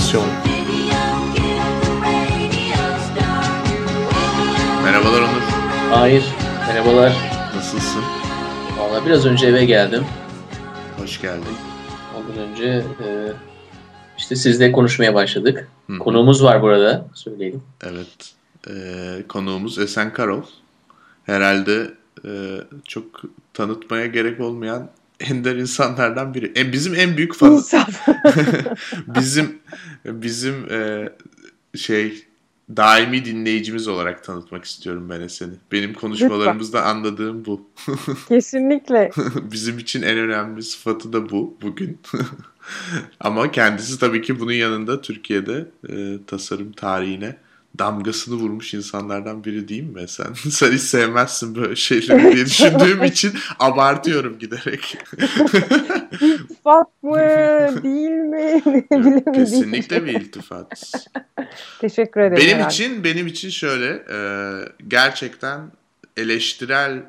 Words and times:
Adaptasyon 0.00 0.26
Merhabalar 4.84 5.20
Onur. 5.20 5.42
Hayır, 5.90 6.24
merhabalar. 6.68 7.12
Nasılsın? 7.56 8.02
Valla 8.78 9.06
biraz 9.06 9.26
önce 9.26 9.46
eve 9.46 9.64
geldim. 9.64 10.04
Hoş 10.98 11.20
geldin. 11.20 11.56
Ondan 12.16 12.38
önce 12.38 12.64
e, 13.04 13.32
işte 14.18 14.36
sizle 14.36 14.72
konuşmaya 14.72 15.14
başladık. 15.14 15.68
Hı. 15.86 15.98
Konuğumuz 15.98 16.44
var 16.44 16.62
burada, 16.62 17.06
söyleyelim. 17.14 17.62
Evet, 17.82 18.34
e, 18.68 18.72
konuğumuz 19.28 19.78
Esen 19.78 20.12
Karol. 20.12 20.42
Herhalde 21.24 21.94
e, 22.24 22.30
çok 22.84 23.04
tanıtmaya 23.54 24.06
gerek 24.06 24.40
olmayan 24.40 24.90
ender 25.20 25.56
insanlardan 25.56 26.34
biri. 26.34 26.52
E, 26.56 26.72
bizim 26.72 26.94
en 26.94 27.16
büyük 27.16 27.34
fan. 27.34 27.52
İnsan. 27.52 27.86
bizim 29.06 29.58
bizim 30.04 30.72
e, 30.72 31.08
şey 31.74 32.24
daimi 32.76 33.24
dinleyicimiz 33.24 33.88
olarak 33.88 34.24
tanıtmak 34.24 34.64
istiyorum 34.64 35.10
ben 35.10 35.20
Esen'i. 35.20 35.54
Benim 35.72 35.94
konuşmalarımızda 35.94 36.78
Lütfen. 36.78 36.90
anladığım 36.90 37.44
bu. 37.44 37.70
Kesinlikle. 38.28 39.10
bizim 39.36 39.78
için 39.78 40.02
en 40.02 40.18
önemli 40.18 40.62
sıfatı 40.62 41.12
da 41.12 41.30
bu 41.30 41.56
bugün. 41.62 41.98
Ama 43.20 43.50
kendisi 43.50 43.98
tabii 43.98 44.22
ki 44.22 44.40
bunun 44.40 44.52
yanında 44.52 45.00
Türkiye'de 45.00 45.66
e, 45.88 46.18
tasarım 46.26 46.72
tarihine 46.72 47.36
damgasını 47.78 48.34
vurmuş 48.34 48.74
insanlardan 48.74 49.44
biri 49.44 49.68
değil 49.68 49.82
mi 49.82 50.08
sen? 50.08 50.32
Sen 50.50 50.72
hiç 50.72 50.80
sevmezsin 50.80 51.54
böyle 51.54 51.76
şeyleri 51.76 52.32
diye 52.34 52.46
düşündüğüm 52.46 53.04
için 53.04 53.32
abartıyorum 53.58 54.38
giderek. 54.38 54.98
İltifat 56.20 57.02
mı 57.02 57.16
değil 57.82 58.10
mi? 58.10 58.62
Bilemedim. 58.90 59.32
Kesinlikle 59.32 60.04
bir 60.04 60.20
iltifat. 60.20 60.92
Teşekkür 61.80 62.20
ederim. 62.20 62.36
Benim 62.36 62.56
herhalde. 62.56 62.74
için 62.74 63.04
benim 63.04 63.26
için 63.26 63.50
şöyle 63.50 64.04
e, 64.10 64.18
gerçekten 64.88 65.60
eleştirel 66.16 67.02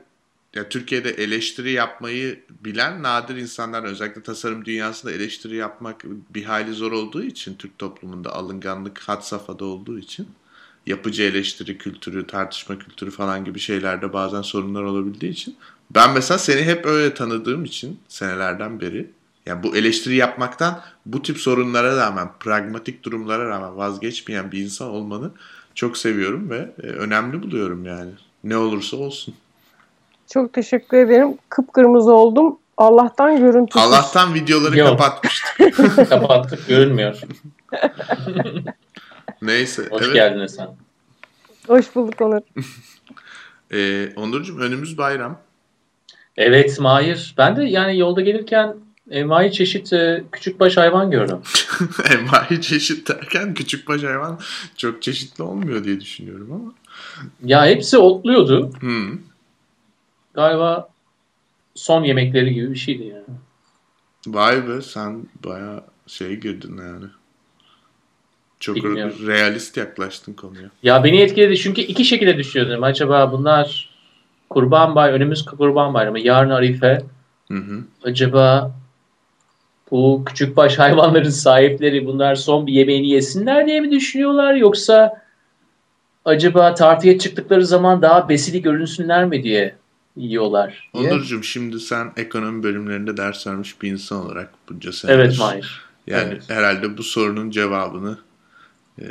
ya 0.55 0.69
Türkiye'de 0.69 1.09
eleştiri 1.09 1.71
yapmayı 1.71 2.43
bilen 2.49 3.03
nadir 3.03 3.35
insanlar 3.35 3.83
özellikle 3.83 4.23
tasarım 4.23 4.65
dünyasında 4.65 5.11
eleştiri 5.11 5.55
yapmak 5.55 6.03
bir 6.29 6.43
hayli 6.43 6.73
zor 6.73 6.91
olduğu 6.91 7.23
için 7.23 7.55
Türk 7.55 7.79
toplumunda 7.79 8.33
alınganlık 8.33 8.99
had 8.99 9.21
safhada 9.21 9.65
olduğu 9.65 9.99
için 9.99 10.27
yapıcı 10.85 11.23
eleştiri 11.23 11.77
kültürü, 11.77 12.27
tartışma 12.27 12.79
kültürü 12.79 13.11
falan 13.11 13.45
gibi 13.45 13.59
şeylerde 13.59 14.13
bazen 14.13 14.41
sorunlar 14.41 14.83
olabildiği 14.83 15.31
için 15.31 15.55
ben 15.95 16.13
mesela 16.13 16.37
seni 16.37 16.63
hep 16.63 16.85
öyle 16.85 17.13
tanıdığım 17.13 17.65
için 17.65 17.99
senelerden 18.07 18.81
beri 18.81 19.07
yani 19.45 19.63
bu 19.63 19.75
eleştiri 19.75 20.15
yapmaktan 20.15 20.81
bu 21.05 21.21
tip 21.21 21.37
sorunlara 21.37 21.97
rağmen, 21.97 22.29
pragmatik 22.39 23.03
durumlara 23.03 23.49
rağmen 23.49 23.77
vazgeçmeyen 23.77 24.51
bir 24.51 24.59
insan 24.59 24.89
olmanı 24.89 25.31
çok 25.75 25.97
seviyorum 25.97 26.49
ve 26.49 26.69
e, 26.83 26.87
önemli 26.87 27.43
buluyorum 27.43 27.85
yani. 27.85 28.11
Ne 28.43 28.57
olursa 28.57 28.97
olsun. 28.97 29.33
Çok 30.33 30.53
teşekkür 30.53 30.97
ederim. 30.97 31.37
Kıpkırmızı 31.49 32.13
oldum. 32.13 32.57
Allah'tan 32.77 33.37
görüntüsüz. 33.37 33.81
Allah'tan 33.81 34.33
videoları 34.33 34.77
Yok. 34.77 34.89
kapatmıştık. 34.89 36.09
Kapattık 36.09 36.67
görünmüyor. 36.67 37.19
Neyse. 39.41 39.87
Hoş 39.89 40.01
evet. 40.05 40.13
geldin 40.13 40.45
sen. 40.45 40.69
Hoş 41.67 41.95
bulduk 41.95 42.21
Onur. 42.21 42.41
ee, 43.71 44.13
Onurcuğum 44.15 44.59
önümüz 44.59 44.97
bayram. 44.97 45.41
Evet 46.37 46.79
Mahir. 46.79 47.35
Ben 47.37 47.55
de 47.55 47.63
yani 47.63 47.99
yolda 47.99 48.21
gelirken 48.21 48.75
envai 49.11 49.51
çeşit 49.51 49.93
e, 49.93 50.23
küçük 50.31 50.59
baş 50.59 50.77
hayvan 50.77 51.11
gördüm. 51.11 51.37
envai 52.11 52.61
çeşit 52.61 53.09
derken 53.09 53.53
küçük 53.53 53.87
baş 53.87 54.03
hayvan 54.03 54.39
çok 54.77 55.01
çeşitli 55.01 55.43
olmuyor 55.43 55.83
diye 55.83 56.01
düşünüyorum 56.01 56.51
ama. 56.51 56.73
Ya 57.43 57.65
hepsi 57.65 57.97
otluyordu. 57.97 58.71
Hmm. 58.79 59.19
Galiba 60.33 60.89
son 61.75 62.03
yemekleri 62.03 62.53
gibi 62.53 62.71
bir 62.71 62.75
şeydi 62.75 63.03
yani. 63.03 63.37
Vay 64.27 64.67
be 64.67 64.81
sen 64.81 65.25
baya 65.43 65.83
şey 66.07 66.35
girdin 66.35 66.77
yani. 66.77 67.05
Çok 68.61 68.75
Bilmiyorum. 68.75 69.13
realist 69.27 69.77
yaklaştın 69.77 70.33
konuya. 70.33 70.69
Ya 70.83 71.03
beni 71.03 71.21
etkiledi 71.21 71.57
çünkü 71.57 71.81
iki 71.81 72.05
şekilde 72.05 72.37
düşünüyordum. 72.37 72.83
Acaba 72.83 73.31
bunlar 73.31 73.89
Kurban 74.49 74.95
Bayramı, 74.95 75.15
önümüz 75.15 75.45
Kurban 75.45 75.93
Bayramı, 75.93 76.19
yarın 76.19 76.49
Arife. 76.49 77.01
Hı 77.47 77.57
hı. 77.57 77.83
Acaba 78.03 78.75
bu 79.91 80.23
küçük 80.25 80.57
baş 80.57 80.79
hayvanların 80.79 81.29
sahipleri 81.29 82.05
bunlar 82.05 82.35
son 82.35 82.67
bir 82.67 82.73
yemeğini 82.73 83.09
yesinler 83.09 83.67
diye 83.67 83.81
mi 83.81 83.91
düşünüyorlar 83.91 84.53
yoksa 84.53 85.21
acaba 86.25 86.73
tartıya 86.73 87.19
çıktıkları 87.19 87.65
zaman 87.65 88.01
daha 88.01 88.29
besili 88.29 88.61
görünsünler 88.61 89.25
mi 89.25 89.43
diye 89.43 89.75
yiyorlar 90.17 90.89
diye. 90.93 91.11
Onurcuğum 91.11 91.43
şimdi 91.43 91.79
sen 91.79 92.11
ekonomi 92.17 92.63
bölümlerinde 92.63 93.17
ders 93.17 93.47
vermiş 93.47 93.81
bir 93.81 93.91
insan 93.91 94.25
olarak 94.25 94.53
bunca 94.69 94.91
senedir. 94.91 95.19
Evet 95.19 95.39
Mahir. 95.39 95.81
Yani 96.07 96.29
evet. 96.31 96.43
herhalde 96.49 96.97
bu 96.97 97.03
sorunun 97.03 97.51
cevabını 97.51 98.17
e, 98.99 99.05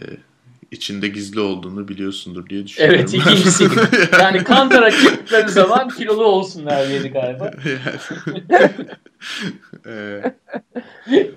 içinde 0.70 1.08
gizli 1.08 1.40
olduğunu 1.40 1.88
biliyorsundur 1.88 2.48
diye 2.48 2.64
düşünüyorum. 2.66 3.00
Evet 3.00 3.14
ikincisi 3.14 3.68
yani 4.20 4.44
kantara 4.44 4.90
çıktıkları 4.90 5.48
zaman 5.48 5.88
kilolu 5.88 6.24
olsunlar 6.24 6.88
diye 6.88 6.98
galiba. 7.00 7.50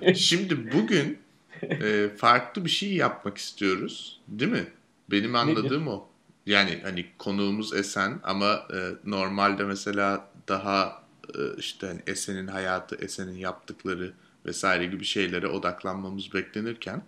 e, 0.06 0.14
şimdi 0.14 0.72
bugün 0.72 1.18
e, 1.62 2.08
farklı 2.16 2.64
bir 2.64 2.70
şey 2.70 2.94
yapmak 2.94 3.38
istiyoruz 3.38 4.20
değil 4.28 4.52
mi? 4.52 4.66
Benim 5.10 5.34
anladığım 5.34 5.82
Nedir? 5.82 5.92
o. 5.92 6.08
Yani 6.46 6.80
hani 6.82 7.06
konuğumuz 7.18 7.74
Esen 7.74 8.20
ama 8.22 8.52
e, 8.52 8.78
normalde 9.04 9.64
mesela 9.64 10.28
daha 10.48 11.02
e, 11.34 11.40
işte 11.58 11.86
hani 11.86 12.00
Esen'in 12.06 12.46
hayatı, 12.46 12.96
Esen'in 12.96 13.36
yaptıkları 13.36 14.12
vesaire 14.46 14.86
gibi 14.86 15.04
şeylere 15.04 15.46
odaklanmamız 15.46 16.34
beklenirken 16.34 16.96
ee, 16.96 17.00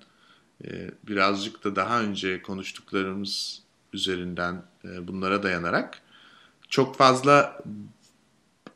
birazcık 1.08 1.64
da 1.64 1.76
daha 1.76 2.02
önce 2.02 2.42
konuştuklarımız 2.42 3.62
üzerinden 3.92 4.62
e, 4.84 5.08
bunlara 5.08 5.42
dayanarak 5.42 6.02
çok 6.68 6.96
fazla 6.96 7.62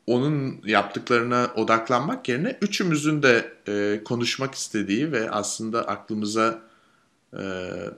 onun 0.07 0.61
yaptıklarına 0.65 1.51
odaklanmak 1.55 2.29
yerine 2.29 2.57
üçümüzün 2.61 3.23
de 3.23 3.53
e, 3.67 4.03
konuşmak 4.03 4.55
istediği 4.55 5.11
ve 5.11 5.31
aslında 5.31 5.87
aklımıza 5.87 6.61
e, 7.33 7.41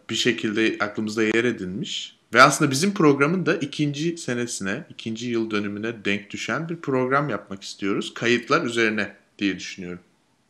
bir 0.10 0.16
şekilde 0.16 0.78
aklımızda 0.86 1.24
yer 1.24 1.44
edinmiş 1.44 2.18
ve 2.34 2.42
aslında 2.42 2.72
bizim 2.72 2.94
programın 2.94 3.46
da 3.46 3.56
ikinci 3.56 4.18
senesine, 4.18 4.86
ikinci 4.90 5.28
yıl 5.28 5.52
dönümüne 5.52 6.06
denk 6.06 6.30
düşen 6.30 6.70
bir 6.70 6.76
program 6.76 7.30
yapmak 7.30 7.64
istiyoruz. 7.64 8.14
Kayıtlar 8.14 8.66
üzerine 8.66 9.16
diye 9.40 9.56
düşünüyorum. 9.56 10.00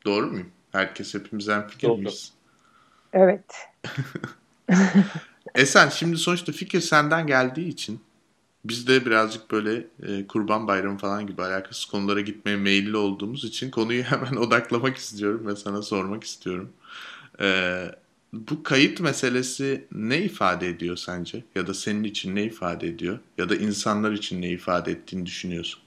Doğru 0.05 0.27
muyum? 0.27 0.50
Herkes 0.71 1.13
hepimizden 1.13 1.67
fikir 1.67 1.88
miyiz? 1.88 2.33
Evet. 3.13 3.68
Esen 5.56 5.90
şimdi 5.90 6.18
sonuçta 6.18 6.51
fikir 6.51 6.81
senden 6.81 7.28
geldiği 7.28 7.68
için 7.68 8.01
biz 8.66 8.88
de 8.88 9.06
birazcık 9.06 9.51
böyle 9.51 9.88
e, 10.03 10.28
kurban 10.28 10.68
bayramı 10.68 10.97
falan 10.97 11.28
gibi 11.28 11.41
alakasız 11.41 11.85
konulara 11.85 12.22
gitmeye 12.22 12.57
meyilli 12.57 12.97
olduğumuz 12.97 13.44
için 13.45 13.71
konuyu 13.71 14.04
hemen 14.04 14.36
odaklamak 14.36 14.98
istiyorum 14.98 15.48
ve 15.48 15.56
sana 15.56 15.81
sormak 15.81 16.24
istiyorum. 16.24 16.74
E, 17.42 17.86
bu 18.33 18.63
kayıt 18.63 19.00
meselesi 19.00 19.88
ne 19.92 20.21
ifade 20.21 20.69
ediyor 20.69 20.98
sence? 20.98 21.44
Ya 21.56 21.68
da 21.68 21.74
senin 21.74 22.04
için 22.04 22.36
ne 22.36 22.44
ifade 22.44 22.88
ediyor? 22.88 23.19
Ya 23.38 23.50
da 23.50 23.56
insanlar 23.56 24.12
için 24.12 24.42
ne 24.42 24.50
ifade 24.50 24.92
ettiğini 24.92 25.25
düşünüyorsun? 25.25 25.82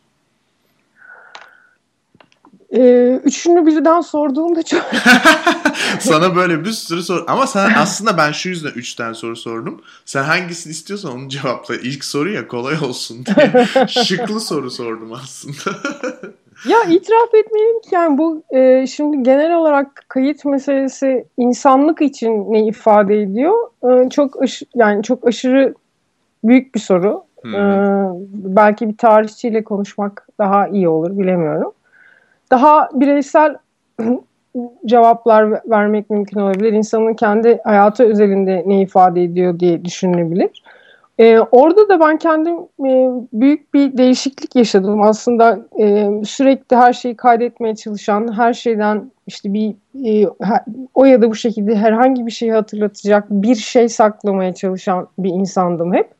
Ee, 2.74 3.20
üçünü 3.24 3.66
birden 3.66 4.00
sorduğumda 4.00 4.62
çok... 4.62 4.82
Sana 6.00 6.36
böyle 6.36 6.64
bir 6.64 6.70
sürü 6.70 7.02
soru... 7.02 7.24
Ama 7.28 7.46
sen 7.46 7.70
aslında 7.76 8.18
ben 8.18 8.32
şu 8.32 8.48
yüzden 8.48 8.70
üç 8.70 8.94
tane 8.94 9.14
soru 9.14 9.36
sordum. 9.36 9.80
Sen 10.04 10.22
hangisini 10.22 10.70
istiyorsan 10.70 11.12
onu 11.12 11.28
cevapla. 11.28 11.74
İlk 11.74 12.04
soru 12.04 12.30
ya 12.30 12.48
kolay 12.48 12.74
olsun 12.84 13.24
diye. 13.26 13.66
Şıklı 14.04 14.40
soru 14.40 14.70
sordum 14.70 15.12
aslında. 15.12 15.78
ya 16.68 16.82
itiraf 16.82 17.34
etmeliyim 17.34 17.80
ki 17.80 17.88
yani 17.92 18.18
bu 18.18 18.42
e, 18.50 18.86
şimdi 18.86 19.22
genel 19.22 19.56
olarak 19.56 20.04
kayıt 20.08 20.44
meselesi 20.44 21.24
insanlık 21.36 22.02
için 22.02 22.52
ne 22.52 22.66
ifade 22.66 23.22
ediyor? 23.22 23.54
E, 23.84 24.10
çok 24.10 24.42
aş, 24.42 24.62
yani 24.74 25.02
çok 25.02 25.26
aşırı 25.26 25.74
büyük 26.44 26.74
bir 26.74 26.80
soru. 26.80 27.24
Hmm. 27.42 27.54
E, 27.54 28.08
belki 28.32 28.88
bir 28.88 28.96
tarihçiyle 28.96 29.64
konuşmak 29.64 30.28
daha 30.38 30.68
iyi 30.68 30.88
olur 30.88 31.18
bilemiyorum 31.18 31.72
daha 32.50 32.88
bireysel 32.92 33.56
cevaplar 34.86 35.70
vermek 35.70 36.10
mümkün 36.10 36.40
olabilir. 36.40 36.72
İnsanın 36.72 37.14
kendi 37.14 37.60
hayatı 37.64 38.04
özelinde 38.04 38.62
ne 38.66 38.80
ifade 38.80 39.22
ediyor 39.24 39.60
diye 39.60 39.84
düşünülebilir. 39.84 40.62
Ee, 41.18 41.38
orada 41.38 41.88
da 41.88 42.00
ben 42.00 42.18
kendim 42.18 42.56
e, 42.86 43.10
büyük 43.32 43.74
bir 43.74 43.98
değişiklik 43.98 44.56
yaşadım. 44.56 45.02
Aslında 45.02 45.58
e, 45.80 46.10
sürekli 46.24 46.76
her 46.76 46.92
şeyi 46.92 47.16
kaydetmeye 47.16 47.74
çalışan, 47.74 48.36
her 48.36 48.52
şeyden 48.52 49.10
işte 49.26 49.52
bir 49.52 49.74
e, 50.04 50.28
o 50.94 51.04
ya 51.04 51.22
da 51.22 51.30
bu 51.30 51.34
şekilde 51.34 51.76
herhangi 51.76 52.26
bir 52.26 52.30
şeyi 52.30 52.52
hatırlatacak 52.52 53.24
bir 53.30 53.54
şey 53.54 53.88
saklamaya 53.88 54.54
çalışan 54.54 55.08
bir 55.18 55.30
insandım 55.30 55.94
hep. 55.94 56.15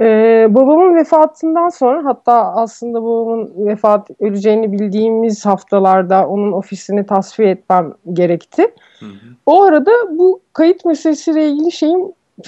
Ee, 0.00 0.46
babamın 0.50 0.94
vefatından 0.94 1.68
sonra 1.68 2.04
hatta 2.04 2.32
aslında 2.54 3.02
babamın 3.02 3.52
vefat 3.56 4.08
öleceğini 4.20 4.72
bildiğimiz 4.72 5.46
haftalarda 5.46 6.28
onun 6.28 6.52
ofisini 6.52 7.06
tasfiye 7.06 7.50
etmem 7.50 7.92
gerekti. 8.12 8.62
Hı 9.00 9.06
hı. 9.06 9.10
O 9.46 9.62
arada 9.62 9.90
bu 10.10 10.40
kayıt 10.52 10.84
meselesiyle 10.84 11.48
ilgili 11.48 11.72
şeyim 11.72 12.00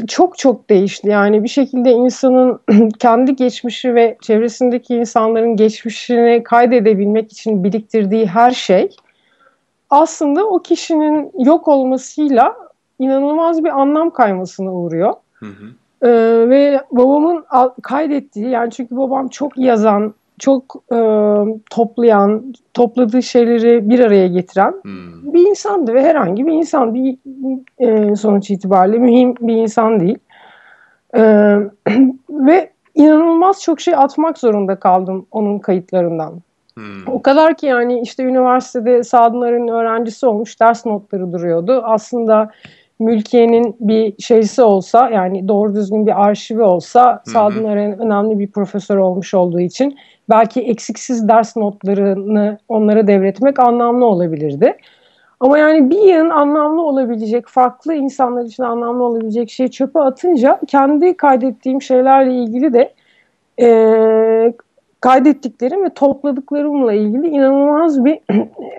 çok 0.08 0.38
çok 0.38 0.70
değişti. 0.70 1.08
Yani 1.08 1.44
bir 1.44 1.48
şekilde 1.48 1.92
insanın 1.92 2.60
kendi 2.98 3.36
geçmişi 3.36 3.94
ve 3.94 4.16
çevresindeki 4.22 4.94
insanların 4.94 5.56
geçmişini 5.56 6.42
kaydedebilmek 6.42 7.32
için 7.32 7.64
biriktirdiği 7.64 8.26
her 8.26 8.50
şey 8.50 8.96
aslında 9.90 10.46
o 10.46 10.62
kişinin 10.62 11.32
yok 11.38 11.68
olmasıyla 11.68 12.56
inanılmaz 12.98 13.64
bir 13.64 13.80
anlam 13.80 14.10
kaymasına 14.10 14.72
uğruyor. 14.72 15.12
Hı 15.34 15.46
hı. 15.46 15.64
Ee, 16.02 16.08
ve 16.48 16.80
babamın 16.90 17.44
kaydettiği 17.82 18.48
yani 18.48 18.70
çünkü 18.70 18.96
babam 18.96 19.28
çok 19.28 19.58
yazan, 19.58 20.14
çok 20.38 20.76
e, 20.92 20.98
toplayan, 21.70 22.54
topladığı 22.74 23.22
şeyleri 23.22 23.90
bir 23.90 24.00
araya 24.00 24.28
getiren 24.28 24.74
hmm. 24.82 25.32
bir 25.32 25.46
insandı 25.46 25.94
ve 25.94 26.02
herhangi 26.02 26.46
bir 26.46 26.52
insan 26.52 26.94
değil 26.94 27.18
e, 27.78 28.16
sonuç 28.16 28.50
itibariyle 28.50 28.98
mühim 28.98 29.34
bir 29.40 29.56
insan 29.56 30.00
değil. 30.00 30.18
E, 31.14 31.22
ve 32.30 32.70
inanılmaz 32.94 33.62
çok 33.62 33.80
şey 33.80 33.94
atmak 33.94 34.38
zorunda 34.38 34.76
kaldım 34.76 35.26
onun 35.30 35.58
kayıtlarından. 35.58 36.40
Hmm. 36.74 37.08
O 37.12 37.22
kadar 37.22 37.56
ki 37.56 37.66
yani 37.66 38.00
işte 38.00 38.22
üniversitede 38.22 39.04
Sadınlar'ın 39.04 39.68
öğrencisi 39.68 40.26
olmuş 40.26 40.60
ders 40.60 40.86
notları 40.86 41.32
duruyordu. 41.32 41.82
Aslında 41.84 42.50
Mülkiye'nin 42.98 43.76
bir 43.80 44.22
şeysi 44.22 44.62
olsa 44.62 45.10
yani 45.10 45.48
doğru 45.48 45.74
düzgün 45.74 46.06
bir 46.06 46.24
arşivi 46.24 46.62
olsa 46.62 47.22
Sadun 47.26 47.64
Eren 47.64 47.98
önemli 47.98 48.38
bir 48.38 48.50
profesör 48.50 48.96
olmuş 48.96 49.34
olduğu 49.34 49.60
için 49.60 49.98
belki 50.30 50.60
eksiksiz 50.60 51.28
ders 51.28 51.56
notlarını 51.56 52.58
onlara 52.68 53.06
devretmek 53.06 53.58
anlamlı 53.58 54.04
olabilirdi. 54.04 54.76
Ama 55.40 55.58
yani 55.58 55.90
bir 55.90 55.98
yığın 55.98 56.30
anlamlı 56.30 56.82
olabilecek, 56.82 57.48
farklı 57.48 57.94
insanlar 57.94 58.44
için 58.44 58.62
anlamlı 58.62 59.04
olabilecek 59.04 59.50
şeyi 59.50 59.70
çöpe 59.70 60.00
atınca 60.00 60.60
kendi 60.66 61.16
kaydettiğim 61.16 61.82
şeylerle 61.82 62.34
ilgili 62.34 62.72
de 62.72 62.92
e, 63.60 64.52
kaydettiklerim 65.00 65.84
ve 65.84 65.90
topladıklarımla 65.90 66.92
ilgili 66.92 67.28
inanılmaz 67.28 68.04
bir 68.04 68.18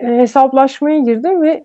hesaplaşmaya 0.00 0.98
girdim 0.98 1.42
ve 1.42 1.64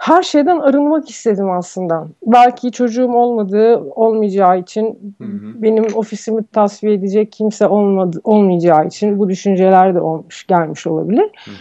her 0.00 0.22
şeyden 0.22 0.58
arınmak 0.58 1.10
istedim 1.10 1.50
aslında. 1.50 2.08
Belki 2.26 2.72
çocuğum 2.72 3.12
olmadığı, 3.12 3.76
olmayacağı 3.76 4.58
için 4.58 5.14
hı 5.18 5.24
hı. 5.24 5.62
benim 5.62 5.84
ofisimi 5.94 6.46
tasfiye 6.46 6.94
edecek 6.94 7.32
kimse 7.32 7.66
olmadı, 7.66 8.20
olmayacağı 8.24 8.86
için 8.86 9.18
bu 9.18 9.28
düşünceler 9.28 9.94
de 9.94 10.00
olmuş, 10.00 10.46
gelmiş 10.46 10.86
olabilir. 10.86 11.30
Hı 11.44 11.50
hı. 11.50 11.54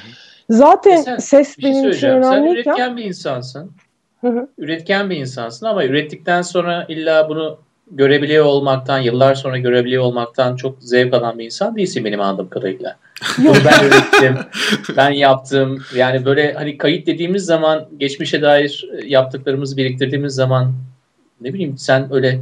Zaten 0.50 0.96
sen, 0.96 1.18
ses 1.18 1.56
şey 1.60 1.72
benim 1.72 1.90
için 1.90 2.08
önemliyken... 2.08 2.64
Sen 2.64 2.80
üretken 2.80 2.98
bir 2.98 3.04
insansın. 3.04 3.72
Hı 4.22 4.28
hı. 4.28 4.48
Üretken 4.58 5.10
bir 5.10 5.18
insansın 5.18 5.66
ama 5.66 5.86
ürettikten 5.86 6.42
sonra 6.42 6.86
illa 6.90 7.30
bunu 7.30 7.58
görebiliyor 7.92 8.46
olmaktan, 8.46 9.00
yıllar 9.00 9.36
sonra 9.36 9.58
görebiliyor 9.58 10.04
olmaktan 10.04 10.56
çok 10.56 10.76
zevk 10.80 11.14
alan 11.14 11.40
bir 11.40 11.46
insan 11.46 11.76
değilsin 11.76 12.06
benim 12.06 12.22
anladığım 12.22 12.50
kadarıyla. 12.50 12.98
Yok. 13.44 13.56
ben 13.66 13.88
ürettim, 13.88 14.38
ben 14.98 15.10
yaptım. 15.10 15.84
Yani 15.96 16.26
böyle 16.26 16.54
hani 16.54 16.78
kayıt 16.78 17.08
dediğimiz 17.08 17.46
zaman, 17.46 17.88
geçmişe 17.98 18.42
dair 18.42 18.90
yaptıklarımızı 19.06 19.78
biriktirdiğimiz 19.78 20.36
zaman 20.36 20.74
ne 21.42 21.54
bileyim 21.54 21.78
sen 21.78 22.14
öyle 22.14 22.42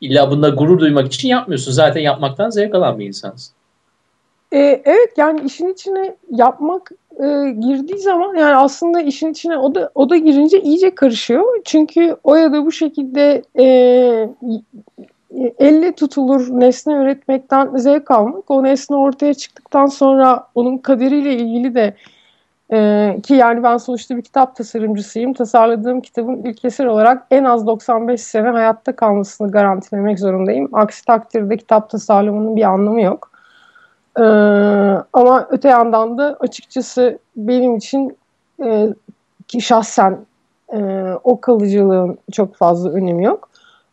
illa 0.00 0.30
bunda 0.30 0.48
gurur 0.48 0.78
duymak 0.78 1.06
için 1.06 1.28
yapmıyorsun. 1.28 1.72
Zaten 1.72 2.00
yapmaktan 2.00 2.50
zevk 2.50 2.74
alan 2.74 2.98
bir 2.98 3.06
insansın. 3.06 3.54
Ee, 4.52 4.82
evet 4.84 5.12
yani 5.16 5.40
işin 5.46 5.72
içine 5.72 6.16
yapmak 6.30 6.90
e, 7.18 7.50
girdiği 7.50 7.98
zaman 7.98 8.34
yani 8.34 8.56
aslında 8.56 9.00
işin 9.00 9.30
içine 9.30 9.58
o 9.58 9.74
da 9.74 9.90
o 9.94 10.10
da 10.10 10.16
girince 10.16 10.60
iyice 10.60 10.94
karışıyor. 10.94 11.60
Çünkü 11.64 12.16
o 12.24 12.34
ya 12.36 12.52
da 12.52 12.66
bu 12.66 12.72
şekilde 12.72 13.42
e, 13.58 13.64
elle 15.58 15.92
tutulur 15.92 16.60
nesne 16.60 16.92
üretmekten 16.94 17.76
zevk 17.76 18.10
almak. 18.10 18.50
O 18.50 18.62
nesne 18.62 18.96
ortaya 18.96 19.34
çıktıktan 19.34 19.86
sonra 19.86 20.46
onun 20.54 20.78
kaderiyle 20.78 21.34
ilgili 21.36 21.74
de 21.74 21.94
e, 22.72 23.16
ki 23.22 23.34
yani 23.34 23.62
ben 23.62 23.76
sonuçta 23.76 24.16
bir 24.16 24.22
kitap 24.22 24.56
tasarımcısıyım. 24.56 25.32
Tasarladığım 25.32 26.00
kitabın 26.00 26.42
ilk 26.42 26.64
eser 26.64 26.86
olarak 26.86 27.26
en 27.30 27.44
az 27.44 27.66
95 27.66 28.20
sene 28.20 28.48
hayatta 28.48 28.96
kalmasını 28.96 29.50
garantilemek 29.50 30.18
zorundayım. 30.18 30.68
Aksi 30.72 31.04
takdirde 31.04 31.56
kitap 31.56 31.90
tasarlamanın 31.90 32.56
bir 32.56 32.62
anlamı 32.62 33.02
yok. 33.02 33.37
Ee, 34.18 34.22
ama 35.12 35.46
öte 35.50 35.68
yandan 35.68 36.18
da 36.18 36.36
açıkçası 36.40 37.18
benim 37.36 37.76
için 37.76 38.16
e, 38.64 38.88
ki 39.48 39.60
şahsen 39.60 40.18
e, 40.72 40.78
o 41.24 41.40
kalıcılığın 41.40 42.18
çok 42.32 42.54
fazla 42.54 42.90
önemi 42.90 43.24
yok. 43.24 43.48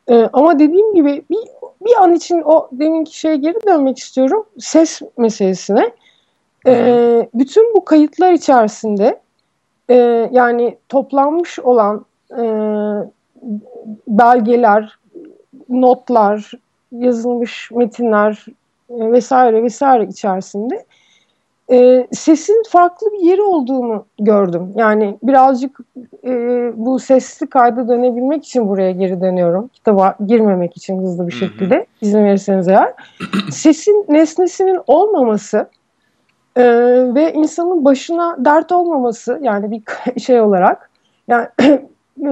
E, 0.10 0.30
ama 0.34 0.60
dediğim 0.60 0.94
gibi 0.94 1.24
bir, 1.30 1.40
bir 1.86 2.04
an 2.04 2.14
için 2.14 2.42
o 2.46 2.70
deminki 2.72 3.20
şeye 3.20 3.36
geri 3.36 3.68
dönmek 3.68 3.98
istiyorum. 3.98 4.46
Ses 4.60 5.02
meselesine. 5.18 5.92
E, 6.68 7.30
bütün 7.34 7.76
bu 7.76 7.86
kayıtlar 7.86 8.32
içerisinde 8.32 9.20
e, 9.90 10.30
yani 10.32 10.78
toplanmış 10.90 11.60
olan 11.60 12.06
e, 12.32 12.44
belgeler, 14.08 15.00
notlar, 15.70 16.52
yazılmış 16.92 17.72
metinler, 17.72 18.46
vesaire 18.90 19.64
vesaire 19.64 20.06
içerisinde 20.06 20.86
e, 21.72 22.08
sesin 22.12 22.64
farklı 22.70 23.08
bir 23.14 23.20
yeri 23.20 23.42
olduğunu 23.42 24.06
gördüm. 24.20 24.74
Yani 24.76 25.18
birazcık 25.24 25.80
e, 26.24 26.32
bu 26.76 27.00
sesli 27.00 27.48
kayda 27.48 27.88
dönebilmek 27.88 28.46
için 28.46 28.68
buraya 28.68 28.92
geri 28.92 29.22
dönüyorum. 29.22 29.68
Kitaba 29.68 30.16
girmemek 30.26 30.78
için 30.78 31.02
hızlı 31.02 31.28
bir 31.28 31.34
şekilde 31.34 31.86
izin 32.02 32.24
verirseniz 32.24 32.68
eğer. 32.68 32.94
Sesin 33.52 34.06
nesnesinin 34.10 34.80
olmaması 34.88 35.70
e, 36.56 36.64
ve 37.16 37.34
insanın 37.34 37.86
başına 37.86 38.46
dert 38.46 38.72
olmaması 38.72 39.40
yani 39.42 39.72
bir 39.72 39.84
şey 40.20 40.42
olarak 40.42 40.90
yani 41.28 41.48
e, 41.62 42.32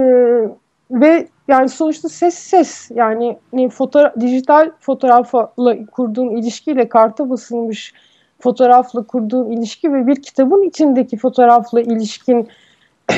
ve 0.91 1.27
yani 1.47 1.69
sonuçta 1.69 2.09
ses 2.09 2.35
ses 2.35 2.91
yani 2.95 3.37
hani 3.51 3.69
fotoğraf, 3.69 4.15
dijital 4.19 4.71
fotoğrafla 4.79 5.51
kurduğun 5.91 6.35
ilişkiyle 6.35 6.89
karta 6.89 7.29
basılmış 7.29 7.93
fotoğrafla 8.39 9.03
kurduğun 9.03 9.51
ilişki 9.51 9.93
ve 9.93 10.07
bir 10.07 10.15
kitabın 10.15 10.63
içindeki 10.63 11.17
fotoğrafla 11.17 11.81
ilişkin 11.81 12.49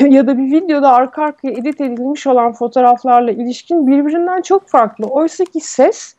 ya 0.08 0.26
da 0.26 0.38
bir 0.38 0.52
videoda 0.52 0.92
arka 0.92 1.22
arkaya 1.22 1.52
edit 1.52 1.80
edilmiş 1.80 2.26
olan 2.26 2.52
fotoğraflarla 2.52 3.30
ilişkin 3.30 3.86
birbirinden 3.86 4.42
çok 4.42 4.68
farklı. 4.68 5.06
Oysa 5.06 5.44
ki 5.44 5.60
ses 5.60 6.16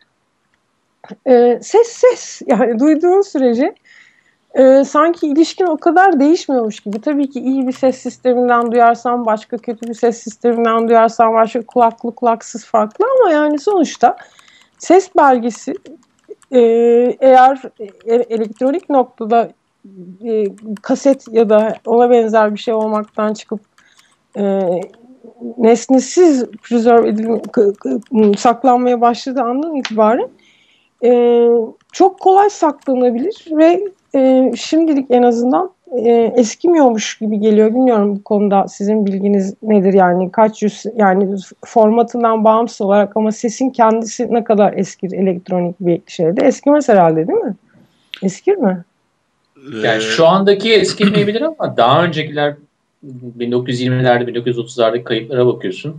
e, 1.26 1.60
ses 1.62 1.88
ses 1.88 2.42
yani 2.48 2.80
duyduğun 2.80 3.22
sürece 3.22 3.76
e, 4.58 4.84
sanki 4.84 5.28
ilişkin 5.28 5.66
o 5.66 5.78
kadar 5.78 6.20
değişmiyormuş 6.20 6.80
gibi. 6.80 7.02
Tabii 7.02 7.30
ki 7.30 7.40
iyi 7.40 7.68
bir 7.68 7.72
ses 7.72 7.98
sisteminden 7.98 8.72
duyarsan 8.72 9.26
başka, 9.26 9.58
kötü 9.58 9.88
bir 9.88 9.94
ses 9.94 10.18
sisteminden 10.18 10.88
duyarsan 10.88 11.34
başka, 11.34 11.62
kulaklı 11.62 12.16
kulaksız 12.16 12.66
farklı 12.66 13.06
ama 13.20 13.32
yani 13.32 13.60
sonuçta 13.60 14.18
ses 14.78 15.16
belgesi 15.18 15.74
e, 16.52 16.60
eğer 17.20 17.62
e, 18.06 18.16
elektronik 18.16 18.90
noktada 18.90 19.50
e, 20.26 20.46
kaset 20.82 21.26
ya 21.32 21.50
da 21.50 21.74
ona 21.86 22.10
benzer 22.10 22.54
bir 22.54 22.60
şey 22.60 22.74
olmaktan 22.74 23.34
çıkıp 23.34 23.60
e, 24.38 24.62
nesnesiz 25.58 26.46
preserve 26.46 27.10
edilme, 27.10 27.42
saklanmaya 28.38 29.02
başladığı 29.02 29.42
andan 29.42 29.76
itibaren 29.76 30.30
e, 31.04 31.48
çok 31.92 32.20
kolay 32.20 32.50
saklanabilir 32.50 33.46
ve 33.52 33.82
e, 34.16 34.52
şimdilik 34.56 35.12
en 35.12 35.24
azından 35.24 35.72
e, 35.96 36.34
eskimiyormuş 36.38 37.18
gibi 37.18 37.40
geliyor. 37.40 37.70
Bilmiyorum 37.70 38.16
bu 38.16 38.24
konuda 38.24 38.68
sizin 38.68 39.06
bilginiz 39.06 39.54
nedir 39.62 39.94
yani 39.94 40.32
kaç 40.32 40.64
yüz 40.64 40.84
yani 40.96 41.36
formatından 41.66 42.44
bağımsız 42.44 42.82
olarak 42.82 43.18
ama 43.18 43.32
sesin 43.32 43.70
kendisi 43.70 44.34
ne 44.34 44.44
kadar 44.44 44.74
eskir 44.74 45.12
elektronik 45.12 45.76
bir 45.80 46.02
şeyde. 46.08 46.46
Eskimez 46.46 46.90
herhalde 46.90 47.28
değil 47.28 47.40
mi? 47.40 47.56
Eskir 48.24 48.56
mi? 48.56 48.84
Yani 49.84 50.02
şu 50.02 50.28
andaki 50.28 50.74
eskimeyebilir 50.74 51.42
ama 51.42 51.78
daha 51.78 52.04
öncekiler 52.04 52.56
1920'lerde 53.40 54.32
1930'lardaki 54.32 55.04
kayıtlara 55.04 55.46
bakıyorsun. 55.48 55.96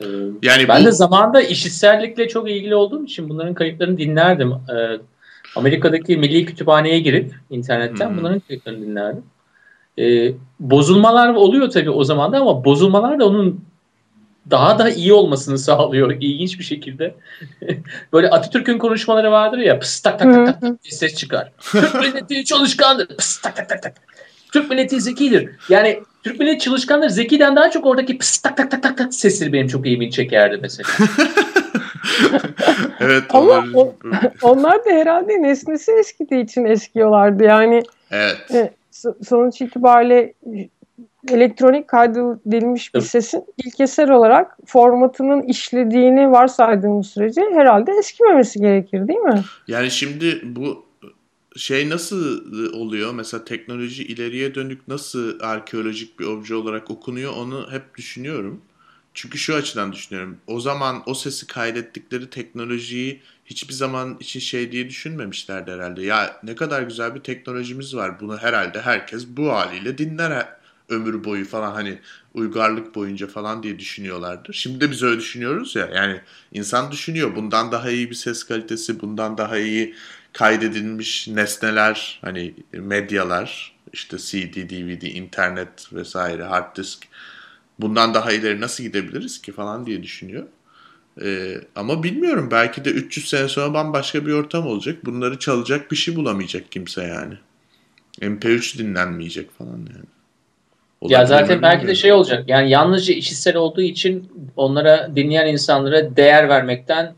Ee, 0.00 0.06
yani 0.42 0.68
ben 0.68 0.82
bu... 0.82 0.86
de 0.86 0.92
zamanında 0.92 1.40
işitsellikle 1.42 2.28
çok 2.28 2.50
ilgili 2.50 2.74
olduğum 2.74 3.04
için 3.04 3.28
bunların 3.28 3.54
kayıtlarını 3.54 3.98
dinlerdim. 3.98 4.52
Ee, 4.52 4.98
Amerika'daki 5.56 6.16
Milli 6.16 6.46
Kütüphane'ye 6.46 7.00
girip 7.00 7.34
internetten 7.50 8.10
hmm. 8.10 8.18
bunların 8.18 8.40
kayıtlarını 8.40 8.86
dinlerdim. 8.86 9.24
Ee, 9.98 10.32
bozulmalar 10.60 11.34
oluyor 11.34 11.70
tabii 11.70 11.90
o 11.90 12.04
zaman 12.04 12.32
da 12.32 12.40
ama 12.40 12.64
bozulmalar 12.64 13.20
da 13.20 13.26
onun 13.26 13.64
daha 14.50 14.78
da 14.78 14.90
iyi 14.90 15.12
olmasını 15.12 15.58
sağlıyor 15.68 16.16
ilginç 16.20 16.58
bir 16.58 16.64
şekilde. 16.64 17.14
Böyle 18.12 18.30
Atatürk'ün 18.30 18.78
konuşmaları 18.78 19.30
vardır 19.30 19.58
ya 19.58 19.78
pıs 19.78 20.00
tak 20.00 20.18
tak 20.18 20.34
tak 20.34 20.46
tak, 20.46 20.60
tak 20.60 20.78
ses 20.82 21.14
çıkar. 21.14 21.52
Türk 21.58 21.94
milleti 21.94 22.44
çalışkandır. 22.44 23.08
Pıs 23.08 23.40
tak 23.40 23.56
tak 23.56 23.68
tak 23.68 23.82
tak. 23.82 23.94
Türk 24.56 24.70
milleti 24.70 25.00
zekidir. 25.00 25.50
Yani 25.68 26.00
Türk 26.22 26.40
milleti 26.40 26.58
çalışkandır. 26.58 27.08
Zekiden 27.08 27.56
daha 27.56 27.70
çok 27.70 27.86
oradaki 27.86 28.18
pıs 28.18 28.38
tak 28.38 28.56
tak 28.56 28.70
tak 28.70 28.82
tak 28.82 28.98
tak 28.98 29.14
sesleri 29.14 29.52
benim 29.52 29.68
çok 29.68 29.86
ilgimi 29.86 30.10
çekerdi 30.10 30.58
mesela. 30.62 30.88
evet. 33.00 33.22
Ama 33.30 33.44
onlar... 33.44 33.68
O, 33.74 33.94
onlar 34.42 34.84
da 34.84 34.90
herhalde 34.90 35.42
nesnesi 35.42 35.92
eskidiği 35.92 36.44
için 36.44 36.64
eskiyorlardı. 36.64 37.44
Yani 37.44 37.82
evet. 38.10 38.54
E, 38.54 38.70
sonuç 39.24 39.60
itibariyle 39.60 40.32
elektronik 41.28 41.88
kaydedilmiş 41.88 42.94
bir 42.94 43.00
sesin 43.00 43.44
ilkesel 43.64 44.10
olarak 44.10 44.56
formatının 44.66 45.42
işlediğini 45.42 46.30
varsaydığımız 46.30 47.06
sürece 47.06 47.42
herhalde 47.54 47.92
eskimemesi 47.98 48.58
gerekir 48.58 49.08
değil 49.08 49.20
mi? 49.20 49.40
Yani 49.68 49.90
şimdi 49.90 50.40
bu 50.44 50.85
şey 51.56 51.90
nasıl 51.90 52.52
oluyor? 52.72 53.14
Mesela 53.14 53.44
teknoloji 53.44 54.04
ileriye 54.04 54.54
dönük 54.54 54.88
nasıl 54.88 55.40
arkeolojik 55.40 56.20
bir 56.20 56.24
obje 56.24 56.54
olarak 56.54 56.90
okunuyor 56.90 57.32
onu 57.32 57.68
hep 57.70 57.96
düşünüyorum. 57.96 58.60
Çünkü 59.14 59.38
şu 59.38 59.54
açıdan 59.54 59.92
düşünüyorum. 59.92 60.36
O 60.46 60.60
zaman 60.60 61.02
o 61.06 61.14
sesi 61.14 61.46
kaydettikleri 61.46 62.30
teknolojiyi 62.30 63.22
hiçbir 63.44 63.74
zaman 63.74 64.16
için 64.20 64.40
şey 64.40 64.72
diye 64.72 64.88
düşünmemişlerdi 64.88 65.70
herhalde. 65.70 66.02
Ya 66.02 66.40
ne 66.42 66.54
kadar 66.54 66.82
güzel 66.82 67.14
bir 67.14 67.20
teknolojimiz 67.20 67.96
var. 67.96 68.20
Bunu 68.20 68.38
herhalde 68.38 68.80
herkes 68.80 69.26
bu 69.28 69.52
haliyle 69.52 69.98
dinler 69.98 70.56
ömür 70.88 71.24
boyu 71.24 71.44
falan 71.44 71.72
hani 71.72 71.98
uygarlık 72.34 72.94
boyunca 72.94 73.26
falan 73.26 73.62
diye 73.62 73.78
düşünüyorlardır. 73.78 74.52
Şimdi 74.52 74.80
de 74.80 74.90
biz 74.90 75.02
öyle 75.02 75.18
düşünüyoruz 75.20 75.76
ya. 75.76 75.90
Yani 75.94 76.20
insan 76.52 76.92
düşünüyor 76.92 77.36
bundan 77.36 77.72
daha 77.72 77.90
iyi 77.90 78.10
bir 78.10 78.14
ses 78.14 78.44
kalitesi, 78.44 79.00
bundan 79.00 79.38
daha 79.38 79.58
iyi 79.58 79.94
kaydedilmiş 80.36 81.28
nesneler, 81.28 82.18
hani 82.22 82.54
medyalar, 82.72 83.72
işte 83.92 84.18
CD, 84.18 84.70
DVD, 84.70 85.02
internet 85.02 85.92
vesaire, 85.92 86.42
hard 86.42 86.76
disk. 86.76 87.08
Bundan 87.78 88.14
daha 88.14 88.32
ileri 88.32 88.60
nasıl 88.60 88.84
gidebiliriz 88.84 89.42
ki 89.42 89.52
falan 89.52 89.86
diye 89.86 90.02
düşünüyor. 90.02 90.46
Ee, 91.22 91.54
ama 91.76 92.02
bilmiyorum 92.02 92.48
belki 92.50 92.84
de 92.84 92.90
300 92.90 93.28
sene 93.28 93.48
sonra 93.48 93.74
bambaşka 93.74 94.26
bir 94.26 94.32
ortam 94.32 94.66
olacak. 94.66 95.04
Bunları 95.04 95.38
çalacak 95.38 95.90
bir 95.90 95.96
şey 95.96 96.16
bulamayacak 96.16 96.72
kimse 96.72 97.02
yani. 97.02 97.34
MP3 98.20 98.78
dinlenmeyecek 98.78 99.58
falan 99.58 99.78
yani. 99.78 100.06
Olabilir 101.00 101.18
ya 101.18 101.26
zaten 101.26 101.62
belki 101.62 101.86
de 101.86 101.94
şey 101.94 102.12
olacak. 102.12 102.44
Yani 102.48 102.70
yalnızca 102.70 103.14
işitsel 103.14 103.56
olduğu 103.56 103.82
için 103.82 104.32
onlara 104.56 105.16
dinleyen 105.16 105.46
insanlara 105.46 106.16
değer 106.16 106.48
vermekten 106.48 107.14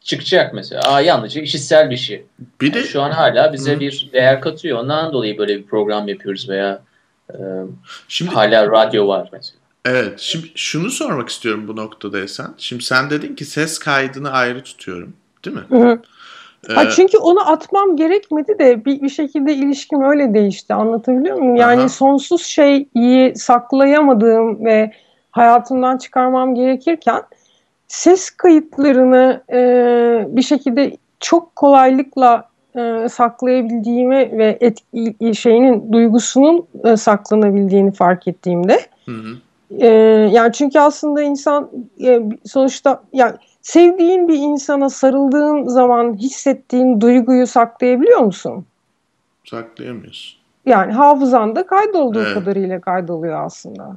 çıkacak 0.00 0.54
mesela. 0.54 0.82
Aa 0.82 1.00
yalnızca 1.00 1.40
işitsel 1.40 1.90
bir 1.90 1.96
şey. 1.96 2.24
Bir 2.60 2.74
de 2.74 2.84
şu 2.84 3.02
an 3.02 3.10
hala 3.10 3.52
bize 3.52 3.76
hı. 3.76 3.80
bir 3.80 4.10
değer 4.12 4.40
katıyor. 4.40 4.78
Ondan 4.78 5.12
dolayı 5.12 5.38
böyle 5.38 5.58
bir 5.58 5.66
program 5.66 6.08
yapıyoruz 6.08 6.48
veya 6.48 6.82
e, 7.30 7.38
şimdi, 8.08 8.30
hala 8.30 8.70
radyo 8.70 9.08
var 9.08 9.28
mesela. 9.32 9.60
Evet. 9.84 10.20
Şimdi 10.20 10.46
şunu 10.54 10.90
sormak 10.90 11.28
istiyorum 11.28 11.68
bu 11.68 11.76
noktada 11.76 12.20
Esen. 12.20 12.54
Şimdi 12.58 12.84
sen 12.84 13.10
dedin 13.10 13.34
ki 13.34 13.44
ses 13.44 13.78
kaydını 13.78 14.30
ayrı 14.30 14.62
tutuyorum. 14.62 15.14
Değil 15.44 15.56
mi? 15.56 15.62
Hı 15.68 15.76
hı. 15.76 16.02
Ha 16.68 16.84
ee, 16.84 16.90
çünkü 16.90 17.18
onu 17.18 17.50
atmam 17.50 17.96
gerekmedi 17.96 18.58
de 18.58 18.84
bir, 18.84 19.02
bir 19.02 19.08
şekilde 19.08 19.54
ilişkim 19.54 20.02
öyle 20.02 20.34
değişti. 20.34 20.74
Anlatabiliyor 20.74 21.36
muyum? 21.36 21.56
Yani 21.56 21.80
aha. 21.80 21.88
sonsuz 21.88 22.42
şeyi 22.42 22.88
saklayamadığım 23.36 24.64
ve 24.64 24.92
hayatımdan 25.30 25.98
çıkarmam 25.98 26.54
gerekirken 26.54 27.22
ses 27.90 28.30
kayıtlarını 28.30 29.42
e, 29.52 30.36
bir 30.36 30.42
şekilde 30.42 30.96
çok 31.20 31.56
kolaylıkla 31.56 32.48
e, 32.76 33.08
saklayabildiğimi 33.08 34.38
ve 34.38 34.58
etki, 34.60 35.34
şeyinin 35.34 35.92
duygusunun 35.92 36.66
e, 36.84 36.96
saklanabildiğini 36.96 37.92
fark 37.92 38.28
ettiğimde 38.28 38.80
hı 39.06 39.12
hı. 39.12 39.36
E, 39.78 39.86
yani 40.32 40.52
çünkü 40.52 40.78
aslında 40.78 41.22
insan 41.22 41.70
e, 42.02 42.22
sonuçta 42.46 43.02
yani 43.12 43.34
sevdiğin 43.62 44.28
bir 44.28 44.38
insana 44.38 44.90
sarıldığın 44.90 45.68
zaman 45.68 46.14
hissettiğin 46.14 47.00
duyguyu 47.00 47.46
saklayabiliyor 47.46 48.20
musun? 48.20 48.64
Saklayamıyorsun. 49.44 50.40
Yani 50.66 50.92
hafızanda 50.92 51.66
kaydolduğu 51.66 52.22
evet. 52.22 52.34
kadarıyla 52.34 52.80
kaydoluyor 52.80 53.44
aslında. 53.44 53.96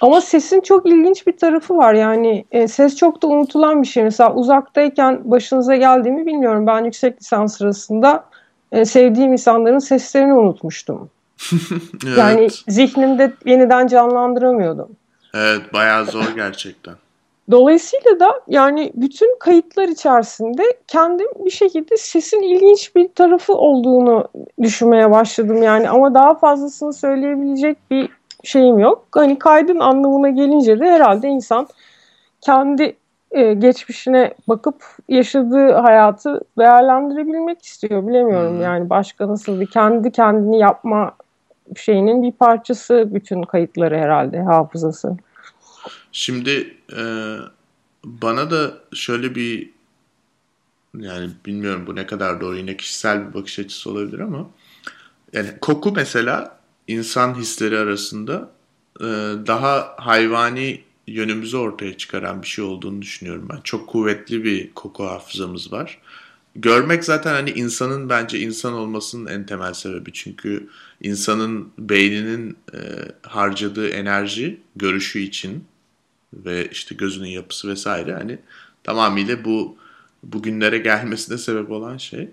Ama 0.00 0.20
sesin 0.20 0.60
çok 0.60 0.86
ilginç 0.86 1.26
bir 1.26 1.36
tarafı 1.36 1.76
var. 1.76 1.94
Yani 1.94 2.44
e, 2.52 2.68
ses 2.68 2.96
çok 2.96 3.22
da 3.22 3.26
unutulan 3.26 3.82
bir 3.82 3.86
şey. 3.86 4.04
Mesela 4.04 4.34
uzaktayken 4.34 5.20
başınıza 5.30 5.76
geldiğimi 5.76 6.26
bilmiyorum. 6.26 6.66
Ben 6.66 6.84
yüksek 6.84 7.20
lisans 7.20 7.56
sırasında 7.58 8.24
e, 8.72 8.84
sevdiğim 8.84 9.32
insanların 9.32 9.78
seslerini 9.78 10.34
unutmuştum. 10.34 11.10
evet. 12.06 12.18
Yani 12.18 12.48
zihnimde 12.68 13.32
yeniden 13.44 13.86
canlandıramıyordum. 13.86 14.88
Evet 15.34 15.72
bayağı 15.72 16.04
zor 16.04 16.34
gerçekten. 16.36 16.94
Dolayısıyla 17.50 18.20
da 18.20 18.40
yani 18.48 18.92
bütün 18.94 19.38
kayıtlar 19.38 19.88
içerisinde 19.88 20.62
kendim 20.88 21.26
bir 21.44 21.50
şekilde 21.50 21.96
sesin 21.96 22.42
ilginç 22.42 22.96
bir 22.96 23.08
tarafı 23.08 23.54
olduğunu 23.54 24.28
düşünmeye 24.62 25.10
başladım 25.10 25.62
yani 25.62 25.90
ama 25.90 26.14
daha 26.14 26.34
fazlasını 26.34 26.92
söyleyebilecek 26.92 27.78
bir 27.90 28.08
şeyim 28.46 28.78
yok. 28.78 29.06
Hani 29.12 29.38
kaydın 29.38 29.78
anlamına 29.78 30.28
gelince 30.28 30.80
de 30.80 30.84
herhalde 30.84 31.28
insan 31.28 31.68
kendi 32.40 32.96
e, 33.30 33.54
geçmişine 33.54 34.34
bakıp 34.48 34.84
yaşadığı 35.08 35.72
hayatı 35.72 36.40
değerlendirebilmek 36.58 37.64
istiyor. 37.64 38.08
Bilemiyorum 38.08 38.54
hmm. 38.54 38.62
yani 38.62 38.90
başka 38.90 39.28
nasıl 39.28 39.60
bir 39.60 39.66
kendi 39.66 40.12
kendini 40.12 40.58
yapma 40.58 41.16
şeyinin 41.76 42.22
bir 42.22 42.32
parçası 42.32 43.08
bütün 43.14 43.42
kayıtları 43.42 43.98
herhalde 43.98 44.42
hafızası. 44.42 45.16
Şimdi 46.12 46.76
e, 46.96 47.02
bana 48.04 48.50
da 48.50 48.70
şöyle 48.94 49.34
bir 49.34 49.70
yani 50.98 51.30
bilmiyorum 51.46 51.84
bu 51.86 51.96
ne 51.96 52.06
kadar 52.06 52.40
doğru 52.40 52.56
yine 52.56 52.76
kişisel 52.76 53.28
bir 53.28 53.34
bakış 53.34 53.58
açısı 53.58 53.90
olabilir 53.90 54.18
ama 54.18 54.46
yani 55.32 55.48
koku 55.60 55.92
mesela 55.92 56.55
insan 56.88 57.34
hisleri 57.34 57.78
arasında 57.78 58.52
e, 59.00 59.04
daha 59.46 59.94
hayvani 59.98 60.82
yönümüzü 61.06 61.56
ortaya 61.56 61.96
çıkaran 61.96 62.42
bir 62.42 62.46
şey 62.46 62.64
olduğunu 62.64 63.02
düşünüyorum 63.02 63.48
ben. 63.52 63.60
Çok 63.64 63.88
kuvvetli 63.88 64.44
bir 64.44 64.74
koku 64.74 65.04
hafızamız 65.04 65.72
var. 65.72 65.98
Görmek 66.56 67.04
zaten 67.04 67.32
hani 67.32 67.50
insanın 67.50 68.08
bence 68.08 68.38
insan 68.38 68.72
olmasının 68.72 69.26
en 69.26 69.46
temel 69.46 69.74
sebebi. 69.74 70.12
Çünkü 70.12 70.68
insanın 71.02 71.68
beyninin 71.78 72.56
e, 72.74 72.78
harcadığı 73.22 73.88
enerji 73.88 74.60
görüşü 74.76 75.18
için 75.18 75.64
ve 76.32 76.68
işte 76.72 76.94
gözünün 76.94 77.28
yapısı 77.28 77.68
vesaire 77.68 78.14
hani 78.14 78.38
tamamıyla 78.84 79.44
bu 79.44 79.76
bugünlere 80.22 80.78
gelmesine 80.78 81.38
sebep 81.38 81.70
olan 81.70 81.96
şey. 81.96 82.28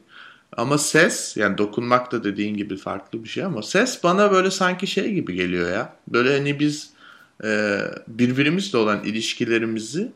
Ama 0.58 0.78
ses 0.78 1.38
yani 1.38 1.58
dokunmak 1.58 2.12
da 2.12 2.24
dediğin 2.24 2.58
gibi 2.58 2.78
farklı 2.78 3.24
bir 3.24 3.30
şey 3.30 3.44
ama 3.44 3.64
ses 3.64 4.04
bana 4.04 4.32
böyle 4.32 4.52
sanki 4.52 4.88
şey 4.88 5.14
gibi 5.14 5.36
geliyor 5.36 5.72
ya. 5.72 5.96
Böyle 6.08 6.38
hani 6.38 6.60
biz 6.60 6.90
e, 7.44 7.80
birbirimizle 8.08 8.78
olan 8.78 9.04
ilişkilerimizi 9.04 10.12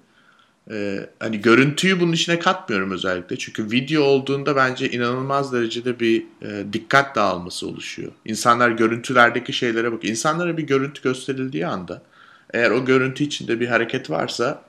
e, 0.72 1.10
hani 1.20 1.42
görüntüyü 1.42 2.00
bunun 2.00 2.12
içine 2.12 2.40
katmıyorum 2.40 2.92
özellikle. 2.92 3.38
Çünkü 3.38 3.72
video 3.72 4.04
olduğunda 4.04 4.56
bence 4.56 4.92
inanılmaz 4.92 5.54
derecede 5.54 6.00
bir 6.00 6.24
e, 6.42 6.74
dikkat 6.74 7.16
dağılması 7.16 7.68
oluşuyor. 7.68 8.12
İnsanlar 8.26 8.70
görüntülerdeki 8.70 9.54
şeylere 9.54 9.92
bak. 9.92 10.06
İnsanlara 10.06 10.58
bir 10.58 10.64
görüntü 10.64 11.02
gösterildiği 11.02 11.68
anda 11.68 12.02
eğer 12.54 12.72
o 12.72 12.86
görüntü 12.86 13.24
içinde 13.24 13.60
bir 13.60 13.68
hareket 13.68 14.10
varsa 14.10 14.62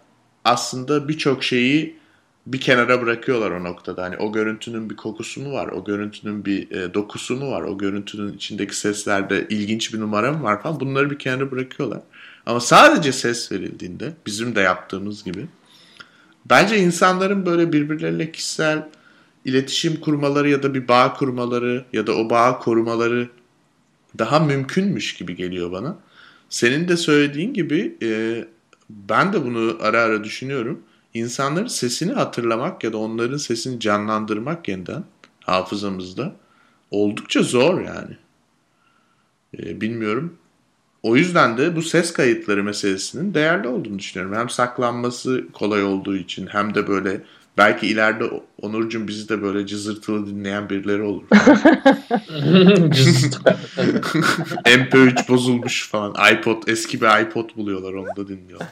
aslında 0.45 1.09
birçok 1.09 1.45
şeyi 1.45 1.98
bir 2.53 2.61
kenara 2.61 3.03
bırakıyorlar 3.03 3.51
o 3.51 3.65
noktada. 3.65 4.03
Hani 4.03 4.17
o 4.17 4.33
görüntünün 4.33 4.91
bir 4.91 4.97
kokusu 4.97 5.41
mu 5.41 5.53
var? 5.53 5.69
O 5.69 5.85
görüntünün 5.85 6.45
bir 6.45 6.71
e, 6.71 6.95
dokusu 6.95 7.37
mu 7.37 7.51
var? 7.51 7.63
O 7.63 7.79
görüntünün 7.79 8.33
içindeki 8.33 8.77
seslerde 8.77 9.47
ilginç 9.49 9.95
bir 9.95 10.01
numara 10.01 10.33
mı 10.33 10.43
var 10.43 10.63
falan. 10.63 10.81
Bunları 10.81 11.11
bir 11.11 11.19
kenara 11.19 11.51
bırakıyorlar. 11.51 12.01
Ama 12.47 12.61
sadece 12.61 13.13
ses 13.13 13.53
verildiğinde 13.53 14.13
bizim 14.27 14.55
de 14.55 14.61
yaptığımız 14.61 15.25
gibi 15.25 15.47
bence 16.51 16.79
insanların 16.79 17.47
böyle 17.47 17.73
birbirleriyle 17.73 18.33
kişisel 18.33 18.89
iletişim 19.45 20.01
kurmaları 20.01 20.51
ya 20.51 20.63
da 20.63 20.75
bir 20.75 20.89
bağ 20.89 21.13
kurmaları 21.13 21.85
ya 21.93 22.07
da 22.07 22.13
o 22.13 22.31
bağ 22.31 22.59
korumaları 22.59 23.29
daha 24.19 24.39
mümkünmüş 24.39 25.15
gibi 25.15 25.37
geliyor 25.37 25.73
bana. 25.73 25.97
Senin 26.49 26.89
de 26.89 26.97
söylediğin 26.97 27.55
gibi 27.55 27.97
e, 28.03 28.45
ben 28.91 29.33
de 29.33 29.45
bunu 29.45 29.77
ara 29.81 30.01
ara 30.01 30.25
düşünüyorum. 30.25 30.83
İnsanların 31.19 31.67
sesini 31.67 32.13
hatırlamak 32.13 32.85
ya 32.85 32.93
da 32.93 32.99
onların 32.99 33.37
sesini 33.37 33.81
canlandırmak 33.81 34.69
yeniden 34.69 35.05
hafızamızda 35.45 36.33
oldukça 36.91 37.43
zor 37.43 37.81
yani. 37.81 38.17
Ee, 39.59 39.81
bilmiyorum. 39.81 40.37
O 41.03 41.17
yüzden 41.17 41.59
de 41.59 41.77
bu 41.77 41.83
ses 41.83 42.13
kayıtları 42.13 42.65
meselesinin 42.65 43.35
değerli 43.35 43.69
olduğunu 43.69 43.99
düşünüyorum. 43.99 44.37
Hem 44.37 44.51
saklanması 44.51 45.47
kolay 45.53 45.85
olduğu 45.85 46.17
için 46.17 46.47
hem 46.47 46.75
de 46.75 46.89
böyle 46.89 47.21
belki 47.59 47.87
ileride 47.87 48.31
Onurcuğum 48.63 49.09
bizi 49.09 49.29
de 49.29 49.43
böyle 49.43 49.67
cızırtılı 49.67 50.27
dinleyen 50.27 50.71
birileri 50.71 51.03
olur. 51.03 51.23
MP3 54.65 55.29
bozulmuş 55.29 55.89
falan. 55.89 56.15
iPod 56.33 56.63
eski 56.67 57.01
bir 57.01 57.23
iPod 57.23 57.57
buluyorlar 57.57 57.93
onu 57.93 58.17
da 58.17 58.29
dinliyorlar. 58.29 58.69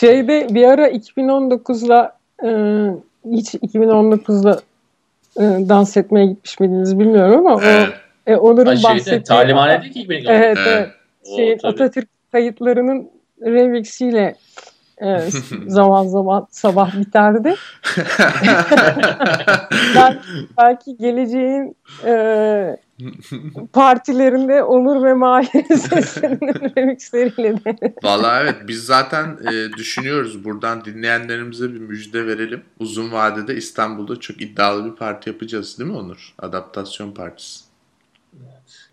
Şeyde 0.00 0.54
bir 0.54 0.64
ara 0.64 0.88
2019'la 0.88 2.16
e, 2.44 2.48
hiç 3.30 3.54
2019'da 3.54 4.60
e, 5.36 5.68
dans 5.68 5.96
etmeye 5.96 6.26
gitmiş 6.26 6.60
miydiniz 6.60 6.98
bilmiyorum 6.98 7.46
ama 7.46 7.60
evet. 7.64 7.88
o 8.26 8.30
e, 8.30 8.36
Onur'un 8.36 8.82
bahsettiği... 8.82 9.22
Talimhanede 9.22 9.90
ki 9.90 10.06
Evet, 10.08 10.26
evet. 10.28 10.58
evet. 10.66 10.88
Şeyin, 11.36 11.58
Atatürk 11.62 12.08
kayıtlarının 12.32 13.10
remixiyle 13.42 14.36
e, 15.02 15.18
zaman 15.66 16.06
zaman 16.06 16.46
sabah 16.50 17.00
biterdi. 17.00 17.54
ben, 19.96 20.18
belki 20.58 20.96
geleceğin 20.96 21.76
e, 22.04 22.76
partilerinde 23.72 24.62
Onur 24.62 25.04
ve 25.04 25.14
Mahir 25.14 25.64
seslerinin 25.76 26.76
remixleriyle 26.76 27.64
de. 27.64 27.94
Valla 28.02 28.42
evet 28.42 28.56
biz 28.68 28.84
zaten 28.84 29.38
e, 29.52 29.72
düşünüyoruz 29.72 30.44
buradan 30.44 30.84
dinleyenlerimize 30.84 31.74
bir 31.74 31.78
müjde 31.78 32.26
verelim. 32.26 32.62
Uzun 32.80 33.12
vadede 33.12 33.56
İstanbul'da 33.56 34.20
çok 34.20 34.40
iddialı 34.40 34.84
bir 34.84 34.96
parti 34.96 35.30
yapacağız 35.30 35.78
değil 35.78 35.90
mi 35.90 35.96
Onur? 35.96 36.34
Adaptasyon 36.38 37.12
partisi. 37.12 37.64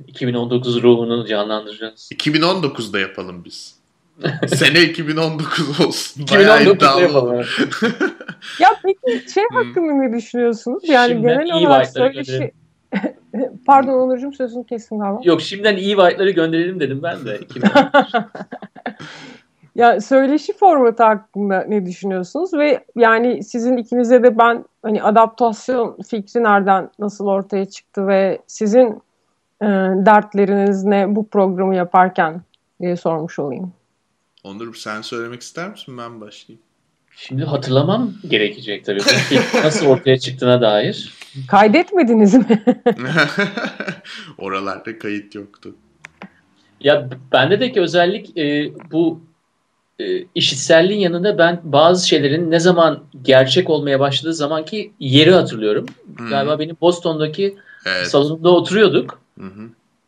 2019 0.07 0.83
ruhunu 0.83 1.27
canlandıracağız. 1.27 2.09
2019'da 2.11 2.99
yapalım 2.99 3.45
biz. 3.45 3.81
Sene 4.47 4.81
2019 4.81 5.79
olsun. 5.79 6.23
2019'da 6.23 7.01
yapalım. 7.01 7.45
ya 8.59 8.69
peki 8.83 9.31
şey 9.33 9.43
hakkında 9.53 9.93
ne 9.93 10.17
düşünüyorsunuz? 10.17 10.83
Yani 10.87 11.11
Şimdiden 11.11 11.45
genel 11.45 11.67
olarak 11.67 11.87
söyleşi... 11.87 12.51
Pardon 13.65 13.93
Onurcuğum 13.93 14.33
sözünü 14.33 14.65
kestim 14.65 14.99
galiba. 14.99 15.19
Yok 15.23 15.41
şimdiden 15.41 15.77
iyi 15.77 15.95
white'ları 15.95 16.31
gönderelim 16.31 16.79
dedim 16.79 16.99
ben 17.03 17.17
de. 17.25 17.39
ya 19.75 20.01
söyleşi 20.01 20.53
formatı 20.53 21.03
hakkında 21.03 21.65
ne 21.67 21.85
düşünüyorsunuz 21.85 22.53
ve 22.53 22.85
yani 22.95 23.43
sizin 23.43 23.77
ikinize 23.77 24.23
de 24.23 24.37
ben 24.37 24.65
hani 24.83 25.03
adaptasyon 25.03 25.97
fikri 26.07 26.43
nereden 26.43 26.89
nasıl 26.99 27.27
ortaya 27.27 27.65
çıktı 27.65 28.07
ve 28.07 28.41
sizin 28.47 28.87
e, 29.61 29.67
dertleriniz 30.05 30.83
ne 30.83 31.15
bu 31.15 31.27
programı 31.27 31.75
yaparken 31.75 32.41
diye 32.81 32.95
sormuş 32.95 33.39
olayım. 33.39 33.73
Onur 34.43 34.75
sen 34.75 35.01
söylemek 35.01 35.41
ister 35.41 35.69
misin? 35.69 35.97
Ben 35.97 36.21
başlayayım. 36.21 36.61
Şimdi 37.27 37.43
hatırlamam 37.43 38.13
gerekecek 38.27 38.85
tabii. 38.85 38.99
nasıl 39.63 39.85
ortaya 39.85 40.19
çıktığına 40.19 40.61
dair. 40.61 41.13
Kaydetmediniz 41.47 42.33
mi? 42.33 42.63
Oralarda 44.37 44.99
kayıt 44.99 45.35
yoktu. 45.35 45.75
Ya 46.79 47.09
bende 47.31 47.59
de 47.59 47.71
ki 47.71 47.81
özellik 47.81 48.37
e, 48.37 48.71
bu 48.91 49.21
e, 49.99 50.25
işitselliğin 50.35 50.99
yanında 50.99 51.37
ben 51.37 51.59
bazı 51.63 52.07
şeylerin 52.07 52.51
ne 52.51 52.59
zaman 52.59 53.03
gerçek 53.21 53.69
olmaya 53.69 53.99
başladığı 53.99 54.33
zamanki 54.33 54.91
yeri 54.99 55.31
hatırlıyorum. 55.31 55.85
Hmm. 56.17 56.29
Galiba 56.29 56.59
benim 56.59 56.77
Boston'daki 56.81 57.55
evet. 57.85 58.07
salonda 58.07 58.49
oturuyorduk. 58.49 59.21
Hı 59.39 59.51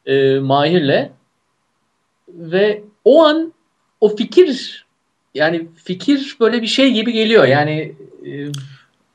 E, 0.06 0.40
Mahir'le 0.40 1.10
ve 2.28 2.84
o 3.06 3.24
an 3.24 3.54
o 4.02 4.16
fikir 4.16 4.83
yani 5.34 5.68
fikir 5.84 6.38
böyle 6.40 6.62
bir 6.62 6.68
şey 6.68 6.94
gibi 6.94 7.12
geliyor. 7.12 7.46
Yani 7.46 7.96
e, 8.26 8.32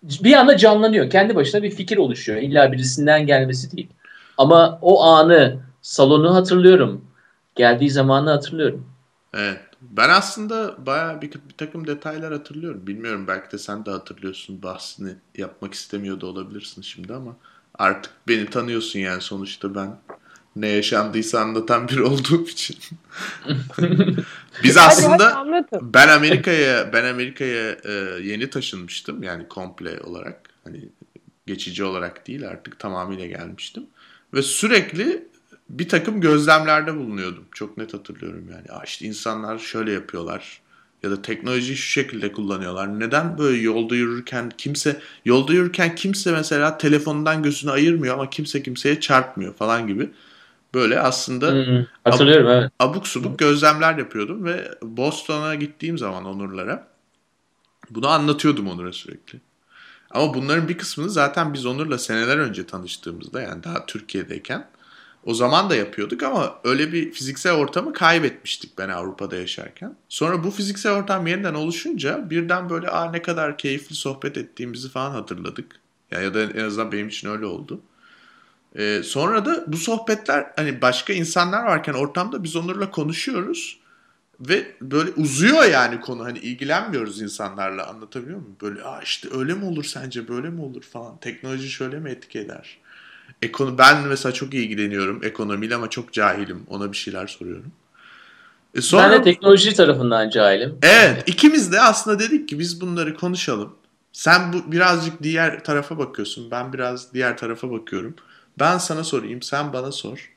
bir 0.03 0.33
anda 0.33 0.57
canlanıyor. 0.57 1.11
Kendi 1.11 1.35
başına 1.35 1.63
bir 1.63 1.71
fikir 1.71 1.97
oluşuyor. 1.97 2.39
İlla 2.39 2.73
birisinden 2.73 3.27
gelmesi 3.27 3.77
değil. 3.77 3.89
Ama 4.39 4.79
o 4.83 5.03
anı, 5.05 5.61
salonu 5.83 6.35
hatırlıyorum. 6.35 7.05
Geldiği 7.55 7.91
zamanı 7.91 8.31
hatırlıyorum. 8.31 8.87
Evet. 9.35 9.61
Ben 9.81 10.09
aslında 10.09 10.87
baya 10.87 11.23
bir, 11.23 11.33
bir 11.33 11.55
takım 11.59 11.87
detaylar 11.87 12.33
hatırlıyorum. 12.33 12.87
Bilmiyorum 12.87 13.25
belki 13.29 13.53
de 13.53 13.59
sen 13.59 13.87
de 13.87 13.91
hatırlıyorsun. 13.91 14.63
Bahsini 14.63 15.11
yapmak 15.37 15.75
istemiyor 15.75 16.21
da 16.21 16.27
olabilirsin 16.27 16.83
şimdi 16.83 17.15
ama 17.15 17.37
artık 17.79 18.13
beni 18.29 18.47
tanıyorsun 18.47 18.99
yani 18.99 19.21
sonuçta 19.21 19.75
ben 19.75 19.97
ne 20.61 20.69
yaşandıysa 20.69 21.41
anlatan 21.41 21.89
biri 21.89 22.03
olduğum 22.03 22.49
için. 22.49 22.77
Biz 24.63 24.77
aslında 24.77 25.37
hadi, 25.37 25.67
hadi 25.71 25.85
ben 25.95 26.09
Amerika'ya 26.09 26.93
ben 26.93 27.05
Amerika'ya 27.05 27.77
e, 27.85 27.93
yeni 28.23 28.51
taşınmıştım 28.51 29.23
yani 29.23 29.49
komple 29.49 30.01
olarak 30.01 30.41
hani 30.65 30.89
geçici 31.47 31.85
olarak 31.85 32.27
değil 32.27 32.49
artık 32.49 32.79
tamamıyla 32.79 33.27
gelmiştim 33.27 33.87
ve 34.35 34.43
sürekli 34.43 35.29
bir 35.71 35.89
takım 35.89 36.21
gözlemlerde 36.21 36.97
bulunuyordum. 36.97 37.45
Çok 37.53 37.77
net 37.79 37.95
hatırlıyorum 37.95 38.49
yani. 38.51 38.79
Aa 38.79 38.85
işte 38.85 39.07
insanlar 39.07 39.59
şöyle 39.59 39.93
yapıyorlar 39.93 40.61
ya 41.03 41.11
da 41.11 41.23
teknolojiyi 41.23 41.77
şu 41.77 41.91
şekilde 41.91 42.33
kullanıyorlar. 42.33 43.01
Neden 43.01 43.39
böyle 43.39 43.59
yolda 43.59 43.97
yürürken 43.97 44.51
kimse 44.59 45.01
yolda 45.25 45.53
yürürken 45.53 45.95
kimse 45.95 46.33
mesela 46.33 46.79
telefonundan 46.79 47.43
gözünü 47.43 47.71
ayırmıyor 47.71 48.15
ama 48.15 48.31
kimse 48.31 48.63
kimseye 48.63 49.01
çarpmıyor 49.01 49.55
falan 49.55 49.87
gibi 49.87 50.11
Böyle 50.75 51.01
aslında 51.01 51.53
hmm, 51.53 51.87
hatırlıyorum 52.05 52.47
ab- 52.47 52.61
evet. 52.61 52.73
abuk 52.79 53.09
subuk 53.09 53.39
gözlemler 53.39 53.99
yapıyordum 53.99 54.45
ve 54.45 54.71
Boston'a 54.83 55.55
gittiğim 55.55 55.99
zaman 55.99 56.25
Onurlara 56.25 56.89
bunu 57.91 58.09
anlatıyordum 58.09 58.69
Onur'a 58.69 58.93
sürekli. 58.93 59.41
Ama 60.11 60.35
bunların 60.35 60.69
bir 60.69 60.79
kısmını 60.79 61.11
zaten 61.11 61.55
biz 61.55 61.67
Onur'la 61.67 61.99
seneler 61.99 62.39
önce 62.39 62.67
tanıştığımızda 62.67 63.41
yani 63.43 63.65
daha 63.65 63.87
Türkiye'deyken 63.87 64.69
o 65.25 65.35
zaman 65.35 65.71
da 65.71 65.77
yapıyorduk 65.77 66.23
ama 66.23 66.59
öyle 66.65 66.93
bir 66.93 67.13
fiziksel 67.13 67.53
ortamı 67.53 67.93
kaybetmiştik 67.93 68.79
ben 68.79 68.89
Avrupa'da 68.89 69.37
yaşarken. 69.37 69.97
Sonra 70.09 70.45
bu 70.45 70.51
fiziksel 70.51 70.93
ortam 70.93 71.27
yeniden 71.27 71.55
oluşunca 71.55 72.31
birden 72.31 72.71
böyle 72.71 72.89
Aa, 72.89 73.11
ne 73.11 73.23
kadar 73.23 73.59
keyifli 73.59 73.95
sohbet 73.97 74.37
ettiğimizi 74.37 74.89
falan 74.89 75.11
hatırladık. 75.11 75.81
Ya, 76.11 76.21
ya 76.21 76.35
da 76.35 76.43
en 76.43 76.65
azından 76.65 76.93
benim 76.93 77.09
için 77.09 77.29
öyle 77.29 77.47
oldu. 77.47 77.81
Ee, 78.77 79.03
sonra 79.05 79.45
da 79.45 79.65
bu 79.67 79.77
sohbetler 79.77 80.47
hani 80.57 80.83
başka 80.83 81.13
insanlar 81.13 81.65
varken 81.65 81.93
ortamda 81.93 82.45
biz 82.45 82.57
onlarla 82.57 82.91
konuşuyoruz 82.91 83.79
ve 84.41 84.73
böyle 84.81 85.11
uzuyor 85.17 85.65
yani 85.65 86.01
konu 86.01 86.25
hani 86.25 86.39
ilgilenmiyoruz 86.39 87.23
insanlarla 87.23 87.87
anlatabiliyor 87.87 88.39
muyum? 88.39 88.57
Böyle 88.63 88.83
Aa 88.83 89.03
işte 89.03 89.29
öyle 89.33 89.55
mi 89.55 89.65
olur 89.65 89.85
sence 89.85 90.29
böyle 90.29 90.51
mi 90.51 90.61
olur 90.61 90.83
falan 90.83 91.17
teknoloji 91.17 91.71
şöyle 91.71 91.99
mi 91.99 92.11
etki 92.11 92.39
eder? 92.39 92.79
Ekonu 93.43 93.79
ben 93.79 94.09
mesela 94.09 94.33
çok 94.33 94.55
ilgileniyorum 94.55 95.25
ekonomiyle 95.25 95.75
ama 95.75 95.91
çok 95.91 96.13
cahilim 96.13 96.63
ona 96.69 96.93
bir 96.93 96.97
şeyler 96.97 97.27
soruyorum. 97.27 97.73
E 98.75 98.81
sonra, 98.81 99.11
ben 99.11 99.19
de 99.19 99.23
teknoloji 99.23 99.75
tarafından 99.75 100.31
cahilim. 100.31 100.79
Evet 100.83 101.23
ikimiz 101.27 101.73
de 101.73 101.81
aslında 101.81 102.19
dedik 102.19 102.49
ki 102.49 102.59
biz 102.59 102.81
bunları 102.81 103.17
konuşalım. 103.17 103.77
Sen 104.13 104.53
bu 104.53 104.73
birazcık 104.73 105.23
diğer 105.23 105.65
tarafa 105.65 105.99
bakıyorsun 105.99 106.51
ben 106.51 106.73
biraz 106.73 107.15
diğer 107.15 107.37
tarafa 107.37 107.71
bakıyorum. 107.71 108.15
Ben 108.61 108.79
sana 108.79 109.05
sorayım, 109.05 109.43
sen 109.43 109.73
bana 109.73 109.93
sor. 109.93 110.31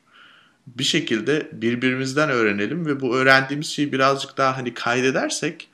Bir 0.68 0.84
şekilde 0.84 1.50
birbirimizden 1.52 2.30
öğrenelim 2.30 2.86
ve 2.86 3.00
bu 3.02 3.16
öğrendiğimiz 3.16 3.68
şeyi 3.68 3.94
birazcık 3.94 4.38
daha 4.38 4.58
hani 4.58 4.74
kaydedersek 4.74 5.70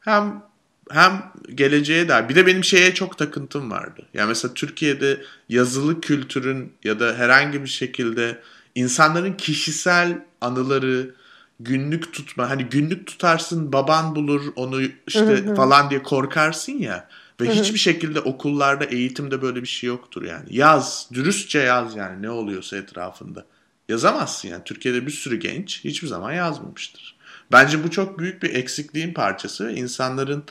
hem 0.00 0.42
hem 0.90 1.32
geleceğe 1.54 2.08
dair 2.08 2.28
bir 2.28 2.34
de 2.34 2.46
benim 2.46 2.64
şeye 2.64 2.94
çok 2.94 3.18
takıntım 3.18 3.70
vardı. 3.70 4.02
Yani 4.14 4.28
mesela 4.28 4.54
Türkiye'de 4.54 5.22
yazılı 5.48 6.00
kültürün 6.00 6.72
ya 6.84 7.00
da 7.00 7.14
herhangi 7.14 7.62
bir 7.62 7.68
şekilde 7.68 8.42
insanların 8.74 9.32
kişisel 9.32 10.24
anıları, 10.40 11.14
günlük 11.60 12.12
tutma 12.12 12.50
hani 12.50 12.64
günlük 12.64 13.06
tutarsın 13.06 13.72
baban 13.72 14.16
bulur 14.16 14.42
onu 14.56 14.82
işte 15.06 15.54
falan 15.54 15.90
diye 15.90 16.02
korkarsın 16.02 16.72
ya. 16.72 17.08
Ve 17.40 17.46
Hı-hı. 17.46 17.54
hiçbir 17.54 17.78
şekilde 17.78 18.20
okullarda, 18.20 18.84
eğitimde 18.84 19.42
böyle 19.42 19.62
bir 19.62 19.66
şey 19.66 19.88
yoktur 19.88 20.22
yani. 20.22 20.46
Yaz, 20.50 21.08
dürüstçe 21.12 21.58
yaz 21.58 21.96
yani 21.96 22.22
ne 22.22 22.30
oluyorsa 22.30 22.76
etrafında. 22.76 23.46
Yazamazsın 23.88 24.48
yani. 24.48 24.64
Türkiye'de 24.64 25.06
bir 25.06 25.10
sürü 25.10 25.36
genç 25.36 25.84
hiçbir 25.84 26.08
zaman 26.08 26.32
yazmamıştır. 26.32 27.16
Bence 27.52 27.84
bu 27.84 27.90
çok 27.90 28.18
büyük 28.18 28.42
bir 28.42 28.54
eksikliğin 28.54 29.14
parçası. 29.14 29.70
İnsanların 29.70 30.44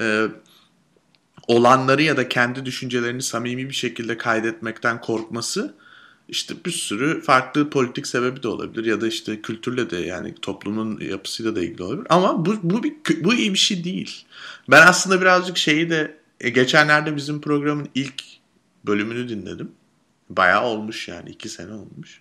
e, 0.00 0.26
olanları 1.48 2.02
ya 2.02 2.16
da 2.16 2.28
kendi 2.28 2.64
düşüncelerini 2.66 3.22
samimi 3.22 3.68
bir 3.68 3.74
şekilde 3.74 4.16
kaydetmekten 4.16 5.00
korkması 5.00 5.74
işte 6.28 6.54
bir 6.66 6.70
sürü 6.70 7.20
farklı 7.22 7.70
politik 7.70 8.06
sebebi 8.06 8.42
de 8.42 8.48
olabilir 8.48 8.84
ya 8.84 9.00
da 9.00 9.06
işte 9.06 9.42
kültürle 9.42 9.90
de 9.90 9.96
yani 9.96 10.34
toplumun 10.42 11.00
yapısıyla 11.00 11.56
da 11.56 11.60
ilgili 11.60 11.82
olabilir. 11.82 12.06
Ama 12.10 12.46
bu 12.46 12.56
bu 12.62 12.82
bir, 12.82 12.94
bu 13.24 13.34
iyi 13.34 13.52
bir 13.52 13.58
şey 13.58 13.84
değil. 13.84 14.24
Ben 14.70 14.86
aslında 14.86 15.20
birazcık 15.20 15.56
şeyi 15.56 15.90
de 15.90 16.18
e, 16.40 16.50
geçenlerde 16.50 17.16
bizim 17.16 17.40
programın 17.40 17.88
ilk 17.94 18.24
bölümünü 18.86 19.28
dinledim. 19.28 19.72
Bayağı 20.30 20.64
olmuş 20.64 21.08
yani 21.08 21.30
iki 21.30 21.48
sene 21.48 21.72
olmuş. 21.72 22.20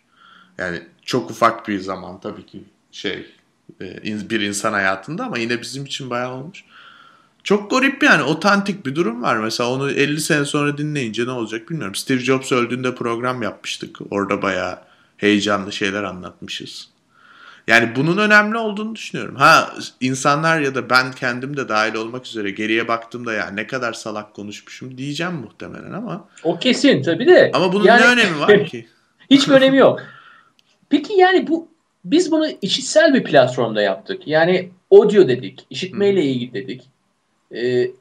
Yani 0.57 0.81
çok 1.05 1.31
ufak 1.31 1.67
bir 1.67 1.79
zaman 1.79 2.21
tabii 2.21 2.45
ki 2.45 2.63
şey 2.91 3.25
e, 3.81 4.29
bir 4.29 4.41
insan 4.41 4.73
hayatında 4.73 5.25
ama 5.25 5.37
yine 5.37 5.61
bizim 5.61 5.85
için 5.85 6.09
bayağı 6.09 6.33
olmuş. 6.33 6.63
Çok 7.47 7.71
garip 7.71 8.03
yani 8.03 8.23
otantik 8.23 8.85
bir 8.85 8.95
durum 8.95 9.23
var. 9.23 9.37
Mesela 9.37 9.69
onu 9.69 9.91
50 9.91 10.21
sene 10.21 10.45
sonra 10.45 10.77
dinleyince 10.77 11.25
ne 11.25 11.31
olacak 11.31 11.69
bilmiyorum. 11.69 11.95
Steve 11.95 12.19
Jobs 12.19 12.51
öldüğünde 12.51 12.95
program 12.95 13.41
yapmıştık. 13.41 13.97
Orada 14.11 14.41
bayağı 14.41 14.79
heyecanlı 15.17 15.71
şeyler 15.71 16.03
anlatmışız. 16.03 16.89
Yani 17.67 17.95
bunun 17.95 18.17
önemli 18.17 18.57
olduğunu 18.57 18.95
düşünüyorum. 18.95 19.35
Ha 19.35 19.73
insanlar 20.01 20.59
ya 20.59 20.75
da 20.75 20.89
ben 20.89 21.11
kendim 21.11 21.57
de 21.57 21.69
dahil 21.69 21.95
olmak 21.95 22.25
üzere 22.25 22.49
geriye 22.49 22.87
baktığımda 22.87 23.33
ya 23.33 23.49
ne 23.49 23.67
kadar 23.67 23.93
salak 23.93 24.33
konuşmuşum 24.33 24.97
diyeceğim 24.97 25.33
muhtemelen 25.33 25.93
ama. 25.93 26.27
O 26.43 26.59
kesin 26.59 27.01
tabii 27.03 27.27
de. 27.27 27.51
Ama 27.53 27.73
bunun 27.73 27.85
yani, 27.85 28.01
ne 28.01 28.05
önemi 28.05 28.39
var 28.39 28.65
ki? 28.67 28.87
Hiçbir 29.29 29.53
önemi 29.53 29.77
yok. 29.77 29.99
Peki 30.89 31.13
yani 31.13 31.47
bu 31.47 31.67
biz 32.05 32.31
bunu 32.31 32.47
işitsel 32.61 33.13
bir 33.13 33.23
platformda 33.23 33.81
yaptık. 33.81 34.27
Yani 34.27 34.69
audio 34.91 35.27
dedik, 35.27 35.65
işitmeyle 35.69 36.23
ilgili 36.23 36.53
dedik. 36.53 36.96
Ee, 37.55 37.91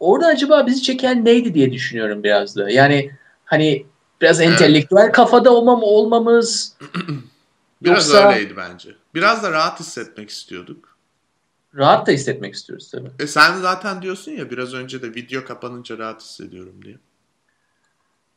orada 0.00 0.26
acaba 0.26 0.66
bizi 0.66 0.82
çeken 0.82 1.24
neydi 1.24 1.54
diye 1.54 1.72
düşünüyorum 1.72 2.22
biraz 2.22 2.56
da. 2.56 2.70
Yani 2.70 3.10
hani 3.44 3.86
biraz 4.20 4.40
entelektüel 4.40 5.12
kafada 5.12 5.50
olmam 5.54 5.82
olmamız 5.82 6.76
Biraz 7.84 8.10
Yoksa, 8.10 8.32
öyleydi 8.32 8.56
bence. 8.56 8.94
Biraz 9.14 9.42
da 9.42 9.52
rahat 9.52 9.80
hissetmek 9.80 10.30
istiyorduk. 10.30 10.96
Rahat 11.76 12.06
da 12.06 12.12
hissetmek 12.12 12.54
istiyoruz 12.54 12.90
tabii. 12.90 13.10
E 13.18 13.26
sen 13.26 13.56
zaten 13.56 14.02
diyorsun 14.02 14.32
ya 14.32 14.50
biraz 14.50 14.74
önce 14.74 15.02
de 15.02 15.14
video 15.14 15.44
kapanınca 15.44 15.98
rahat 15.98 16.22
hissediyorum 16.22 16.74
diye. 16.84 16.96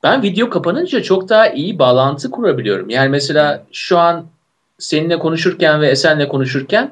Ben 0.03 0.23
video 0.23 0.49
kapanınca 0.49 1.03
çok 1.03 1.29
daha 1.29 1.49
iyi 1.49 1.79
bağlantı 1.79 2.31
kurabiliyorum. 2.31 2.89
Yani 2.89 3.09
mesela 3.09 3.65
şu 3.71 3.97
an 3.97 4.27
seninle 4.79 5.19
konuşurken 5.19 5.81
ve 5.81 5.87
Esen'le 5.87 6.27
konuşurken 6.27 6.91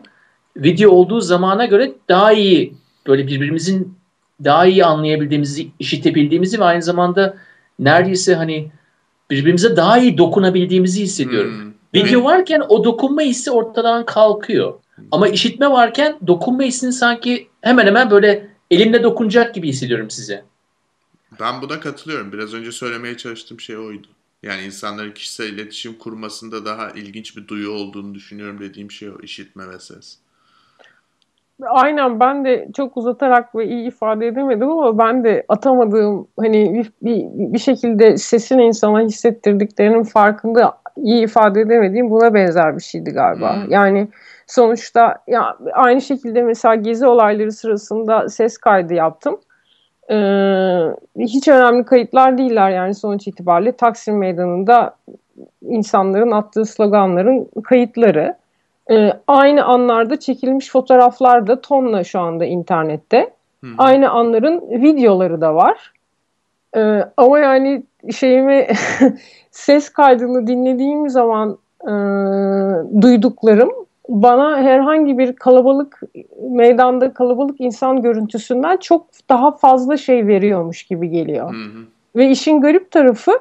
video 0.58 0.92
olduğu 0.92 1.22
zamana 1.22 1.66
göre 1.66 1.92
daha 2.10 2.34
iyi 2.34 2.74
böyle 3.08 3.28
birbirimizin 3.28 3.98
daha 4.44 4.66
iyi 4.66 4.86
anlayabildiğimizi, 4.86 5.68
işitebildiğimizi 5.80 6.60
ve 6.60 6.64
aynı 6.64 6.82
zamanda 6.82 7.38
neredeyse 7.80 8.36
hani 8.36 8.72
birbirimize 9.30 9.76
daha 9.76 9.98
iyi 9.98 10.18
dokunabildiğimizi 10.18 11.02
hissediyorum. 11.02 11.60
Hmm. 11.60 11.74
Video 11.94 12.24
varken 12.24 12.64
o 12.70 12.84
dokunma 12.84 13.22
hissi 13.22 13.52
ortadan 13.52 14.06
kalkıyor. 14.06 14.74
Ama 15.12 15.28
işitme 15.28 15.72
varken 15.72 16.20
dokunma 16.28 16.64
hissini 16.64 16.94
sanki 16.94 17.48
hemen 17.62 17.86
hemen 17.88 18.12
böyle 18.12 18.48
elimle 18.72 19.04
dokunacak 19.04 19.56
gibi 19.56 19.68
hissediyorum 19.68 20.10
size. 20.10 20.46
Ben 21.40 21.62
buna 21.62 21.80
katılıyorum. 21.80 22.32
Biraz 22.32 22.54
önce 22.54 22.72
söylemeye 22.72 23.18
çalıştığım 23.18 23.60
şey 23.60 23.78
oydu. 23.78 24.08
Yani 24.44 24.62
insanların 24.62 25.12
kişisel 25.12 25.54
iletişim 25.54 25.94
kurmasında 25.94 26.66
daha 26.66 26.90
ilginç 26.90 27.38
bir 27.38 27.48
duyu 27.48 27.72
olduğunu 27.72 28.16
düşünüyorum 28.16 28.60
dediğim 28.60 28.92
şey 28.92 29.10
o 29.10 29.20
işitme 29.20 29.70
ve 29.70 29.80
ses. 29.80 30.18
Aynen 31.64 32.20
ben 32.20 32.46
de 32.46 32.68
çok 32.76 32.98
uzatarak 32.98 33.56
ve 33.56 33.66
iyi 33.66 33.88
ifade 33.88 34.28
edemedim 34.28 34.70
ama 34.70 34.98
ben 34.98 35.24
de 35.24 35.46
atamadığım 35.48 36.28
hani 36.40 36.74
bir, 36.74 36.92
bir, 37.02 37.54
bir 37.54 37.60
şekilde 37.60 38.18
sesin 38.18 38.60
insana 38.60 39.02
hissettirdiklerinin 39.02 40.04
farkında 40.04 40.78
iyi 40.98 41.24
ifade 41.24 41.62
edemediğim 41.62 42.10
buna 42.10 42.34
benzer 42.34 42.78
bir 42.78 42.84
şeydi 42.84 43.12
galiba. 43.12 43.56
Hmm. 43.56 43.72
Yani 43.72 44.08
sonuçta 44.48 45.16
ya 45.28 45.58
aynı 45.74 46.02
şekilde 46.02 46.42
mesela 46.42 46.76
gezi 46.76 47.08
olayları 47.08 47.52
sırasında 47.52 48.30
ses 48.30 48.58
kaydı 48.58 48.94
yaptım. 48.94 49.40
Ee, 50.12 50.16
hiç 51.20 51.48
önemli 51.48 51.86
kayıtlar 51.86 52.38
değiller 52.38 52.70
yani 52.70 52.96
sonuç 52.96 53.28
itibariyle 53.28 53.72
Taksim 53.72 54.18
Meydanı'nda 54.18 54.96
insanların 55.62 56.32
attığı 56.32 56.66
sloganların 56.66 57.48
kayıtları. 57.64 58.36
Ee, 58.92 59.14
aynı 59.28 59.66
anlarda 59.66 60.20
çekilmiş 60.20 60.70
fotoğraflar 60.70 61.48
da 61.48 61.62
tonla 61.62 62.04
şu 62.04 62.20
anda 62.20 62.46
internette. 62.46 63.34
Hı 63.64 63.68
Aynı 63.78 64.10
anların 64.10 64.62
videoları 64.82 65.42
da 65.42 65.56
var. 65.56 65.94
Ee, 66.78 67.02
ama 67.18 67.40
yani 67.40 67.84
şeyimi 68.16 68.68
ses 69.52 69.90
kaydını 69.90 70.48
dinlediğim 70.48 71.10
zaman 71.10 71.58
e, 71.82 71.92
duyduklarım 73.02 73.72
bana 74.10 74.58
herhangi 74.58 75.18
bir 75.18 75.36
kalabalık 75.36 76.02
meydanda 76.50 77.14
kalabalık 77.14 77.62
insan 77.62 78.02
görüntüsünden 78.02 78.78
çok 78.78 79.08
daha 79.30 79.52
fazla 79.52 79.98
şey 79.98 80.28
veriyormuş 80.28 80.84
gibi 80.84 81.10
geliyor. 81.10 81.54
Hı 81.54 81.58
hı. 81.58 81.86
Ve 82.16 82.30
işin 82.30 82.62
garip 82.62 82.92
tarafı 82.92 83.32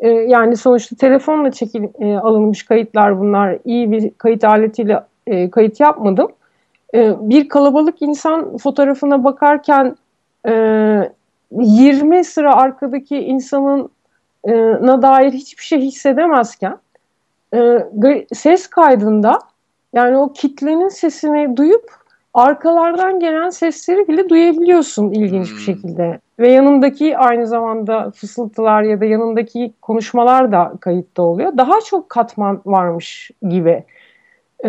e, 0.00 0.08
yani 0.08 0.56
sonuçta 0.56 0.96
telefonla 0.96 1.50
çekil 1.50 1.84
e, 2.00 2.16
alınmış 2.16 2.62
kayıtlar 2.62 3.20
bunlar. 3.20 3.58
iyi 3.64 3.92
bir 3.92 4.10
kayıt 4.10 4.44
aletiyle 4.44 5.00
e, 5.26 5.50
kayıt 5.50 5.80
yapmadım. 5.80 6.28
E, 6.94 7.14
bir 7.20 7.48
kalabalık 7.48 8.02
insan 8.02 8.56
fotoğrafına 8.56 9.24
bakarken 9.24 9.96
e, 10.48 10.52
20 11.52 12.24
sıra 12.24 12.54
arkadaki 12.54 13.18
insanın 13.18 13.90
e, 14.44 14.52
na 14.56 15.02
dair 15.02 15.32
hiçbir 15.32 15.64
şey 15.64 15.80
hissedemezken 15.80 16.78
e, 17.54 17.86
ses 18.34 18.66
kaydında 18.66 19.38
yani 19.92 20.16
o 20.16 20.32
kitlenin 20.32 20.88
sesini 20.88 21.56
duyup 21.56 21.90
arkalardan 22.34 23.20
gelen 23.20 23.50
sesleri 23.50 24.08
bile 24.08 24.28
duyabiliyorsun 24.28 25.10
ilginç 25.10 25.46
bir 25.46 25.52
hmm. 25.52 25.58
şekilde. 25.58 26.20
Ve 26.38 26.52
yanındaki 26.52 27.18
aynı 27.18 27.46
zamanda 27.46 28.10
fısıltılar 28.10 28.82
ya 28.82 29.00
da 29.00 29.04
yanındaki 29.04 29.72
konuşmalar 29.82 30.52
da 30.52 30.72
kayıtta 30.80 31.22
oluyor. 31.22 31.58
Daha 31.58 31.80
çok 31.80 32.08
katman 32.08 32.62
varmış 32.66 33.30
gibi. 33.48 33.84
Ee, 34.64 34.68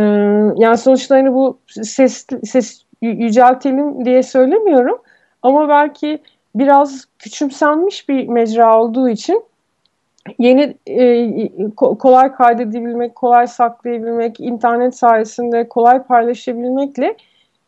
yani 0.56 0.78
sonuçta 0.78 1.16
hani 1.16 1.34
bu 1.34 1.58
ses, 1.68 2.28
ses 2.44 2.82
yüceltelim 3.02 4.06
diye 4.06 4.24
söylemiyorum. 4.24 5.02
Ama 5.44 5.70
belki 5.70 6.20
biraz 6.56 7.06
küçümsenmiş 7.20 8.10
bir 8.10 8.28
mecra 8.28 8.82
olduğu 8.82 9.10
için 9.10 9.44
yeni 10.40 10.78
e, 10.88 11.70
kolay 11.76 12.32
kaydedebilmek, 12.32 13.16
kolay 13.16 13.48
saklayabilmek, 13.48 14.40
internet 14.40 14.96
sayesinde 14.96 15.70
kolay 15.70 16.04
paylaşabilmekle 16.04 17.16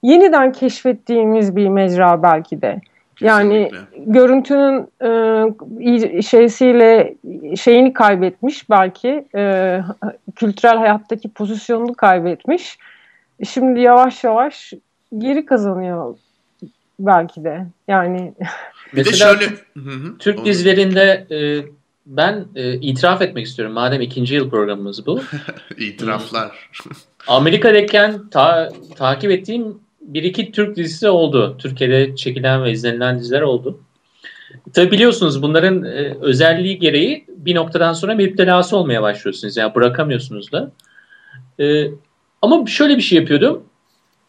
yeniden 0.04 0.52
keşfettiğimiz 0.52 1.56
bir 1.56 1.68
mecra 1.70 2.24
belki 2.24 2.62
de. 2.62 2.82
Yani 3.22 3.72
görüntünün 3.98 4.88
e, 5.02 6.22
şeysiyle 6.22 7.16
şeyini 7.58 7.94
kaybetmiş 7.94 8.70
belki 8.70 9.26
e, 9.36 9.82
kültürel 10.36 10.78
hayattaki 10.78 11.30
pozisyonunu 11.30 11.94
kaybetmiş. 11.94 12.78
Şimdi 13.50 13.80
yavaş 13.80 14.24
yavaş 14.24 14.74
geri 15.18 15.46
kazanıyor 15.46 16.16
belki 17.00 17.44
de. 17.44 17.66
Yani 17.88 18.34
bir 18.96 19.06
de 19.06 19.14
şöyle 19.14 19.46
Türk 20.20 20.46
dizilerinde 20.46 21.28
e, 21.32 21.40
ben 22.06 22.46
e, 22.56 22.74
itiraf 22.74 23.22
etmek 23.22 23.46
istiyorum. 23.46 23.74
Madem 23.74 24.02
ikinci 24.02 24.36
yıl 24.36 24.50
programımız 24.50 25.06
bu. 25.06 25.22
İtiraflar. 25.78 26.70
Amerika'dayken 27.28 28.30
ta, 28.32 28.70
takip 28.96 29.32
ettiğim 29.32 29.80
bir 30.02 30.24
iki 30.24 30.52
Türk 30.52 30.76
dizisi 30.76 31.10
oldu. 31.10 31.56
Türkiye'de 31.60 32.16
çekilen 32.16 32.64
ve 32.64 32.72
izlenilen 32.72 33.20
diziler 33.20 33.42
oldu. 33.42 33.80
Tabi 34.74 34.92
biliyorsunuz 34.92 35.42
bunların 35.42 35.84
e, 35.84 36.18
özelliği 36.22 36.80
gereği 36.80 37.26
bir 37.28 37.56
noktadan 37.56 37.94
sonra 37.94 38.16
müptelası 38.16 38.78
olmaya 38.78 39.02
başlıyorsunuz. 39.02 39.58
Yani 39.58 39.76
bırakamıyorsunuz 39.76 40.52
da. 40.52 40.72
E, 41.60 41.88
ama 42.42 42.66
şöyle 42.66 42.98
bir 42.98 43.02
şey 43.02 43.20
yapıyordum. 43.20 43.64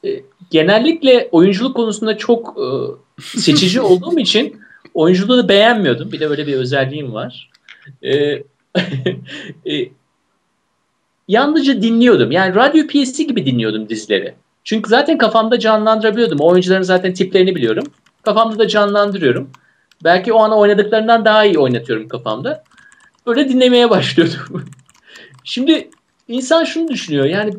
E, 0.04 0.08
genellikle 0.50 1.28
oyunculuk 1.32 1.76
konusunda 1.76 2.16
çok 2.16 2.56
e, 2.58 2.66
seçici 3.22 3.80
olduğum 3.80 4.18
için 4.18 4.60
oyunculuğu 4.94 5.38
da 5.38 5.48
beğenmiyordum. 5.48 6.12
Bir 6.12 6.20
de 6.20 6.30
böyle 6.30 6.46
bir 6.46 6.54
özelliğim 6.54 7.12
var. 7.12 7.50
E, 8.02 8.12
e, 9.66 9.88
yalnızca 11.28 11.82
dinliyordum. 11.82 12.32
Yani 12.32 12.54
radyo 12.54 12.86
piyesi 12.86 13.26
gibi 13.26 13.46
dinliyordum 13.46 13.88
dizileri. 13.88 14.34
Çünkü 14.64 14.90
zaten 14.90 15.18
kafamda 15.18 15.58
canlandırabiliyordum. 15.58 16.40
O 16.40 16.48
oyuncuların 16.48 16.82
zaten 16.82 17.14
tiplerini 17.14 17.56
biliyorum. 17.56 17.84
Kafamda 18.22 18.58
da 18.58 18.68
canlandırıyorum. 18.68 19.50
Belki 20.04 20.32
o 20.32 20.38
ana 20.38 20.58
oynadıklarından 20.58 21.24
daha 21.24 21.44
iyi 21.44 21.58
oynatıyorum 21.58 22.08
kafamda. 22.08 22.64
Böyle 23.26 23.48
dinlemeye 23.48 23.90
başlıyordum. 23.90 24.64
Şimdi 25.44 25.90
insan 26.28 26.64
şunu 26.64 26.88
düşünüyor. 26.88 27.24
Yani 27.24 27.52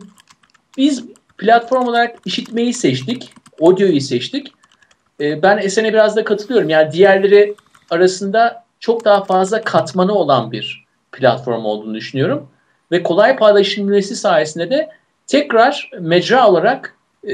biz 0.77 1.05
platform 1.37 1.87
olarak 1.87 2.17
işitmeyi 2.25 2.73
seçtik. 2.73 3.33
Audio'yu 3.61 4.01
seçtik. 4.01 4.53
Ee, 5.21 5.41
ben 5.41 5.57
Esen'e 5.57 5.93
biraz 5.93 6.15
da 6.15 6.23
katılıyorum. 6.23 6.69
Yani 6.69 6.91
diğerleri 6.91 7.55
arasında 7.89 8.63
çok 8.79 9.05
daha 9.05 9.23
fazla 9.23 9.61
katmanı 9.61 10.13
olan 10.13 10.51
bir 10.51 10.85
platform 11.11 11.65
olduğunu 11.65 11.95
düşünüyorum. 11.95 12.47
Ve 12.91 13.03
kolay 13.03 13.35
paylaşılması 13.35 14.15
sayesinde 14.15 14.69
de 14.69 14.89
tekrar 15.31 15.91
mecra 15.99 16.47
olarak 16.47 16.95
e, 17.27 17.33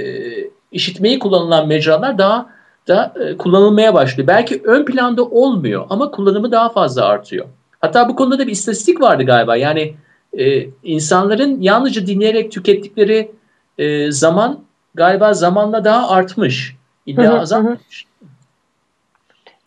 işitmeyi 0.71 1.19
kullanılan 1.19 1.67
mecralar 1.67 2.17
daha 2.17 2.49
da 2.87 3.13
e, 3.19 3.37
kullanılmaya 3.37 3.93
başlıyor. 3.93 4.27
Belki 4.27 4.61
ön 4.63 4.85
planda 4.85 5.23
olmuyor 5.23 5.85
ama 5.89 6.11
kullanımı 6.11 6.51
daha 6.51 6.69
fazla 6.69 7.05
artıyor. 7.05 7.45
Hatta 7.81 8.09
bu 8.09 8.15
konuda 8.15 8.39
da 8.39 8.47
bir 8.47 8.51
istatistik 8.51 9.01
vardı 9.01 9.23
galiba. 9.23 9.55
Yani 9.55 9.95
e, 10.33 10.67
insanların 10.83 11.61
yalnızca 11.61 12.07
dinleyerek 12.07 12.51
tükettikleri 12.51 13.31
e, 13.77 14.11
zaman 14.11 14.63
galiba 14.93 15.33
zamanla 15.33 15.85
daha 15.85 16.09
artmış. 16.09 16.75
İlla 17.05 17.39
azalmamış. 17.39 18.05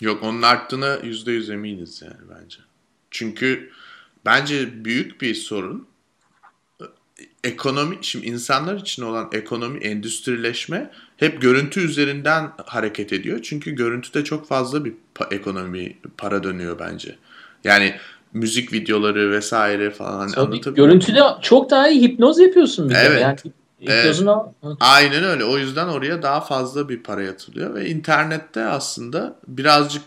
Yok 0.01 0.23
onun 0.23 0.43
arttığına 0.43 0.97
yüzde 1.03 1.33
yüz 1.33 1.51
eminiz 1.51 2.03
yani 2.03 2.41
bence. 2.41 2.59
Çünkü 3.11 3.71
bence 4.27 4.85
büyük 4.85 5.21
bir 5.21 5.35
sorun 5.35 5.90
ekonomi 7.45 7.99
şimdi 8.03 8.27
insanlar 8.27 8.77
için 8.77 9.03
olan 9.03 9.29
ekonomi 9.33 9.79
endüstrileşme 9.79 10.91
hep 11.17 11.41
görüntü 11.43 11.81
üzerinden 11.81 12.53
hareket 12.67 13.13
ediyor. 13.13 13.41
Çünkü 13.43 13.71
görüntüde 13.71 14.25
çok 14.25 14.49
fazla 14.49 14.85
bir 14.85 14.93
pa- 15.15 15.35
ekonomi 15.35 15.97
para 16.19 16.43
dönüyor 16.43 16.79
bence. 16.79 17.17
Yani 17.65 17.95
müzik 18.33 18.73
videoları 18.73 19.31
vesaire 19.31 19.91
falan 19.91 20.29
Tabii, 20.29 20.61
Görüntüde 20.75 21.21
çok 21.43 21.71
daha 21.71 21.89
iyi 21.89 22.03
hipnoz 22.03 22.39
yapıyorsun 22.39 22.91
bir 22.91 22.95
evet. 22.95 23.17
de. 23.17 23.21
Yani 23.21 23.37
evet. 23.83 24.77
Aynen 24.81 25.25
öyle. 25.25 25.45
O 25.45 25.59
yüzden 25.59 25.89
oraya 25.89 26.23
daha 26.23 26.41
fazla 26.41 26.89
bir 26.89 27.03
para 27.03 27.23
yatırılıyor 27.23 27.75
ve 27.75 27.89
internette 27.89 28.65
aslında 28.65 29.37
birazcık 29.47 30.03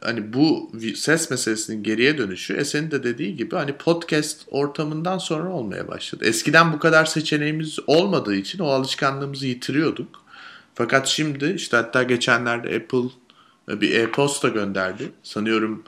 hani 0.00 0.32
bu 0.32 0.72
ses 0.96 1.30
meselesinin 1.30 1.82
geriye 1.82 2.18
dönüşü 2.18 2.54
Esen'in 2.54 2.90
de 2.90 3.02
dediği 3.02 3.36
gibi 3.36 3.56
hani 3.56 3.72
podcast 3.72 4.40
ortamından 4.50 5.18
sonra 5.18 5.48
olmaya 5.48 5.88
başladı. 5.88 6.24
Eskiden 6.24 6.72
bu 6.72 6.78
kadar 6.78 7.04
seçeneğimiz 7.04 7.78
olmadığı 7.86 8.34
için 8.34 8.58
o 8.58 8.66
alışkanlığımızı 8.66 9.46
yitiriyorduk. 9.46 10.24
Fakat 10.74 11.06
şimdi 11.06 11.52
işte 11.52 11.76
hatta 11.76 12.02
geçenlerde 12.02 12.76
Apple 12.76 13.08
e, 13.68 13.80
bir 13.80 13.94
e-posta 13.94 14.48
gönderdi. 14.48 15.12
Sanıyorum 15.22 15.84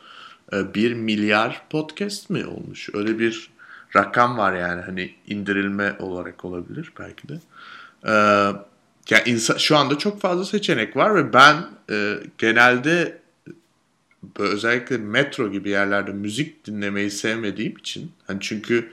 1 0.53 0.91
e, 0.91 0.95
milyar 0.95 1.63
podcast 1.71 2.31
mi 2.31 2.47
olmuş? 2.47 2.89
Öyle 2.95 3.19
bir 3.19 3.51
rakam 3.97 4.39
var 4.39 4.53
yani 4.53 4.81
hani 4.81 5.15
indirilme 5.27 5.97
olarak 5.99 6.45
olabilir 6.45 6.93
belki 6.99 7.29
de. 7.29 7.41
Ee, 8.07 8.13
yani 9.11 9.23
insan, 9.27 9.57
şu 9.57 9.77
anda 9.77 9.99
çok 9.99 10.21
fazla 10.21 10.45
seçenek 10.45 10.97
var 10.97 11.15
ve 11.15 11.33
ben 11.33 11.57
e, 11.91 12.19
genelde 12.39 13.22
özellikle 14.39 14.99
metro 14.99 15.53
gibi 15.53 15.71
yerlerde 15.71 16.13
müzik 16.13 16.67
dinlemeyi 16.67 17.11
sevmediğim 17.11 17.77
için 17.77 18.13
hani 18.27 18.39
çünkü 18.41 18.93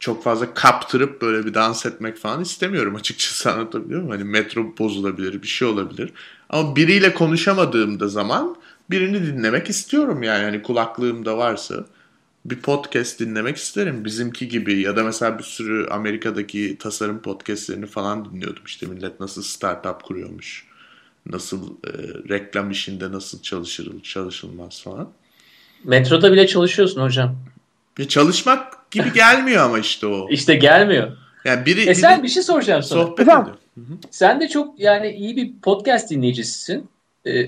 çok 0.00 0.24
fazla 0.24 0.54
kaptırıp 0.54 1.22
böyle 1.22 1.46
bir 1.46 1.54
dans 1.54 1.86
etmek 1.86 2.16
falan 2.16 2.42
istemiyorum 2.42 2.94
açıkçası 2.94 3.52
anlatabiliyor 3.52 4.02
muyum? 4.02 4.12
Hani 4.12 4.24
metro 4.24 4.78
bozulabilir, 4.78 5.42
bir 5.42 5.46
şey 5.46 5.68
olabilir. 5.68 6.12
Ama 6.48 6.76
biriyle 6.76 7.14
konuşamadığımda 7.14 8.08
zaman 8.08 8.56
birini 8.90 9.26
dinlemek 9.26 9.70
istiyorum 9.70 10.22
yani. 10.22 10.44
Hani 10.44 10.62
kulaklığımda 10.62 11.38
varsa 11.38 11.84
bir 12.44 12.60
podcast 12.60 13.20
dinlemek 13.20 13.56
isterim. 13.56 14.04
Bizimki 14.04 14.48
gibi 14.48 14.80
ya 14.80 14.96
da 14.96 15.04
mesela 15.04 15.38
bir 15.38 15.44
sürü 15.44 15.86
Amerika'daki 15.90 16.76
tasarım 16.78 17.22
podcastlerini 17.22 17.86
falan 17.86 18.24
dinliyordum. 18.24 18.62
İşte 18.66 18.86
millet 18.86 19.20
nasıl 19.20 19.42
startup 19.42 20.02
kuruyormuş 20.02 20.66
nasıl 21.30 21.70
e, 21.70 21.90
reklam 22.28 22.70
işinde 22.70 23.12
nasıl 23.12 23.42
çalışır 23.42 24.02
çalışılmaz 24.02 24.82
falan. 24.82 25.08
Metroda 25.84 26.32
bile 26.32 26.46
çalışıyorsun 26.46 27.02
hocam. 27.02 27.36
Bir 27.98 28.08
çalışmak 28.08 28.90
gibi 28.90 29.12
gelmiyor 29.12 29.64
ama 29.64 29.78
işte 29.78 30.06
o. 30.06 30.28
İşte 30.30 30.54
gelmiyor. 30.54 31.12
Yani 31.44 31.66
biri, 31.66 31.80
e 31.80 31.94
sen 31.94 32.22
bir 32.22 32.28
şey 32.28 32.42
soracağım 32.42 32.82
sana. 32.82 33.02
Sohbet 33.02 33.28
ediyor. 33.28 33.46
Sen 34.10 34.40
de 34.40 34.48
çok 34.48 34.80
yani 34.80 35.10
iyi 35.10 35.36
bir 35.36 35.52
podcast 35.62 36.10
dinleyicisisin. 36.10 36.88
Ee, 37.26 37.46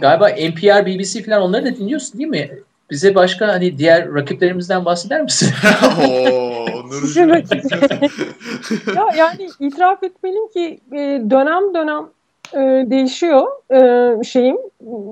galiba 0.00 0.28
NPR, 0.28 0.86
BBC 0.86 1.22
falan 1.22 1.42
onları 1.42 1.64
da 1.64 1.76
dinliyorsun 1.76 2.18
değil 2.18 2.30
mi? 2.30 2.50
Bize 2.90 3.14
başka 3.14 3.48
hani 3.48 3.78
diğer 3.78 4.14
rakiplerimizden 4.14 4.84
bahseder 4.84 5.22
misin? 5.22 5.54
Oo, 5.98 6.66
ya 8.96 9.06
yani 9.16 9.50
itiraf 9.60 10.02
etmeliyim 10.02 10.48
ki 10.48 10.80
e, 10.92 11.22
dönem 11.30 11.74
dönem 11.74 12.04
e, 12.54 12.90
değişiyor 12.90 13.46
e, 13.70 14.22
şeyim. 14.24 14.56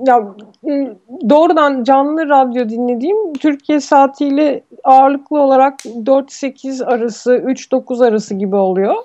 Ya 0.07 0.27
e, 0.69 0.93
doğrudan 1.29 1.83
canlı 1.83 2.29
radyo 2.29 2.69
dinlediğim 2.69 3.33
Türkiye 3.33 3.79
saatiyle 3.79 4.63
ağırlıklı 4.83 5.41
olarak 5.41 5.79
4-8 5.79 6.85
arası, 6.85 7.35
3-9 7.35 8.07
arası 8.07 8.35
gibi 8.35 8.55
oluyor. 8.55 8.95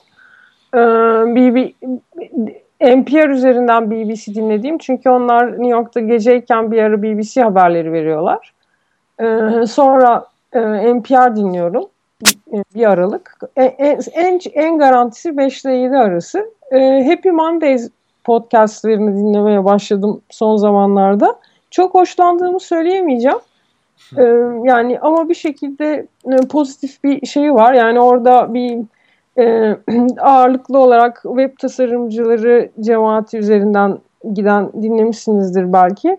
E, 0.75 0.79
BB, 1.37 1.73
NPR 2.81 3.29
üzerinden 3.29 3.91
BBC 3.91 4.35
dinlediğim 4.35 4.79
çünkü 4.79 5.11
onlar 5.11 5.53
New 5.53 5.69
York'ta 5.69 6.01
geceyken 6.01 6.73
bir 6.73 6.83
ara 6.83 7.03
BBC 7.03 7.43
haberleri 7.43 7.93
veriyorlar. 7.93 8.53
E, 9.21 9.67
sonra 9.67 10.27
e, 10.53 10.61
NPR 10.95 11.37
dinliyorum 11.37 11.85
bir 12.75 12.91
aralık. 12.91 13.39
En, 13.57 13.99
en, 14.15 14.41
en 14.55 14.79
garantisi 14.79 15.37
5 15.37 15.65
ile 15.65 15.73
7 15.73 15.97
arası. 15.97 16.51
E, 16.73 17.05
Happy 17.09 17.31
Mondays 17.31 17.91
podcastlerini 18.27 19.17
dinlemeye 19.17 19.65
başladım 19.65 20.21
son 20.31 20.57
zamanlarda. 20.57 21.37
Çok 21.71 21.95
hoşlandığımı 21.95 22.61
söyleyemeyeceğim. 22.61 23.39
Ee, 24.17 24.23
yani 24.65 24.99
ama 25.01 25.29
bir 25.29 25.35
şekilde 25.35 26.07
e, 26.33 26.37
pozitif 26.37 27.05
bir 27.05 27.27
şeyi 27.27 27.55
var. 27.55 27.75
Yani 27.75 28.01
orada 28.01 28.55
bir 28.55 28.79
e, 29.39 29.77
ağırlıklı 30.21 30.79
olarak 30.79 31.23
web 31.23 31.59
tasarımcıları 31.59 32.71
cemaati 32.81 33.39
üzerinden 33.39 33.99
giden 34.35 34.73
dinlemişsinizdir 34.83 35.73
belki. 35.73 36.19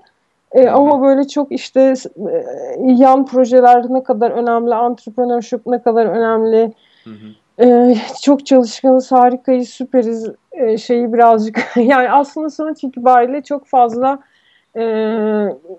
E, 0.51 0.67
ama 0.67 1.01
böyle 1.01 1.27
çok 1.27 1.51
işte 1.51 1.93
e, 2.31 2.45
yan 2.81 3.25
projeler 3.25 3.85
ne 3.89 4.03
kadar 4.03 4.31
önemli, 4.31 4.73
entrepreneurship 4.73 5.61
ne 5.67 5.81
kadar 5.81 6.05
önemli, 6.05 6.73
hı 7.03 7.09
hı. 7.09 7.27
E, 7.61 7.95
çok 8.21 8.45
çalışkanız, 8.45 9.11
harikayız, 9.11 9.69
süperiz 9.69 10.29
e, 10.51 10.77
şeyi 10.77 11.13
birazcık 11.13 11.59
yani 11.75 12.11
aslında 12.11 12.49
sonuç 12.49 12.83
itibariyle 12.83 13.41
çok 13.41 13.67
fazla 13.67 14.19
e, 14.75 14.83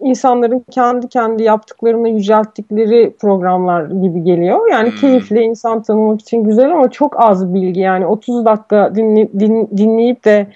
insanların 0.00 0.64
kendi 0.70 1.08
kendi 1.08 1.42
yaptıklarını 1.42 2.08
yücelttikleri 2.08 3.16
programlar 3.20 3.86
gibi 3.86 4.24
geliyor. 4.24 4.70
Yani 4.70 4.90
hmm. 4.90 4.96
keyifli 4.96 5.40
insan 5.40 5.82
tanımak 5.82 6.20
için 6.20 6.44
güzel 6.44 6.72
ama 6.72 6.90
çok 6.90 7.20
az 7.20 7.54
bilgi 7.54 7.80
yani 7.80 8.06
30 8.06 8.44
dakika 8.44 8.94
dinli, 8.94 9.28
din, 9.40 9.68
dinleyip 9.76 10.24
de 10.24 10.46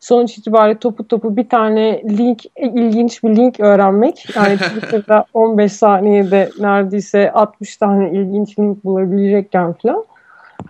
sonuç 0.00 0.38
itibariyle 0.38 0.78
topu 0.78 1.08
topu 1.08 1.36
bir 1.36 1.48
tane 1.48 2.02
link 2.02 2.42
ilginç 2.56 3.24
bir 3.24 3.36
link 3.36 3.60
öğrenmek 3.60 4.36
yani 4.36 4.56
Twitter'da 4.58 5.24
15 5.34 5.72
saniyede 5.72 6.50
neredeyse 6.60 7.32
60 7.32 7.76
tane 7.76 8.10
ilginç 8.10 8.58
link 8.58 8.84
bulabilecekken 8.84 9.72
falan 9.72 10.04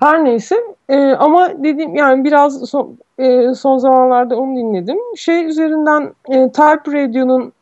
her 0.00 0.24
neyse 0.24 0.56
e, 0.88 1.12
ama 1.12 1.64
dediğim 1.64 1.94
yani 1.94 2.24
biraz 2.24 2.70
son, 2.70 2.98
e, 3.18 3.54
son 3.54 3.78
zamanlarda 3.78 4.36
onu 4.36 4.56
dinledim. 4.56 4.98
Şey 5.16 5.44
üzerinden 5.44 6.14
e, 6.28 6.52
Type 6.52 7.02
Radio'nun 7.02 7.52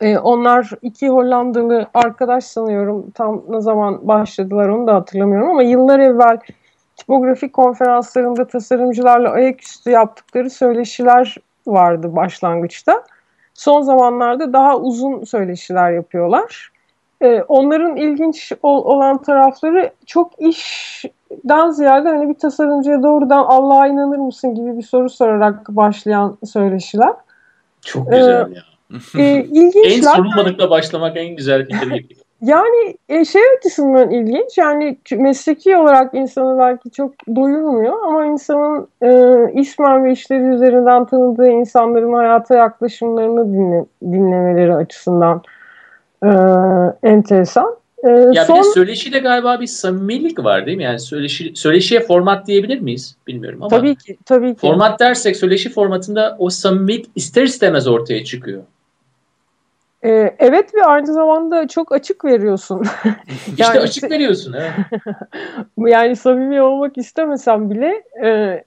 e, 0.00 0.18
onlar 0.18 0.70
iki 0.82 1.08
Hollandalı 1.08 1.86
arkadaş 1.94 2.44
sanıyorum 2.44 3.10
tam 3.14 3.42
ne 3.48 3.60
zaman 3.60 4.08
başladılar 4.08 4.68
onu 4.68 4.86
da 4.86 4.94
hatırlamıyorum 4.94 5.50
ama 5.50 5.62
yıllar 5.62 5.98
evvel 5.98 6.38
tipografik 6.96 7.52
konferanslarında 7.52 8.46
tasarımcılarla 8.46 9.30
ayaküstü 9.30 9.90
yaptıkları 9.90 10.50
söyleşiler 10.50 11.36
vardı 11.66 12.16
başlangıçta. 12.16 13.02
Son 13.54 13.80
zamanlarda 13.80 14.52
daha 14.52 14.78
uzun 14.78 15.24
söyleşiler 15.24 15.92
yapıyorlar. 15.92 16.72
Ee, 17.20 17.42
onların 17.48 17.96
ilginç 17.96 18.52
ol, 18.62 18.84
olan 18.84 19.22
tarafları 19.22 19.90
çok 20.06 20.32
işten 21.42 21.70
ziyade 21.70 22.08
hani 22.08 22.28
bir 22.28 22.34
tasarımcıya 22.34 23.02
doğrudan 23.02 23.44
Allah'a 23.44 23.86
inanır 23.86 24.18
mısın 24.18 24.54
gibi 24.54 24.76
bir 24.76 24.82
soru 24.82 25.10
sorarak 25.10 25.68
başlayan 25.68 26.36
söyleşiler. 26.44 27.12
Çok 27.80 28.10
güzel 28.10 28.28
ee, 28.28 28.54
ya. 28.54 29.24
e, 29.24 29.44
ilginçler. 29.44 29.96
en 29.96 30.00
sorulmadıkla 30.00 30.70
başlamak 30.70 31.16
en 31.16 31.36
güzel 31.36 31.66
fikir. 31.66 32.16
yani 32.42 32.96
e, 33.08 33.24
şey 33.24 33.42
açısından 33.58 34.10
ilginç 34.10 34.58
yani 34.58 34.98
mesleki 35.16 35.76
olarak 35.76 36.14
insanı 36.14 36.58
belki 36.58 36.90
çok 36.90 37.14
doyurmuyor 37.36 38.02
ama 38.02 38.26
insanın 38.26 38.88
e, 39.02 39.60
ismen 39.60 40.04
ve 40.04 40.12
işleri 40.12 40.42
üzerinden 40.42 41.04
tanıdığı 41.04 41.48
insanların 41.48 42.12
hayata 42.12 42.54
yaklaşımlarını 42.54 43.52
dinle, 43.52 43.84
dinlemeleri 44.02 44.74
açısından 44.74 45.42
e, 46.22 46.30
enteresan. 47.02 47.83
E, 48.04 48.10
ya 48.32 48.44
son... 48.44 48.58
bir 48.58 48.64
de 48.64 48.68
söyleşiyle 48.74 49.18
galiba 49.18 49.60
bir 49.60 49.66
samimilik 49.66 50.44
var 50.44 50.66
değil 50.66 50.76
mi? 50.76 50.82
Yani 50.82 51.00
söyleşi, 51.00 51.52
söyleşiye 51.56 52.00
format 52.00 52.46
diyebilir 52.46 52.80
miyiz? 52.80 53.16
Bilmiyorum 53.26 53.62
ama. 53.62 53.68
Tabii 53.68 53.96
ki. 53.96 54.16
Tabii 54.24 54.54
ki. 54.54 54.60
Format 54.60 55.00
dersek 55.00 55.36
söyleşi 55.36 55.70
formatında 55.70 56.36
o 56.38 56.50
samimilik 56.50 57.06
ister 57.14 57.42
istemez 57.42 57.88
ortaya 57.88 58.24
çıkıyor. 58.24 58.62
Ee, 60.04 60.36
evet 60.38 60.74
ve 60.74 60.84
aynı 60.84 61.12
zamanda 61.12 61.68
çok 61.68 61.92
açık 61.92 62.24
veriyorsun. 62.24 62.82
işte 63.48 63.62
yani, 63.62 63.80
açık 63.80 64.10
veriyorsun. 64.10 64.54
Evet. 64.58 65.02
yani 65.92 66.16
samimi 66.16 66.62
olmak 66.62 66.98
istemesem 66.98 67.70
bile 67.70 68.02
e, 68.22 68.28
e, 68.28 68.64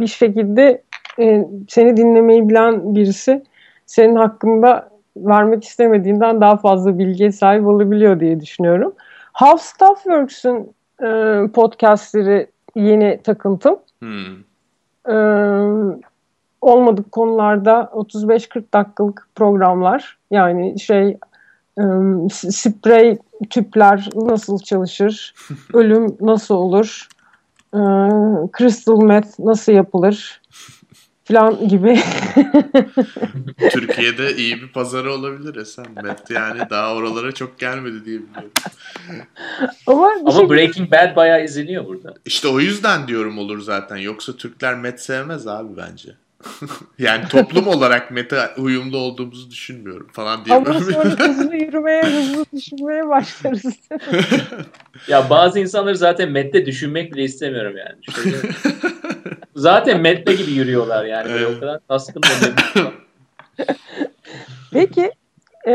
bir 0.00 0.06
şekilde 0.06 0.82
e, 1.18 1.46
seni 1.68 1.96
dinlemeyi 1.96 2.48
bilen 2.48 2.94
birisi 2.94 3.42
senin 3.86 4.16
hakkında 4.16 4.91
vermek 5.16 5.64
istemediğinden 5.64 6.40
daha 6.40 6.56
fazla 6.56 6.98
bilgiye 6.98 7.32
sahip 7.32 7.66
olabiliyor 7.66 8.20
diye 8.20 8.40
düşünüyorum. 8.40 8.92
How 9.32 9.58
Stuff 9.58 10.02
Works'ün 10.02 10.74
e, 11.02 11.40
podcastleri 11.54 12.46
yeni 12.76 13.20
takıntım. 13.24 13.76
Hmm. 13.98 14.36
E, 15.08 15.16
olmadık 16.60 17.12
konularda 17.12 17.90
35-40 17.94 18.64
dakikalık 18.74 19.28
programlar 19.34 20.18
yani 20.30 20.80
şey 20.80 21.18
e, 21.78 21.84
sprey 22.30 23.18
tüpler 23.50 24.08
nasıl 24.14 24.58
çalışır, 24.58 25.34
ölüm 25.72 26.16
nasıl 26.20 26.54
olur, 26.54 27.08
e, 27.74 27.80
crystal 28.58 29.02
meth 29.02 29.38
nasıl 29.38 29.72
yapılır 29.72 30.41
falan 31.24 31.68
gibi. 31.68 32.00
Türkiye'de 33.70 34.36
iyi 34.36 34.62
bir 34.62 34.68
pazarı 34.68 35.12
olabilir 35.12 35.56
Esen. 35.56 35.86
Met 36.02 36.30
yani 36.30 36.60
daha 36.70 36.94
oralara 36.94 37.32
çok 37.32 37.58
gelmedi 37.58 38.04
diye 38.04 38.18
biliyorum. 38.18 38.50
Ama, 39.86 40.10
Ama 40.20 40.32
şey... 40.32 40.50
Breaking 40.50 40.92
Bad 40.92 41.16
bayağı 41.16 41.44
izleniyor 41.44 41.86
burada. 41.86 42.14
İşte 42.26 42.48
o 42.48 42.60
yüzden 42.60 43.08
diyorum 43.08 43.38
olur 43.38 43.60
zaten. 43.60 43.96
Yoksa 43.96 44.36
Türkler 44.36 44.74
Met 44.74 45.00
sevmez 45.00 45.46
abi 45.46 45.76
bence. 45.76 46.12
yani 46.98 47.28
toplum 47.28 47.68
olarak 47.68 48.10
meta 48.10 48.54
uyumlu 48.58 48.98
olduğumuzu 48.98 49.50
düşünmüyorum 49.50 50.08
falan 50.12 50.44
diye. 50.44 50.56
Ama 50.56 50.80
sonra 50.80 51.10
hızlı 51.28 51.56
yürümeye, 51.56 52.02
hızlı 52.02 52.44
düşünmeye 52.52 53.08
başlarız. 53.08 53.64
ya 55.08 55.30
bazı 55.30 55.60
insanları 55.60 55.96
zaten 55.96 56.30
mette 56.30 56.66
düşünmek 56.66 57.14
bile 57.14 57.24
istemiyorum 57.24 57.76
yani. 57.76 58.14
Şöyle... 58.14 58.36
zaten 59.62 60.00
mette 60.00 60.32
gibi 60.34 60.50
yürüyorlar 60.50 61.04
yani. 61.04 61.30
Evet. 61.30 61.56
o 61.56 61.60
kadar 61.60 61.80
taskın 61.88 62.22
Peki 64.72 65.12
e, 65.68 65.74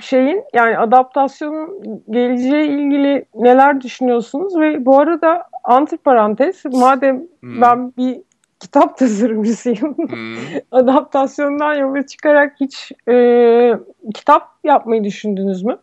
şeyin 0.00 0.44
yani 0.54 0.78
adaptasyonun 0.78 1.82
geleceği 2.10 2.68
ilgili 2.68 3.24
neler 3.34 3.80
düşünüyorsunuz 3.80 4.56
ve 4.60 4.86
bu 4.86 4.98
arada 4.98 5.42
antiparantez 5.64 6.64
madem 6.64 7.22
hmm. 7.40 7.60
ben 7.60 7.92
bir 7.96 8.16
kitap 8.60 8.98
tasarımcısıyım. 8.98 9.96
Hmm. 9.96 10.36
Adaptasyondan 10.70 11.74
yola 11.74 12.06
çıkarak 12.06 12.56
hiç 12.60 12.92
e, 13.08 13.78
kitap 14.14 14.48
yapmayı 14.64 15.04
düşündünüz 15.04 15.62
mü? 15.62 15.78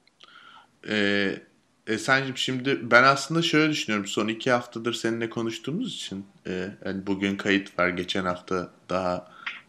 Ee, 0.89 1.30
Esen'cim 1.88 2.38
şimdi 2.38 2.91
ben 2.91 3.04
aslında 3.04 3.41
şöyle 3.41 3.71
düşünüyorum. 3.71 4.08
Son 4.08 4.28
iki 4.28 4.52
haftadır 4.52 4.93
seninle 4.93 5.30
konuştuğumuz 5.30 5.93
için 5.93 6.26
e, 6.47 6.69
yani 6.86 7.08
bugün 7.08 7.36
kayıt 7.36 7.79
var. 7.79 7.89
Geçen 7.89 8.25
hafta 8.25 8.69
daha 8.89 9.27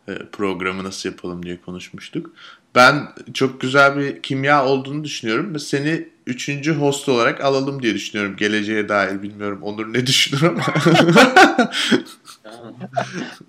e, 0.09 0.15
programı 0.33 0.85
nasıl 0.85 1.09
yapalım 1.09 1.43
diye 1.43 1.61
konuşmuştuk. 1.61 2.31
Ben 2.75 3.09
çok 3.35 3.61
güzel 3.61 3.97
bir 3.97 4.23
kimya 4.23 4.67
olduğunu 4.67 5.05
düşünüyorum 5.05 5.55
ve 5.55 5.59
seni 5.59 6.09
üçüncü 6.27 6.75
host 6.75 7.09
olarak 7.09 7.41
alalım 7.41 7.83
diye 7.83 7.95
düşünüyorum. 7.95 8.37
Geleceğe 8.37 8.89
dair 8.89 9.23
bilmiyorum 9.23 9.63
Onur 9.63 9.95
ne 9.95 10.07
düşünür 10.07 10.43
ama. 10.43 10.63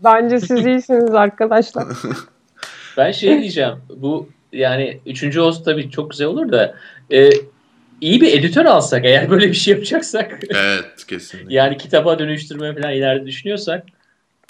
Bence 0.04 0.40
siz 0.40 0.66
iyisiniz 0.66 1.14
arkadaşlar. 1.14 1.88
Ben 2.98 3.12
şey 3.12 3.42
diyeceğim. 3.42 3.76
Bu 3.96 4.30
yani 4.54 5.00
üçüncü 5.06 5.40
host 5.40 5.66
tabii 5.66 5.92
çok 5.92 6.12
güzel 6.12 6.28
olur 6.28 6.52
da 6.52 6.76
e, 7.12 7.30
iyi 8.06 8.22
bir 8.22 8.40
editör 8.40 8.66
alsak 8.66 9.06
eğer 9.06 9.30
böyle 9.30 9.48
bir 9.48 9.54
şey 9.54 9.74
yapacaksak. 9.74 10.40
Evet 10.50 11.06
kesinlikle. 11.08 11.56
yani 11.56 11.78
kitaba 11.78 12.20
dönüştürme 12.20 12.76
falan 12.76 12.94
ileride 12.94 13.26
düşünüyorsak 13.26 13.86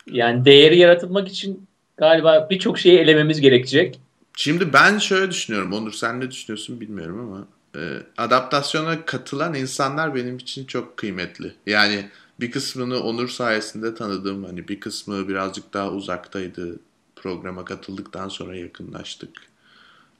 yani 0.07 0.45
değeri 0.45 0.77
yaratılmak 0.77 1.27
için 1.27 1.67
galiba 1.97 2.47
birçok 2.49 2.79
şeyi 2.79 2.99
elememiz 2.99 3.41
gerekecek. 3.41 3.99
Şimdi 4.37 4.73
ben 4.73 4.97
şöyle 4.97 5.31
düşünüyorum. 5.31 5.73
Onur 5.73 5.91
sen 5.91 6.19
ne 6.19 6.31
düşünüyorsun 6.31 6.81
bilmiyorum 6.81 7.19
ama 7.19 7.47
e, 7.81 7.81
adaptasyona 8.17 9.05
katılan 9.05 9.53
insanlar 9.53 10.15
benim 10.15 10.37
için 10.37 10.65
çok 10.65 10.97
kıymetli. 10.97 11.51
Yani 11.67 12.05
bir 12.39 12.51
kısmını 12.51 13.03
Onur 13.03 13.27
sayesinde 13.27 13.95
tanıdım. 13.95 14.43
Hani 14.43 14.67
bir 14.67 14.79
kısmı 14.79 15.27
birazcık 15.27 15.73
daha 15.73 15.91
uzaktaydı. 15.91 16.79
Programa 17.15 17.65
katıldıktan 17.65 18.29
sonra 18.29 18.55
yakınlaştık. 18.55 19.29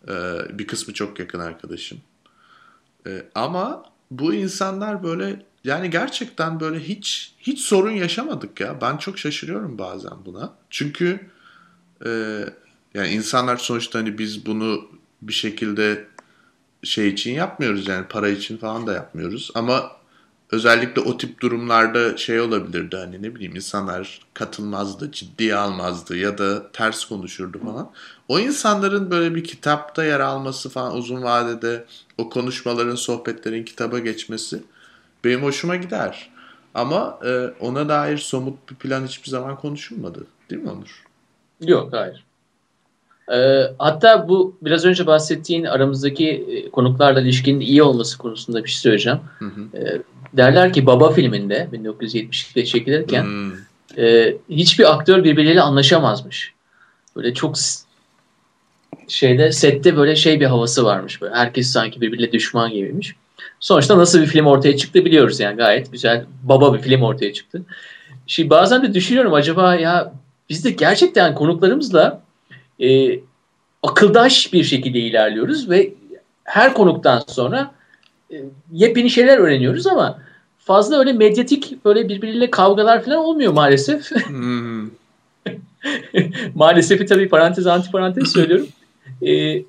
Ee, 0.07 0.13
bir 0.51 0.67
kısmı 0.67 0.93
çok 0.93 1.19
yakın 1.19 1.39
arkadaşım. 1.39 1.97
Ee, 3.07 3.25
ama 3.35 3.83
bu 4.11 4.33
insanlar 4.33 5.03
böyle 5.03 5.45
yani 5.63 5.89
gerçekten 5.89 6.59
böyle 6.59 6.79
hiç 6.79 7.35
hiç 7.39 7.59
sorun 7.59 7.91
yaşamadık 7.91 8.59
ya. 8.59 8.81
Ben 8.81 8.97
çok 8.97 9.19
şaşırıyorum 9.19 9.77
bazen 9.77 10.25
buna. 10.25 10.53
Çünkü 10.69 11.19
e, 12.05 12.09
yani 12.93 13.07
insanlar 13.07 13.57
sonuçta 13.57 13.99
hani 13.99 14.17
biz 14.17 14.45
bunu 14.45 14.87
bir 15.21 15.33
şekilde 15.33 16.07
şey 16.83 17.09
için 17.09 17.33
yapmıyoruz 17.33 17.87
yani 17.87 18.07
para 18.07 18.29
için 18.29 18.57
falan 18.57 18.87
da 18.87 18.93
yapmıyoruz. 18.93 19.51
Ama 19.55 19.91
özellikle 20.55 21.01
o 21.01 21.17
tip 21.17 21.41
durumlarda 21.41 22.17
şey 22.17 22.41
olabilirdi 22.41 22.97
hani 22.97 23.21
ne 23.21 23.35
bileyim 23.35 23.55
insanlar 23.55 24.19
katılmazdı, 24.33 25.11
ciddiye 25.11 25.55
almazdı 25.55 26.17
ya 26.17 26.37
da 26.37 26.71
ters 26.71 27.05
konuşurdu 27.05 27.59
falan. 27.59 27.91
O 28.27 28.39
insanların 28.39 29.11
böyle 29.11 29.35
bir 29.35 29.43
kitapta 29.43 30.03
yer 30.03 30.19
alması 30.19 30.69
falan 30.69 30.95
uzun 30.95 31.23
vadede 31.23 31.85
o 32.17 32.29
konuşmaların, 32.29 32.95
sohbetlerin 32.95 33.63
kitaba 33.63 33.99
geçmesi 33.99 34.63
benim 35.23 35.43
hoşuma 35.43 35.75
gider. 35.75 36.29
Ama 36.73 37.19
e, 37.25 37.47
ona 37.59 37.89
dair 37.89 38.17
somut 38.17 38.71
bir 38.71 38.75
plan 38.75 39.05
hiçbir 39.05 39.29
zaman 39.29 39.57
konuşulmadı. 39.57 40.27
Değil 40.49 40.61
mi 40.61 40.69
Onur? 40.69 41.03
Yok 41.61 41.93
hayır. 41.93 42.25
E, 43.31 43.37
hatta 43.79 44.27
bu 44.27 44.57
biraz 44.61 44.85
önce 44.85 45.07
bahsettiğin 45.07 45.63
aramızdaki 45.63 46.29
e, 46.29 46.69
konuklarla 46.69 47.21
ilişkinin 47.21 47.59
iyi 47.59 47.83
olması 47.83 48.17
konusunda 48.17 48.63
bir 48.63 48.69
şey 48.69 48.79
söyleyeceğim. 48.79 49.19
Hı 49.39 49.45
hı. 49.45 49.77
E, 49.77 50.01
derler 50.37 50.73
ki 50.73 50.85
Baba 50.85 51.11
filminde 51.11 51.67
1972'de 51.73 52.65
çekilirken 52.65 53.23
hmm. 53.23 53.51
e, 53.97 54.35
hiçbir 54.49 54.93
aktör 54.93 55.23
birbirleriyle 55.23 55.61
anlaşamazmış. 55.61 56.53
Böyle 57.15 57.33
çok 57.33 57.55
şeyde 59.07 59.51
sette 59.51 59.97
böyle 59.97 60.15
şey 60.15 60.39
bir 60.39 60.45
havası 60.45 60.85
varmış. 60.85 61.21
Böyle 61.21 61.35
herkes 61.35 61.71
sanki 61.71 62.01
birbirine 62.01 62.31
düşman 62.31 62.71
gibiymiş. 62.71 63.15
Sonuçta 63.59 63.97
nasıl 63.97 64.21
bir 64.21 64.25
film 64.25 64.45
ortaya 64.45 64.77
çıktı 64.77 65.05
biliyoruz 65.05 65.39
yani 65.39 65.57
gayet 65.57 65.91
güzel 65.91 66.25
baba 66.43 66.73
bir 66.73 66.79
film 66.79 67.01
ortaya 67.01 67.33
çıktı. 67.33 67.61
Şimdi 68.27 68.49
bazen 68.49 68.83
de 68.83 68.93
düşünüyorum 68.93 69.33
acaba 69.33 69.75
ya 69.75 70.13
biz 70.49 70.65
de 70.65 70.71
gerçekten 70.71 71.35
konuklarımızla 71.35 72.21
e, 72.81 73.19
akıldaş 73.83 74.53
bir 74.53 74.63
şekilde 74.63 74.99
ilerliyoruz 74.99 75.69
ve 75.69 75.93
her 76.43 76.73
konuktan 76.73 77.23
sonra 77.27 77.71
e, 78.31 78.35
yepyeni 78.71 79.09
şeyler 79.09 79.37
öğreniyoruz 79.37 79.87
ama 79.87 80.19
fazla 80.65 80.99
öyle 80.99 81.13
medyatik 81.13 81.86
böyle 81.86 82.10
birbiriyle 82.10 82.51
kavgalar 82.51 83.04
falan 83.04 83.17
olmuyor 83.17 83.54
maalesef. 83.54 84.12
Hmm. 84.12 84.89
Maalesef 86.56 87.08
tabii 87.08 87.30
parantez 87.30 87.67
anti 87.67 87.91
parantez 87.91 88.32
söylüyorum. 88.32 88.67
Ee, 89.21 89.63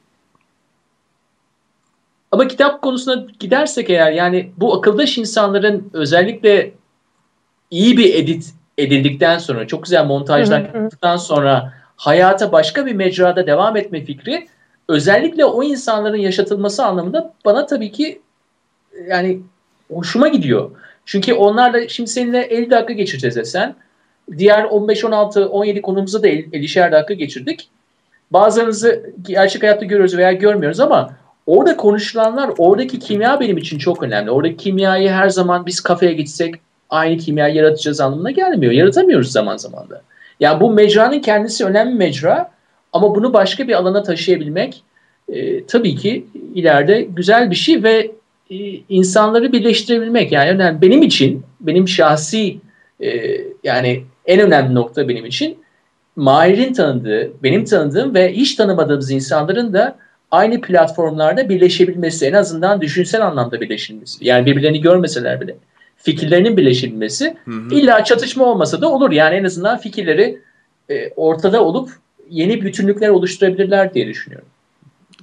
ama 2.33 2.49
kitap 2.49 2.83
konusuna 2.83 3.27
gidersek 3.39 3.91
eğer 3.91 4.13
yani 4.13 4.53
bu 4.57 4.75
akıldaş 4.75 5.19
insanların 5.19 5.91
özellikle 5.93 6.73
iyi 7.71 7.97
bir 7.97 8.15
edit 8.15 8.55
edildikten 8.79 9.39
sonra 9.39 9.67
çok 9.67 9.83
güzel 9.83 10.07
montajlar 10.07 10.61
yaptıktan 10.61 11.17
sonra 11.17 11.75
hayata 11.97 12.53
başka 12.53 12.87
bir 12.87 12.93
mecrada 12.93 13.47
devam 13.47 13.77
etme 13.77 14.05
fikri 14.05 14.49
özellikle 14.89 15.45
o 15.45 15.63
insanların 15.63 16.17
yaşatılması 16.17 16.85
anlamında 16.85 17.35
bana 17.45 17.67
tabii 17.67 17.93
ki 17.93 18.21
yani 19.09 19.41
hoşuma 19.93 20.29
gidiyor. 20.29 20.71
Çünkü 21.07 21.35
onlarla 21.35 21.89
şimdi 21.89 22.11
seninle 22.11 22.41
50 22.41 22.71
dakika 22.71 22.93
geçireceğiz 22.93 23.51
sen. 23.51 23.75
Diğer 24.39 24.65
15, 24.65 25.05
16, 25.05 25.49
17 25.49 25.83
konumuza 25.83 26.23
da 26.23 26.29
50'şer 26.29 26.93
dakika 26.93 27.15
geçirdik. 27.15 27.69
Bazılarınızı 28.31 29.11
gerçek 29.23 29.63
hayatta 29.63 29.85
görüyoruz 29.85 30.17
veya 30.17 30.33
görmüyoruz 30.33 30.81
ama 30.81 31.11
orada 31.47 31.77
konuşulanlar, 31.77 32.51
oradaki 32.59 32.99
kimya 32.99 33.41
benim 33.41 33.57
için 33.57 33.79
çok 33.79 34.03
önemli. 34.03 34.31
Oradaki 34.31 34.57
kimyayı 34.57 35.09
her 35.09 35.29
zaman 35.29 35.67
biz 35.67 35.81
kafeye 35.81 36.13
gitsek 36.13 36.55
aynı 36.91 37.19
kimyayı 37.19 37.55
yaratacağız 37.55 38.01
anlamına 38.01 38.31
gelmiyor. 38.31 38.73
Yaratamıyoruz 38.73 39.33
zaman 39.33 39.57
zaman 39.57 39.91
da. 39.91 40.03
Yani 40.41 40.61
bu 40.61 40.71
mecranın 40.71 41.21
kendisi 41.21 41.65
önemli 41.65 41.95
mecra 41.95 42.51
ama 42.93 43.15
bunu 43.15 43.33
başka 43.33 43.69
bir 43.69 43.73
alana 43.73 44.03
taşıyabilmek 44.03 44.83
e, 45.29 45.67
tabii 45.67 45.97
ki 45.97 46.27
ileride 46.55 47.03
güzel 47.03 47.51
bir 47.51 47.57
şey 47.57 47.83
ve 47.83 48.11
insanları 48.89 49.53
birleştirebilmek 49.53 50.33
yani 50.33 50.51
önemli. 50.51 50.83
Benim 50.83 51.03
için, 51.03 51.43
benim 51.61 51.89
şahsi 51.89 52.59
e, 53.01 53.41
yani 53.65 54.05
en 54.27 54.41
önemli 54.41 54.75
nokta 54.75 55.09
benim 55.09 55.27
için 55.27 55.59
Mahir'in 56.17 56.73
tanıdığı, 56.73 57.33
benim 57.43 57.65
tanıdığım 57.65 58.15
ve 58.15 58.33
hiç 58.33 58.55
tanımadığımız 58.55 59.11
insanların 59.11 59.73
da 59.73 59.99
aynı 60.31 60.61
platformlarda 60.61 61.49
birleşebilmesi, 61.49 62.27
en 62.27 62.33
azından 62.33 62.81
düşünsel 62.81 63.27
anlamda 63.27 63.61
birleşilmesi. 63.61 64.25
Yani 64.25 64.47
birbirlerini 64.47 64.81
görmeseler 64.81 65.41
bile 65.41 65.57
fikirlerinin 65.97 66.57
birleşilmesi 66.57 67.37
hı 67.45 67.51
hı. 67.51 67.75
illa 67.75 68.05
çatışma 68.05 68.45
olmasa 68.45 68.81
da 68.81 68.93
olur. 68.93 69.13
Yani 69.13 69.37
en 69.37 69.45
azından 69.45 69.79
fikirleri 69.79 70.39
e, 70.91 71.11
ortada 71.17 71.65
olup 71.65 71.91
yeni 72.31 72.63
bütünlükler 72.63 73.09
oluşturabilirler 73.09 73.95
diye 73.95 74.07
düşünüyorum. 74.07 74.49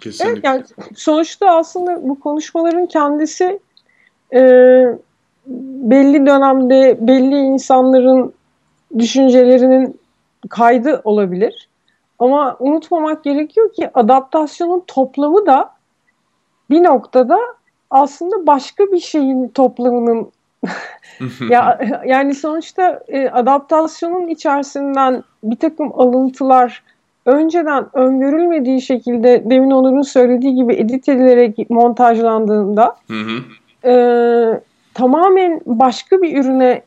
Kesinlikle. 0.03 0.31
Evet, 0.33 0.43
yani 0.43 0.63
sonuçta 0.95 1.51
aslında 1.51 2.09
bu 2.09 2.19
konuşmaların 2.19 2.85
kendisi 2.85 3.59
e, 4.33 4.41
belli 5.47 6.25
dönemde 6.25 6.97
belli 7.07 7.35
insanların 7.37 8.33
düşüncelerinin 8.97 9.99
kaydı 10.49 11.01
olabilir. 11.03 11.69
Ama 12.19 12.57
unutmamak 12.59 13.23
gerekiyor 13.23 13.73
ki 13.73 13.89
adaptasyonun 13.93 14.83
toplamı 14.87 15.45
da 15.45 15.69
bir 16.69 16.83
noktada 16.83 17.37
aslında 17.89 18.47
başka 18.47 18.83
bir 18.83 18.99
şeyin 18.99 19.47
toplamının 19.47 20.31
ya 21.49 21.79
yani 22.05 22.35
sonuçta 22.35 23.03
e, 23.07 23.29
adaptasyonun 23.29 24.27
içerisinden 24.27 25.23
bir 25.43 25.55
takım 25.55 25.99
alıntılar 26.01 26.83
önceden 27.25 27.85
öngörülmediği 27.93 28.81
şekilde 28.81 29.49
demin 29.49 29.71
Onur'un 29.71 30.01
söylediği 30.01 30.55
gibi 30.55 30.73
edit 30.73 31.09
edilerek 31.09 31.69
montajlandığında 31.69 32.95
e, 33.85 33.93
tamamen 34.93 35.61
başka 35.65 36.21
bir 36.21 36.37
ürüne 36.37 36.81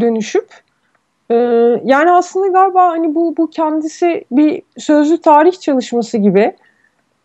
dönüşüp 0.00 0.48
e, 1.30 1.34
yani 1.84 2.10
aslında 2.10 2.48
galiba 2.48 2.88
hani 2.88 3.14
bu 3.14 3.36
bu 3.36 3.50
kendisi 3.50 4.24
bir 4.30 4.62
sözlü 4.78 5.18
tarih 5.18 5.60
çalışması 5.60 6.18
gibi 6.18 6.52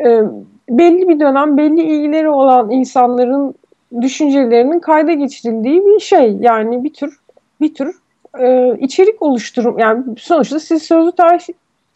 e, 0.06 0.22
belli 0.70 1.10
bir 1.10 1.20
dönem 1.20 1.58
belli 1.58 1.82
ilgileri 1.82 2.30
olan 2.30 2.72
insanların 2.72 3.56
düşüncelerinin 4.02 4.80
kayda 4.80 5.14
geçirildiği 5.14 5.86
bir 5.86 6.00
şey. 6.00 6.38
Yani 6.40 6.84
bir 6.84 6.94
tür 6.94 7.20
bir 7.62 7.74
tür 7.74 7.96
e, 8.40 8.78
içerik 8.80 9.22
oluşturum 9.22 9.80
yani 9.80 10.04
sonuçta 10.18 10.60
siz 10.60 10.84
sözlü 10.84 11.12
tarih 11.12 11.40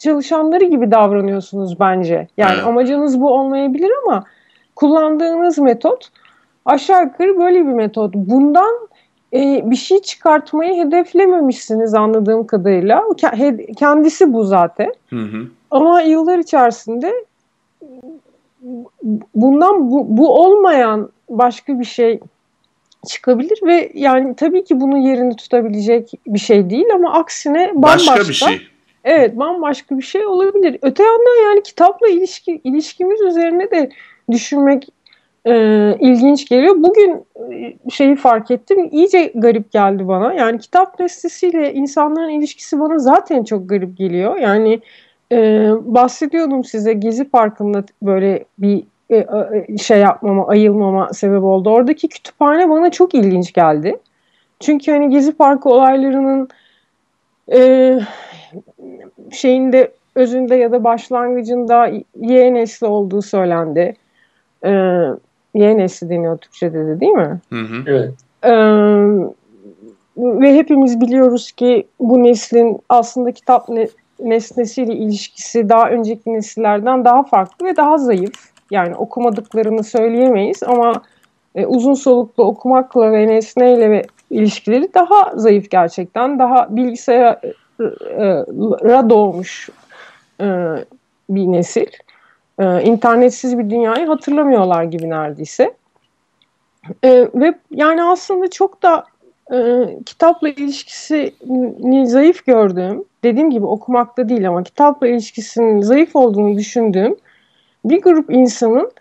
çalışanları 0.01 0.65
gibi 0.65 0.91
davranıyorsunuz 0.91 1.79
bence. 1.79 2.27
Yani 2.37 2.53
evet. 2.55 2.65
amacınız 2.65 3.21
bu 3.21 3.33
olmayabilir 3.33 3.91
ama 4.05 4.23
kullandığınız 4.75 5.57
metot 5.57 6.09
aşağı 6.65 7.03
yukarı 7.03 7.39
böyle 7.39 7.59
bir 7.59 7.73
metot. 7.73 8.13
Bundan 8.15 8.89
e, 9.33 9.61
bir 9.65 9.75
şey 9.75 10.01
çıkartmayı 10.01 10.85
hedeflememişsiniz 10.85 11.93
anladığım 11.93 12.47
kadarıyla. 12.47 13.03
Kendisi 13.77 14.33
bu 14.33 14.43
zaten. 14.43 14.93
Hı 15.09 15.15
hı. 15.19 15.47
Ama 15.71 16.01
yıllar 16.01 16.37
içerisinde 16.37 17.25
bundan 19.35 19.91
bu, 19.91 20.05
bu 20.17 20.43
olmayan 20.43 21.09
başka 21.29 21.79
bir 21.79 21.85
şey 21.85 22.19
çıkabilir 23.07 23.59
ve 23.65 23.91
yani 23.93 24.35
tabii 24.35 24.63
ki 24.63 24.81
bunun 24.81 24.97
yerini 24.97 25.35
tutabilecek 25.35 26.11
bir 26.27 26.39
şey 26.39 26.69
değil 26.69 26.85
ama 26.95 27.13
aksine 27.13 27.71
bambaşka 27.75 28.11
başka 28.11 28.29
bir 28.29 28.33
şey. 28.33 28.70
Evet 29.03 29.39
bambaşka 29.39 29.97
bir 29.97 30.03
şey 30.03 30.25
olabilir. 30.25 30.77
Öte 30.81 31.03
yandan 31.03 31.49
yani 31.49 31.63
kitapla 31.63 32.07
ilişki 32.07 32.61
ilişkimiz 32.63 33.21
üzerine 33.21 33.71
de 33.71 33.89
düşünmek 34.31 34.89
e, 35.45 35.53
ilginç 35.99 36.49
geliyor. 36.49 36.75
Bugün 36.77 37.25
e, 37.51 37.89
şeyi 37.89 38.15
fark 38.15 38.51
ettim. 38.51 38.89
iyice 38.91 39.31
garip 39.35 39.71
geldi 39.71 40.07
bana. 40.07 40.33
Yani 40.33 40.59
kitap 40.59 40.99
nesnesiyle 40.99 41.73
insanların 41.73 42.29
ilişkisi 42.29 42.79
bana 42.79 42.99
zaten 42.99 43.43
çok 43.43 43.69
garip 43.69 43.97
geliyor. 43.97 44.37
Yani 44.37 44.79
e, 45.31 45.69
bahsediyordum 45.81 46.63
size 46.63 46.93
Gezi 46.93 47.23
Parkı'nda 47.23 47.83
böyle 48.01 48.45
bir 48.57 48.83
e, 49.09 49.17
e, 49.17 49.77
şey 49.77 49.99
yapmama, 49.99 50.47
ayılmama 50.47 51.13
sebep 51.13 51.43
oldu. 51.43 51.69
Oradaki 51.69 52.07
kütüphane 52.07 52.69
bana 52.69 52.91
çok 52.91 53.15
ilginç 53.15 53.53
geldi. 53.53 53.99
Çünkü 54.59 54.91
hani 54.91 55.09
Gezi 55.09 55.31
Parkı 55.31 55.69
olaylarının 55.69 56.49
e, 57.53 57.99
şeyinde 59.31 59.91
özünde 60.15 60.55
ya 60.55 60.71
da 60.71 60.83
başlangıcında 60.83 61.91
Y 62.15 62.53
nesli 62.53 62.87
olduğu 62.87 63.21
söylendi. 63.21 63.95
E, 64.65 64.71
Y 65.53 65.77
nesli 65.77 66.09
deniyor 66.09 66.37
Türkçe'de 66.37 66.87
de 66.87 66.99
değil 66.99 67.11
mi? 67.11 67.39
Hı 67.49 67.59
hı. 67.59 67.83
Evet. 67.87 68.13
E, 68.43 68.51
ve 70.17 70.55
hepimiz 70.55 71.01
biliyoruz 71.01 71.51
ki 71.51 71.87
bu 71.99 72.23
neslin 72.23 72.79
aslında 72.89 73.31
kitap 73.31 73.69
ne, 73.69 73.87
nesnesiyle 74.19 74.93
ilişkisi 74.93 75.69
daha 75.69 75.89
önceki 75.89 76.33
nesillerden 76.33 77.05
daha 77.05 77.23
farklı 77.23 77.65
ve 77.65 77.75
daha 77.75 77.97
zayıf. 77.97 78.51
Yani 78.71 78.95
okumadıklarını 78.95 79.83
söyleyemeyiz 79.83 80.63
ama 80.63 81.01
e, 81.55 81.65
uzun 81.65 81.93
soluklu 81.93 82.43
okumakla 82.43 83.11
ve 83.11 83.27
nesneyle 83.27 83.89
ve 83.89 84.05
ilişkileri 84.29 84.93
daha 84.93 85.31
zayıf 85.35 85.69
gerçekten. 85.69 86.39
Daha 86.39 86.67
bilgisayara 87.81 89.09
doğmuş 89.09 89.69
e, 90.41 90.45
bir 91.29 91.45
nesil. 91.47 91.87
E, 92.59 92.83
internetsiz 92.83 93.57
bir 93.57 93.69
dünyayı 93.69 94.07
hatırlamıyorlar 94.07 94.83
gibi 94.83 95.09
neredeyse. 95.09 95.73
E, 97.03 97.27
ve 97.35 97.53
yani 97.71 98.03
aslında 98.03 98.49
çok 98.49 98.83
da 98.83 99.05
e, 99.53 99.87
kitapla 100.05 100.49
ilişkisini 100.49 102.07
zayıf 102.07 102.45
gördüğüm, 102.45 103.05
dediğim 103.23 103.49
gibi 103.49 103.65
okumakta 103.65 104.29
değil 104.29 104.47
ama 104.47 104.63
kitapla 104.63 105.07
ilişkisinin 105.07 105.81
zayıf 105.81 106.15
olduğunu 106.15 106.57
düşündüğüm 106.57 107.15
bir 107.85 108.01
grup 108.01 108.33
insanın 108.33 108.91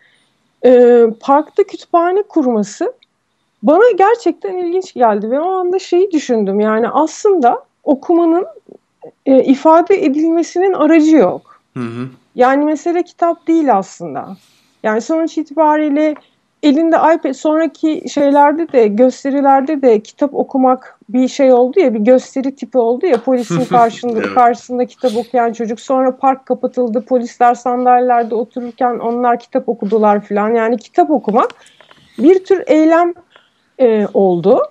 e, 0.65 1.05
parkta 1.21 1.63
kütüphane 1.63 2.23
kurması 2.23 2.93
bana 3.63 3.91
gerçekten 3.99 4.57
ilginç 4.57 4.95
geldi 4.95 5.31
ve 5.31 5.41
o 5.41 5.51
anda 5.51 5.79
şeyi 5.79 6.13
düşündüm 6.13 6.61
yani 6.61 6.89
aslında 6.89 7.65
okumanın 7.85 8.47
e, 9.27 9.45
ifade 9.45 10.05
edilmesinin 10.05 10.73
aracı 10.73 11.17
yok. 11.17 11.61
Hı 11.77 11.81
hı. 11.81 12.09
Yani 12.35 12.65
mesele 12.65 13.03
kitap 13.03 13.47
değil 13.47 13.77
aslında. 13.77 14.37
Yani 14.83 15.01
sonuç 15.01 15.39
itibariyle 15.39 16.15
elinde 16.63 16.97
iPad 16.97 17.33
sonraki 17.33 18.05
şeylerde 18.13 18.73
de 18.73 18.87
gösterilerde 18.87 19.83
de 19.83 20.01
kitap 20.01 20.35
okumak 20.35 20.99
bir 21.09 21.29
şey 21.29 21.53
oldu 21.53 21.81
ya 21.81 21.95
bir 21.95 21.99
gösteri 21.99 22.55
tipi 22.55 22.79
oldu 22.79 23.07
ya 23.07 23.23
polisin 23.23 23.65
karşında 23.71 24.19
evet. 24.19 24.35
karşısında 24.35 24.87
kitap 24.87 25.17
okuyan 25.17 25.53
çocuk 25.53 25.81
sonra 25.81 26.17
park 26.17 26.47
kapatıldı 26.47 27.05
polisler 27.05 27.55
sandalyelerde 27.55 28.35
otururken 28.35 28.99
onlar 28.99 29.39
kitap 29.39 29.69
okudular 29.69 30.21
filan 30.21 30.55
yani 30.55 30.77
kitap 30.77 31.11
okumak 31.11 31.51
bir 32.19 32.45
tür 32.45 32.63
eylem 32.67 33.15
e, 33.79 34.07
oldu 34.15 34.63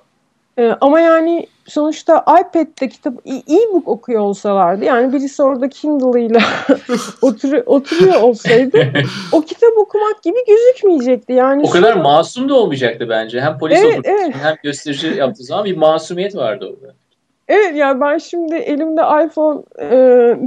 e, 0.59 0.75
ama 0.81 0.99
yani 0.99 1.47
sonuçta 1.67 2.17
iPad'de 2.19 2.89
kitap 2.89 3.13
e-book 3.27 3.87
okuyor 3.87 4.21
olsalardı 4.21 4.85
yani 4.85 5.13
birisi 5.13 5.43
orada 5.43 5.69
Kindle'ıyla 5.69 6.41
otur, 7.21 7.53
oturuyor 7.65 8.21
olsaydı 8.21 8.87
o 9.31 9.41
kitap 9.41 9.77
okumak 9.77 10.23
gibi 10.23 10.37
gözükmeyecekti. 10.47 11.33
Yani 11.33 11.63
o 11.65 11.69
kadar 11.69 11.93
masum 11.93 12.49
da 12.49 12.53
olmayacaktı 12.53 13.09
bence. 13.09 13.41
Hem 13.41 13.57
polis 13.57 13.79
evet, 13.83 13.99
evet. 14.03 14.35
hem 14.41 14.55
gösterici 14.63 15.07
yaptığı 15.07 15.43
zaman 15.43 15.65
bir 15.65 15.77
masumiyet 15.77 16.35
vardı 16.35 16.65
orada. 16.73 16.93
Evet 17.47 17.75
yani 17.75 18.01
ben 18.01 18.17
şimdi 18.17 18.55
elimde 18.55 19.01
iPhone 19.25 19.61
e, 19.79 19.87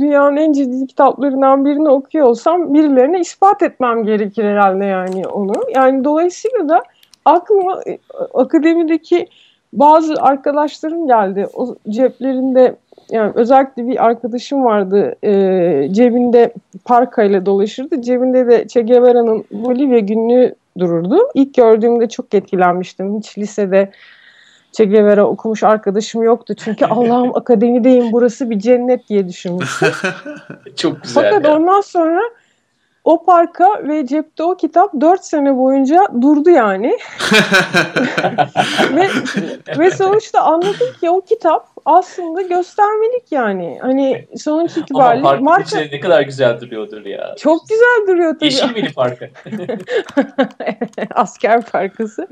dünyanın 0.00 0.36
en 0.36 0.52
ciddi 0.52 0.86
kitaplarından 0.86 1.64
birini 1.64 1.88
okuyor 1.88 2.26
olsam 2.26 2.74
birilerine 2.74 3.20
ispat 3.20 3.62
etmem 3.62 4.04
gerekir 4.04 4.44
herhalde 4.44 4.84
yani 4.84 5.26
onu. 5.26 5.52
Yani 5.74 6.04
dolayısıyla 6.04 6.68
da 6.68 6.82
aklıma 7.24 7.80
e, 7.86 7.98
akademideki 8.34 9.28
bazı 9.72 10.14
arkadaşlarım 10.14 11.06
geldi. 11.06 11.46
O 11.54 11.76
ceplerinde 11.88 12.76
yani 13.10 13.32
özellikle 13.34 13.88
bir 13.88 14.04
arkadaşım 14.04 14.64
vardı 14.64 15.16
e, 15.22 15.88
cebinde 15.92 16.52
parkayla 16.84 17.46
dolaşırdı. 17.46 18.02
Cebinde 18.02 18.46
de 18.46 18.68
Che 18.68 18.82
Guevara'nın 18.82 19.44
Bolivya 19.50 19.98
günlüğü 19.98 20.54
dururdu. 20.78 21.18
İlk 21.34 21.54
gördüğümde 21.54 22.08
çok 22.08 22.34
etkilenmiştim. 22.34 23.18
Hiç 23.18 23.38
lisede 23.38 23.90
Che 24.72 24.84
Guevara 24.84 25.24
okumuş 25.24 25.62
arkadaşım 25.62 26.22
yoktu. 26.22 26.54
Çünkü 26.64 26.84
Allah'ım 26.90 27.36
akademideyim 27.36 28.12
burası 28.12 28.50
bir 28.50 28.58
cennet 28.58 29.08
diye 29.08 29.28
düşünmüştüm. 29.28 29.88
çok 30.76 31.02
güzel. 31.02 31.24
Fakat 31.24 31.44
ya. 31.44 31.56
ondan 31.56 31.80
sonra 31.80 32.20
o 33.05 33.24
parka 33.24 33.88
ve 33.88 34.07
cepte 34.07 34.44
o 34.44 34.57
kitap 34.57 35.00
4 35.00 35.24
sene 35.24 35.57
boyunca 35.57 36.07
durdu 36.20 36.50
yani. 36.50 36.92
ve, 38.96 39.09
ve 39.78 39.90
sonuçta 39.90 40.42
anladım 40.42 40.86
ki 41.00 41.11
o 41.11 41.20
kitap 41.20 41.68
aslında 41.84 42.42
göstermelik 42.42 43.32
yani. 43.32 43.78
Hani 43.80 44.26
sonuç 44.36 44.76
itibariyle. 44.76 45.28
Ama 45.28 45.40
marka... 45.40 45.78
ne 45.78 46.00
kadar 46.00 46.22
güzel 46.22 46.61
duruyordur 46.61 47.05
ya. 47.05 47.34
Çok 47.38 47.68
güzel 47.68 48.07
duruyor 48.09 48.34
tabii. 48.34 48.44
Yeşil 48.44 48.74
mini 48.74 48.92
parkı. 48.92 49.28
Asker 51.14 51.62
parkası. 51.62 52.28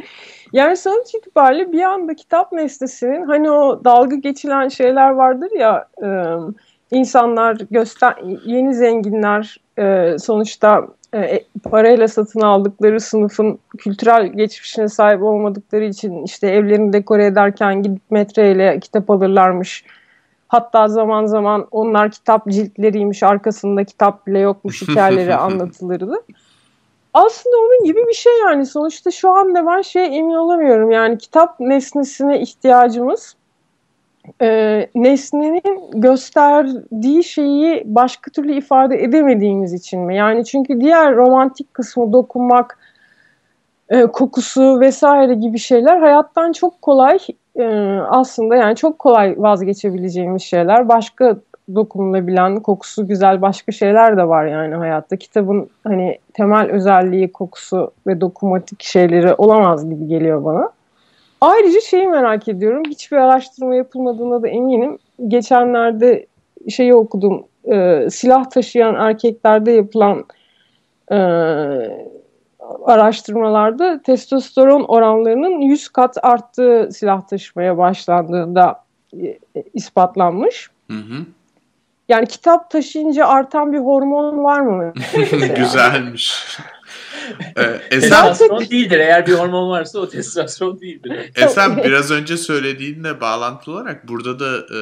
Yani 0.52 0.76
sonuç 0.76 1.14
itibariyle 1.14 1.72
bir 1.72 1.82
anda 1.82 2.14
kitap 2.14 2.52
nesnesinin 2.52 3.26
hani 3.26 3.50
o 3.50 3.84
dalga 3.84 4.16
geçilen 4.16 4.68
şeyler 4.68 5.10
vardır 5.10 5.50
ya 5.58 5.88
ıı, 6.02 6.54
insanlar 6.90 7.56
göster 7.70 8.14
yeni 8.44 8.74
zenginler 8.74 9.59
e, 9.80 10.16
sonuçta 10.18 10.86
e, 11.14 11.44
parayla 11.70 12.08
satın 12.08 12.40
aldıkları 12.40 13.00
sınıfın 13.00 13.58
kültürel 13.78 14.26
geçmişine 14.26 14.88
sahip 14.88 15.22
olmadıkları 15.22 15.84
için 15.84 16.24
işte 16.24 16.46
evlerini 16.46 16.92
dekore 16.92 17.26
ederken 17.26 17.82
gidip 17.82 18.02
metreyle 18.10 18.80
kitap 18.80 19.10
alırlarmış. 19.10 19.84
Hatta 20.48 20.88
zaman 20.88 21.26
zaman 21.26 21.66
onlar 21.70 22.10
kitap 22.10 22.48
ciltleriymiş, 22.48 23.22
arkasında 23.22 23.84
kitap 23.84 24.26
bile 24.26 24.38
yokmuş 24.38 24.82
hikayeleri 24.88 25.34
anlatılırdı. 25.34 26.14
Aslında 27.14 27.56
onun 27.56 27.84
gibi 27.84 28.06
bir 28.08 28.14
şey 28.14 28.32
yani. 28.44 28.66
Sonuçta 28.66 29.10
şu 29.10 29.30
anda 29.30 29.66
ben 29.66 29.82
şey 29.82 30.18
emin 30.18 30.34
olamıyorum. 30.34 30.90
Yani 30.90 31.18
kitap 31.18 31.60
nesnesine 31.60 32.40
ihtiyacımız 32.40 33.36
e, 34.42 34.86
nesnenin 34.94 36.00
gösterdiği 36.00 37.24
şeyi 37.24 37.82
başka 37.86 38.30
türlü 38.30 38.54
ifade 38.54 39.02
edemediğimiz 39.02 39.72
için 39.72 40.00
mi? 40.00 40.16
Yani 40.16 40.44
çünkü 40.44 40.80
diğer 40.80 41.16
romantik 41.16 41.74
kısmı 41.74 42.12
dokunmak, 42.12 42.78
e, 43.88 44.06
kokusu 44.06 44.80
vesaire 44.80 45.34
gibi 45.34 45.58
şeyler 45.58 45.98
hayattan 45.98 46.52
çok 46.52 46.82
kolay 46.82 47.18
e, 47.56 47.64
aslında 48.08 48.56
yani 48.56 48.76
çok 48.76 48.98
kolay 48.98 49.34
vazgeçebileceğimiz 49.38 50.42
şeyler. 50.42 50.88
Başka 50.88 51.36
dokunulabilen, 51.74 52.60
kokusu 52.60 53.08
güzel 53.08 53.42
başka 53.42 53.72
şeyler 53.72 54.16
de 54.16 54.28
var 54.28 54.46
yani 54.46 54.74
hayatta. 54.74 55.16
Kitabın 55.16 55.70
hani 55.84 56.18
temel 56.34 56.70
özelliği 56.70 57.32
kokusu 57.32 57.90
ve 58.06 58.20
dokunmatik 58.20 58.82
şeyleri 58.82 59.34
olamaz 59.34 59.90
gibi 59.90 60.06
geliyor 60.06 60.44
bana. 60.44 60.70
Ayrıca 61.40 61.80
şeyi 61.80 62.08
merak 62.08 62.48
ediyorum. 62.48 62.82
Hiçbir 62.88 63.16
araştırma 63.16 63.74
yapılmadığına 63.74 64.42
da 64.42 64.48
eminim. 64.48 64.98
Geçenlerde 65.28 66.26
şeyi 66.68 66.94
okudum. 66.94 67.44
E, 67.64 68.06
silah 68.10 68.50
taşıyan 68.50 68.94
erkeklerde 68.94 69.70
yapılan 69.70 70.24
e, 71.12 71.16
araştırmalarda 72.84 74.02
testosteron 74.02 74.84
oranlarının 74.88 75.60
100 75.60 75.88
kat 75.88 76.24
arttığı 76.24 76.88
silah 76.92 77.28
taşımaya 77.28 77.78
başlandığında 77.78 78.84
e, 79.22 79.38
ispatlanmış. 79.74 80.70
Hı 80.90 80.96
hı. 80.96 81.26
Yani 82.08 82.26
kitap 82.26 82.70
taşıyınca 82.70 83.26
artan 83.26 83.72
bir 83.72 83.78
hormon 83.78 84.44
var 84.44 84.60
mı? 84.60 84.92
Güzelmiş. 85.56 86.58
Ee, 87.56 87.80
testosteron 87.90 88.60
değildir. 88.70 88.98
Eğer 88.98 89.26
bir 89.26 89.32
hormon 89.32 89.70
varsa 89.70 89.98
o 89.98 90.08
testosteron 90.08 90.80
değildir. 90.80 91.30
Esen 91.36 91.76
biraz 91.76 92.10
önce 92.10 92.36
söylediğinle 92.36 93.20
bağlantılı 93.20 93.74
olarak 93.74 94.08
burada 94.08 94.40
da 94.40 94.58
e, 94.58 94.80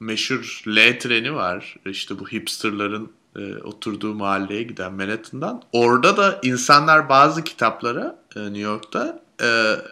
meşhur 0.00 0.62
L 0.68 0.98
treni 0.98 1.34
var. 1.34 1.76
İşte 1.86 2.18
bu 2.18 2.28
hipsterların 2.28 3.12
e, 3.36 3.56
oturduğu 3.56 4.14
mahalleye 4.14 4.62
giden 4.62 4.92
Manhattan'dan. 4.92 5.62
Orada 5.72 6.16
da 6.16 6.38
insanlar 6.42 7.08
bazı 7.08 7.44
kitaplara 7.44 8.18
e, 8.36 8.40
New 8.40 8.58
York'ta 8.58 9.20
e, 9.42 9.46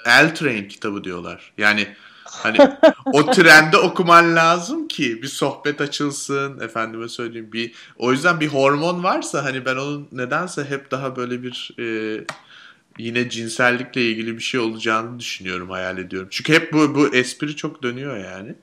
L 0.07 0.35
Train 0.35 0.69
kitabı 0.69 1.05
diyorlar. 1.05 1.53
Yani 1.59 1.89
Hani 2.43 2.59
o 3.13 3.31
trende 3.31 3.77
okuman 3.77 4.37
lazım 4.37 4.89
ki 4.89 5.23
bir 5.23 5.29
sohbet 5.29 5.81
açılsın 5.81 6.61
efendime 6.61 7.09
söyleyeyim 7.09 7.53
bir 7.53 7.73
o 7.97 8.13
yüzden 8.13 8.41
bir 8.41 8.49
hormon 8.49 9.05
varsa 9.05 9.45
hani 9.45 9.65
ben 9.65 9.77
onun 9.77 10.09
nedense 10.13 10.65
hep 10.65 10.91
daha 10.91 11.17
böyle 11.17 11.43
bir 11.43 11.71
e, 11.79 12.21
yine 12.99 13.31
cinsellikle 13.31 14.11
ilgili 14.11 14.37
bir 14.37 14.43
şey 14.43 14.61
olacağını 14.61 15.19
düşünüyorum 15.19 15.71
hayal 15.71 15.99
ediyorum. 15.99 16.29
Çünkü 16.31 16.53
hep 16.53 16.73
bu 16.73 16.95
bu 16.95 17.15
espri 17.15 17.57
çok 17.57 17.83
dönüyor 17.83 18.17
yani. 18.17 18.55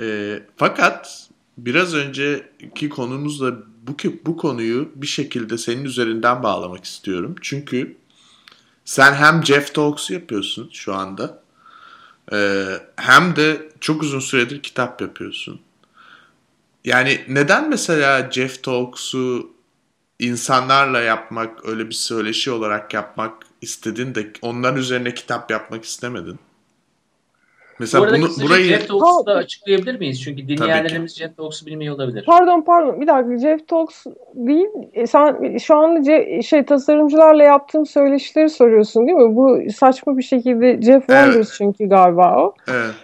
E, 0.00 0.38
fakat 0.56 1.28
biraz 1.58 1.94
önceki 1.94 2.88
konumuzla 2.88 3.54
bu 3.82 3.96
bu 4.26 4.36
konuyu 4.36 4.90
bir 4.94 5.06
şekilde 5.06 5.58
senin 5.58 5.84
üzerinden 5.84 6.42
bağlamak 6.42 6.84
istiyorum. 6.84 7.34
Çünkü 7.40 7.96
sen 8.84 9.14
hem 9.14 9.44
Jeff 9.44 9.74
Talks'u 9.74 10.12
yapıyorsun 10.12 10.70
şu 10.72 10.94
anda 10.94 11.45
ee, 12.32 12.66
hem 12.96 13.36
de 13.36 13.68
çok 13.80 14.02
uzun 14.02 14.20
süredir 14.20 14.62
kitap 14.62 15.00
yapıyorsun. 15.00 15.60
Yani 16.84 17.20
neden 17.28 17.70
mesela 17.70 18.30
Jeff 18.30 18.62
Talks'u 18.62 19.50
insanlarla 20.18 21.00
yapmak, 21.00 21.66
öyle 21.68 21.86
bir 21.88 21.94
söyleşi 21.94 22.50
olarak 22.50 22.94
yapmak 22.94 23.42
istedin 23.62 24.14
de 24.14 24.32
onların 24.42 24.80
üzerine 24.80 25.14
kitap 25.14 25.50
yapmak 25.50 25.84
istemedin? 25.84 26.38
Mesela 27.78 28.02
Bu 28.02 28.06
arada 28.06 28.18
bunu, 28.18 28.48
burayı... 28.48 28.64
Jeff 28.64 28.88
Talks'u 28.88 29.26
da 29.26 29.34
açıklayabilir 29.34 29.98
miyiz? 29.98 30.22
Çünkü 30.22 30.48
dinleyenlerimiz 30.48 31.16
Jeff 31.16 31.36
Talks'u 31.36 31.66
bilmiyor 31.66 31.94
olabilir. 31.94 32.24
Pardon 32.26 32.62
pardon 32.62 33.00
bir 33.00 33.06
dakika 33.06 33.38
Jeff 33.38 33.68
Talks 33.68 34.06
değil. 34.34 34.68
E, 34.92 35.06
sen 35.06 35.58
şu 35.58 35.76
anda 35.76 36.02
ce, 36.02 36.42
şey 36.42 36.64
tasarımcılarla 36.64 37.42
yaptığım 37.42 37.86
söyleşileri 37.86 38.48
soruyorsun 38.48 39.06
değil 39.06 39.18
mi? 39.18 39.36
Bu 39.36 39.58
saçma 39.76 40.18
bir 40.18 40.22
şekilde 40.22 40.82
Jeff 40.82 41.06
Wonders 41.06 41.36
evet. 41.36 41.54
çünkü 41.58 41.88
galiba 41.88 42.36
o. 42.38 42.54
Evet 42.68 42.94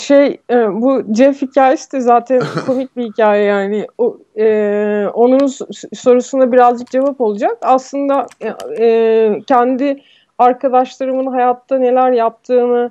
şey 0.00 0.40
e, 0.50 0.82
bu 0.82 1.02
Jeff 1.14 1.42
hikayesi 1.42 1.92
de 1.92 2.00
zaten 2.00 2.42
komik 2.66 2.96
bir 2.96 3.04
hikaye 3.04 3.44
yani 3.44 3.86
o, 3.98 4.18
e, 4.38 5.06
onun 5.14 5.46
sorusuna 5.94 6.52
birazcık 6.52 6.90
cevap 6.90 7.20
olacak 7.20 7.58
aslında 7.62 8.26
e, 8.40 8.48
e, 8.84 9.40
kendi 9.46 10.02
arkadaşlarımın 10.38 11.26
hayatta 11.26 11.78
neler 11.78 12.12
yaptığını 12.12 12.90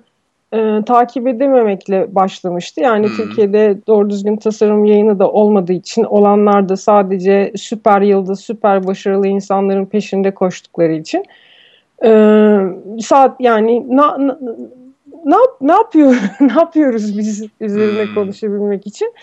e, 0.53 0.81
takip 0.85 1.27
edememekle 1.27 2.15
başlamıştı. 2.15 2.81
Yani 2.81 3.07
hmm. 3.07 3.15
Türkiye'de 3.15 3.77
doğru 3.87 4.09
düzgün 4.09 4.37
tasarım 4.37 4.85
yayını 4.85 5.19
da 5.19 5.31
olmadığı 5.31 5.73
için 5.73 6.03
olanlar 6.03 6.69
da 6.69 6.77
sadece 6.77 7.53
süper 7.55 8.01
yıldız, 8.01 8.39
süper 8.39 8.87
başarılı 8.87 9.27
insanların 9.27 9.85
peşinde 9.85 10.33
koştukları 10.33 10.93
için. 10.93 11.25
E, 12.03 12.09
saat 12.99 13.41
yani 13.41 13.95
na, 13.95 14.27
na, 14.27 14.37
ne, 15.25 15.35
ne 15.61 15.71
yapıyor 15.71 16.15
ne 16.39 16.53
yapıyoruz 16.53 17.17
biz 17.17 17.47
üzerine 17.59 18.05
hmm. 18.05 18.15
konuşabilmek 18.15 18.87
için? 18.87 19.13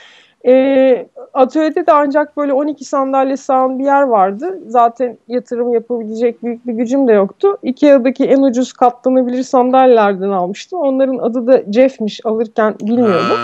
E, 0.47 1.07
atölyede 1.35 1.87
de 1.87 1.93
ancak 1.93 2.37
böyle 2.37 2.53
12 2.53 2.85
sandalye 2.85 3.37
sağan 3.37 3.79
bir 3.79 3.85
yer 3.85 4.03
vardı. 4.03 4.59
Zaten 4.67 5.19
yatırım 5.29 5.75
yapabilecek 5.75 6.43
büyük 6.43 6.67
bir 6.67 6.73
gücüm 6.73 7.09
de 7.09 7.13
yoktu. 7.13 7.57
Ikea'daki 7.63 8.25
en 8.25 8.43
ucuz 8.43 8.73
katlanabilir 8.73 9.43
sandalyelerden 9.43 10.29
almıştım. 10.29 10.79
Onların 10.79 11.19
adı 11.19 11.47
da 11.47 11.73
Jeff'miş 11.73 12.21
alırken 12.27 12.75
bilmiyordum. 12.83 13.39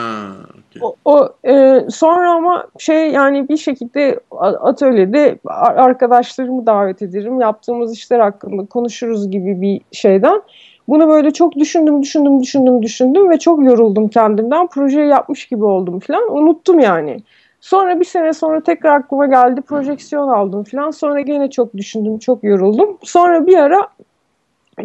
O, 0.81 0.97
o 1.05 1.29
e, 1.49 1.81
sonra 1.91 2.33
ama 2.33 2.67
şey 2.79 3.11
yani 3.11 3.49
bir 3.49 3.57
şekilde 3.57 4.21
atölyede 4.41 5.39
arkadaşlarımı 5.77 6.67
davet 6.67 7.03
ederim. 7.03 7.41
Yaptığımız 7.41 7.93
işler 7.93 8.21
hakkında 8.21 8.67
konuşuruz 8.67 9.31
gibi 9.31 9.61
bir 9.61 9.81
şeyden. 9.93 10.43
Bunu 10.89 11.09
böyle 11.09 11.31
çok 11.31 11.57
düşündüm, 11.57 12.03
düşündüm, 12.03 12.41
düşündüm, 12.41 12.83
düşündüm 12.83 13.31
ve 13.31 13.39
çok 13.39 13.65
yoruldum 13.65 14.09
kendimden. 14.09 14.67
Projeyi 14.67 15.09
yapmış 15.09 15.47
gibi 15.47 15.65
oldum 15.65 16.01
falan. 16.01 16.37
Unuttum 16.37 16.81
yani. 16.81 17.21
Sonra 17.61 18.01
bir 18.01 18.05
sene 18.05 18.33
sonra 18.33 18.61
tekrar 18.61 18.97
aklıma 18.97 19.27
geldi. 19.27 19.61
Projeksiyon 19.61 20.29
aldım 20.29 20.65
falan. 20.65 20.91
Sonra 20.91 21.21
gene 21.21 21.51
çok 21.51 21.75
düşündüm, 21.75 22.19
çok 22.19 22.45
yoruldum. 22.45 22.99
Sonra 23.03 23.47
bir 23.47 23.57
ara 23.59 23.89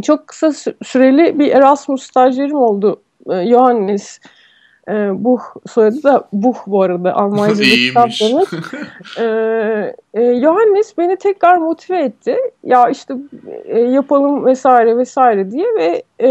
çok 0.01 0.27
kısa 0.27 0.51
süreli 0.83 1.39
bir 1.39 1.51
Erasmus 1.51 2.03
stajyerim 2.03 2.55
oldu. 2.55 3.01
Johannes 3.27 4.19
e, 4.89 5.23
Buh 5.23 5.39
soyadı 5.67 6.03
da 6.03 6.27
Buh 6.33 6.55
bu 6.67 6.81
arada 6.81 7.13
Almanca'da 7.13 7.63
kitap 7.63 8.09
demek. 8.21 8.47
e, 9.19 9.23
e, 10.13 10.41
Johannes 10.41 10.97
beni 10.97 11.17
tekrar 11.17 11.57
motive 11.57 12.03
etti. 12.03 12.37
Ya 12.63 12.89
işte 12.89 13.13
e, 13.65 13.79
yapalım 13.79 14.45
vesaire 14.45 14.97
vesaire 14.97 15.51
diye 15.51 15.65
ve 15.77 16.03
e, 16.19 16.29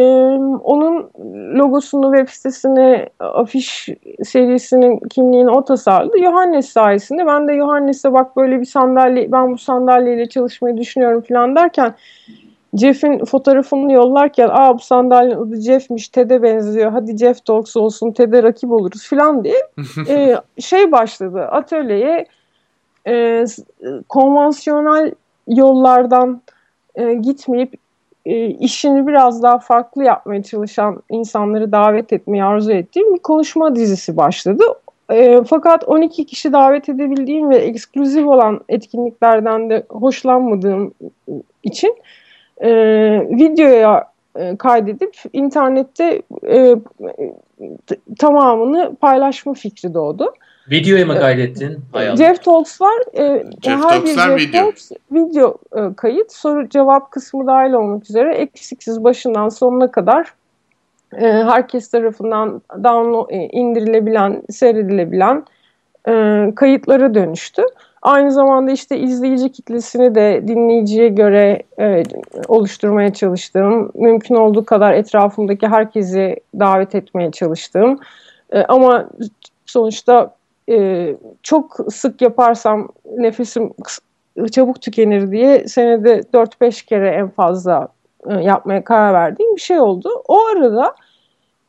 onun 0.65 1.11
logosunu 1.59 2.17
web 2.17 2.29
sitesine 2.29 3.09
afiş 3.21 3.89
serisinin 4.23 4.99
kimliğini 4.99 5.51
o 5.51 5.65
tasarladı. 5.65 6.19
Johannes 6.19 6.69
sayesinde 6.69 7.27
ben 7.27 7.49
de 7.49 7.57
Johannes'e 7.57 8.13
bak 8.13 8.37
böyle 8.37 8.61
bir 8.61 8.65
sandalye 8.65 9.33
ben 9.33 9.53
bu 9.53 9.59
sandalyeyle 9.59 10.29
çalışmayı 10.29 10.77
düşünüyorum 10.77 11.23
falan 11.29 11.57
derken 11.57 11.95
Jeff'in 12.75 13.25
fotoğrafını 13.25 13.93
yollarken 13.93 14.49
aa 14.53 14.75
bu 14.75 14.79
sandalyenin 14.79 15.41
adı 15.41 15.61
Jeff'miş 15.61 16.09
TED'e 16.09 16.43
benziyor 16.43 16.91
hadi 16.91 17.19
Jeff 17.19 17.45
Talks 17.45 17.77
olsun 17.77 18.13
TED'e 18.13 18.43
rakip 18.43 18.71
oluruz 18.71 19.09
falan 19.09 19.45
diye 19.45 19.57
e, 20.09 20.37
şey 20.61 20.93
başladı 20.93 21.43
atölyeye 21.43 22.27
e, 23.07 23.45
konvansiyonel 24.09 25.13
yollardan 25.49 26.43
e, 26.95 27.15
gitmeyip 27.15 27.75
e, 28.27 28.47
işini 28.47 29.07
biraz 29.07 29.43
daha 29.43 29.59
farklı 29.59 30.05
yapmaya 30.05 30.43
çalışan 30.43 31.03
insanları 31.11 31.73
davet 31.73 32.13
etmeyi 32.13 32.45
arzu 32.45 32.73
ettiğim 32.73 33.15
bir 33.15 33.19
konuşma 33.19 33.77
dizisi 33.77 34.17
başladı. 34.17 34.65
E, 35.11 35.45
fakat 35.45 35.85
12 35.89 36.27
kişi 36.27 36.53
davet 36.53 36.89
edebildiğim 36.89 37.51
ve 37.51 37.57
ekskluzif 37.57 38.27
olan 38.27 38.61
etkinliklerden 38.69 39.71
de 39.71 39.87
hoşlanmadığım 39.89 40.95
için 41.63 41.89
e, 41.89 42.28
videoya 43.39 44.05
e, 44.37 44.57
kaydedip 44.57 45.17
internette 45.33 46.23
e, 46.49 46.77
tamamını 48.19 48.97
paylaşma 48.97 49.55
fikri 49.55 49.95
doğdu. 49.95 50.35
Videoya 50.71 51.07
mı 51.07 51.19
kaydettin? 51.19 51.79
Hay 51.93 52.17
Jeff 52.17 52.45
Talks 52.45 52.81
var. 52.81 53.03
E, 53.19 53.45
Jeff 53.63 53.85
her 53.85 54.03
bir 54.03 54.07
Jeff 54.07 54.37
video. 54.37 54.63
Talks 54.63 54.91
video 55.13 55.57
e, 55.77 55.95
kayıt. 55.97 56.33
Soru 56.33 56.69
cevap 56.69 57.11
kısmı 57.11 57.47
dahil 57.47 57.73
olmak 57.73 58.11
üzere 58.11 58.35
eksiksiz 58.35 59.05
başından 59.05 59.49
sonuna 59.49 59.91
kadar 59.91 60.35
e, 61.17 61.27
herkes 61.27 61.91
tarafından 61.91 62.63
download, 62.85 63.31
e, 63.31 63.37
indirilebilen, 63.37 64.43
seyredilebilen 64.51 65.45
e, 66.09 66.45
kayıtlara 66.57 67.15
dönüştü. 67.15 67.63
Aynı 68.03 68.33
zamanda 68.33 68.71
işte 68.71 68.99
izleyici 68.99 69.53
kitlesini 69.53 70.15
de 70.15 70.45
dinleyiciye 70.49 71.09
göre 71.09 71.63
e, 71.81 72.03
oluşturmaya 72.49 73.13
çalıştığım, 73.13 73.93
mümkün 73.95 74.35
olduğu 74.35 74.65
kadar 74.65 74.93
etrafımdaki 74.93 75.69
herkesi 75.69 76.37
davet 76.59 76.95
etmeye 76.95 77.31
çalıştığım 77.31 77.99
e, 78.53 78.63
ama 78.63 79.09
sonuçta 79.67 80.35
e, 80.71 81.17
çok 81.43 81.77
sık 81.91 82.23
yaparsam 82.23 82.89
nefesim 83.17 83.73
çabuk 84.53 84.83
tükenir 84.83 85.31
diye 85.31 85.69
senede 85.69 86.21
4-5 86.21 86.87
kere 86.87 87.09
en 87.09 87.29
fazla 87.29 87.89
e, 88.31 88.35
yapmaya 88.35 88.85
karar 88.85 89.15
verdiğim 89.15 89.57
bir 89.57 89.61
şey 89.61 89.81
oldu. 89.81 90.23
O 90.29 90.47
arada 90.47 90.95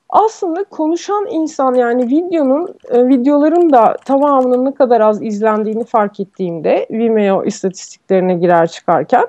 aslında 0.10 0.64
konuşan 0.64 1.28
insan 1.30 1.74
yani 1.74 2.08
videonun 2.08 2.76
e, 2.90 3.08
videoların 3.08 3.70
da 3.70 3.98
tamamının 4.06 4.66
ne 4.66 4.74
kadar 4.74 5.02
az 5.02 5.24
izlendiğini 5.24 5.84
fark 5.84 6.20
ettiğimde 6.20 6.88
Vimeo 6.92 7.46
istatistiklerine 7.46 8.34
girer 8.34 8.68
çıkarken 8.68 9.26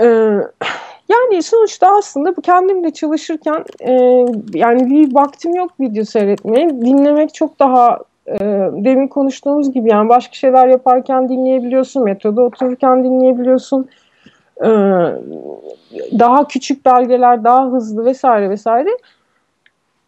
e, 0.00 0.06
yani 1.08 1.42
sonuçta 1.42 1.96
aslında 1.98 2.36
bu 2.36 2.40
kendim 2.40 2.84
de 2.84 2.90
çalışırken 2.90 3.64
e, 3.80 3.92
yani 4.54 4.90
bir 4.90 5.14
vaktim 5.14 5.54
yok 5.54 5.70
video 5.80 6.04
seyretmeye. 6.04 6.70
Dinlemek 6.70 7.34
çok 7.34 7.58
daha 7.58 7.98
e, 8.26 8.38
demin 8.72 9.08
konuştuğumuz 9.08 9.72
gibi 9.72 9.90
yani 9.90 10.08
başka 10.08 10.34
şeyler 10.34 10.68
yaparken 10.68 11.28
dinleyebiliyorsun 11.28 12.04
metroda 12.04 12.42
otururken 12.42 13.04
dinleyebiliyorsun. 13.04 13.88
E, 14.64 14.68
daha 16.18 16.48
küçük 16.48 16.84
belgeler 16.84 17.44
daha 17.44 17.66
hızlı 17.66 18.04
vesaire 18.04 18.50
vesaire 18.50 18.90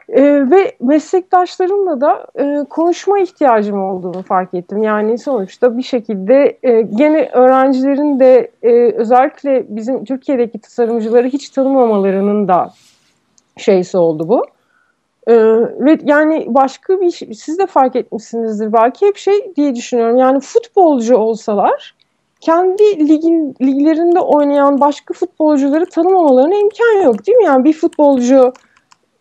e, 0.08 0.50
ve 0.50 0.72
meslektaşlarımla 0.80 2.00
da 2.00 2.26
e, 2.38 2.64
konuşma 2.70 3.18
ihtiyacım 3.18 3.82
olduğunu 3.82 4.22
fark 4.22 4.54
ettim. 4.54 4.82
Yani 4.82 5.18
sonuçta 5.18 5.78
bir 5.78 5.82
şekilde 5.82 6.58
e, 6.62 6.82
gene 6.82 7.30
öğrencilerin 7.32 8.20
de 8.20 8.50
e, 8.62 8.92
özellikle 8.92 9.64
bizim 9.68 10.04
Türkiye'deki 10.04 10.58
tasarımcıları 10.58 11.28
hiç 11.28 11.48
tanımamalarının 11.50 12.48
da 12.48 12.72
şeysi 13.56 13.98
oldu 13.98 14.28
bu. 14.28 14.46
E, 15.26 15.34
ve 15.84 15.98
yani 16.04 16.46
başka 16.48 17.00
bir 17.00 17.10
siz 17.34 17.58
de 17.58 17.66
fark 17.66 17.96
etmişsinizdir 17.96 18.72
belki 18.72 19.06
hep 19.06 19.16
şey 19.16 19.54
diye 19.56 19.74
düşünüyorum. 19.74 20.18
Yani 20.18 20.40
futbolcu 20.40 21.16
olsalar 21.16 21.94
kendi 22.40 23.08
ligin 23.08 23.54
liglerinde 23.62 24.20
oynayan 24.20 24.80
başka 24.80 25.14
futbolcuları 25.14 25.86
tanımamalarına 25.86 26.54
imkan 26.54 27.02
yok 27.04 27.26
değil 27.26 27.38
mi? 27.38 27.44
Yani 27.44 27.64
bir 27.64 27.72
futbolcu 27.72 28.52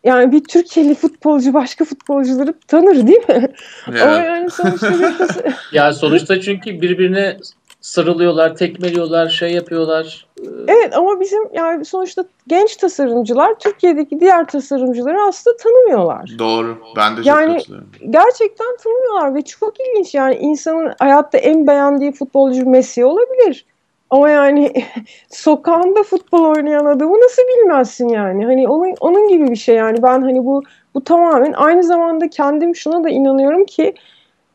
yani 0.04 0.32
bir 0.32 0.44
Türkiye'li 0.44 0.96
futbolcu 0.96 1.54
başka 1.54 1.86
futbolcuları 1.86 2.54
tanır 2.68 3.08
değil 3.08 3.30
mi? 3.30 3.52
Evet. 3.90 4.02
Ama 4.02 4.14
yani 4.14 4.50
sonuçta 4.50 4.94
ya 5.72 5.94
sonuçta 5.94 6.42
çünkü 6.42 6.82
birbirine 6.82 7.38
sarılıyorlar, 7.84 8.56
tekmeliyorlar, 8.56 9.30
şey 9.30 9.52
yapıyorlar. 9.52 10.26
Evet 10.68 10.98
ama 10.98 11.20
bizim 11.20 11.50
yani 11.54 11.86
sonuçta 11.86 12.26
genç 12.48 12.76
tasarımcılar 12.76 13.60
Türkiye'deki 13.60 14.20
diğer 14.20 14.48
tasarımcıları 14.48 15.22
aslında 15.22 15.58
tanımıyorlar. 15.58 16.32
Doğru. 16.40 16.78
Ben 16.98 17.12
de 17.14 17.18
çok 17.18 17.26
yani, 17.26 17.62
Gerçekten 18.10 18.78
tanımıyorlar 18.84 19.36
ve 19.36 19.42
çok 19.42 19.74
ilginç 19.80 20.14
yani 20.14 20.36
insanın 20.36 20.94
hayatta 21.00 21.38
en 21.38 21.68
beğendiği 21.68 22.12
futbolcu 22.12 22.70
Messi 22.70 23.06
olabilir. 23.06 23.66
Ama 24.14 24.30
yani 24.30 24.74
sokağında 25.30 26.04
futbol 26.04 26.46
oynayan 26.46 26.86
adamı 26.86 27.22
nasıl 27.22 27.42
bilmezsin 27.42 28.08
yani? 28.10 28.46
Hani 28.46 28.68
onun 28.68 28.96
onun 29.02 29.28
gibi 29.28 29.48
bir 29.48 29.56
şey 29.56 29.76
yani. 29.76 30.04
Ben 30.04 30.22
hani 30.22 30.46
bu 30.46 30.64
bu 30.94 31.04
tamamen 31.04 31.54
aynı 31.54 31.84
zamanda 31.84 32.30
kendim 32.30 32.76
şuna 32.76 33.04
da 33.04 33.10
inanıyorum 33.10 33.66
ki 33.66 33.94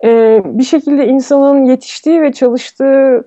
e, 0.05 0.41
bir 0.45 0.65
şekilde 0.65 1.07
insanın 1.07 1.65
yetiştiği 1.65 2.23
ve 2.23 2.33
çalıştığı 2.33 3.25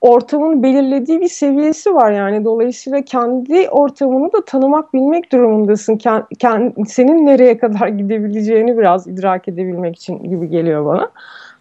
ortamın 0.00 0.62
belirlediği 0.62 1.20
bir 1.20 1.28
seviyesi 1.28 1.94
var 1.94 2.12
yani. 2.12 2.44
Dolayısıyla 2.44 3.02
kendi 3.02 3.68
ortamını 3.68 4.32
da 4.32 4.44
tanımak, 4.44 4.94
bilmek 4.94 5.32
durumundasın. 5.32 5.96
Kend, 5.96 6.22
kend, 6.38 6.72
senin 6.86 7.26
nereye 7.26 7.58
kadar 7.58 7.88
gidebileceğini 7.88 8.78
biraz 8.78 9.06
idrak 9.06 9.48
edebilmek 9.48 9.96
için 9.96 10.30
gibi 10.30 10.48
geliyor 10.48 10.86
bana. 10.86 11.10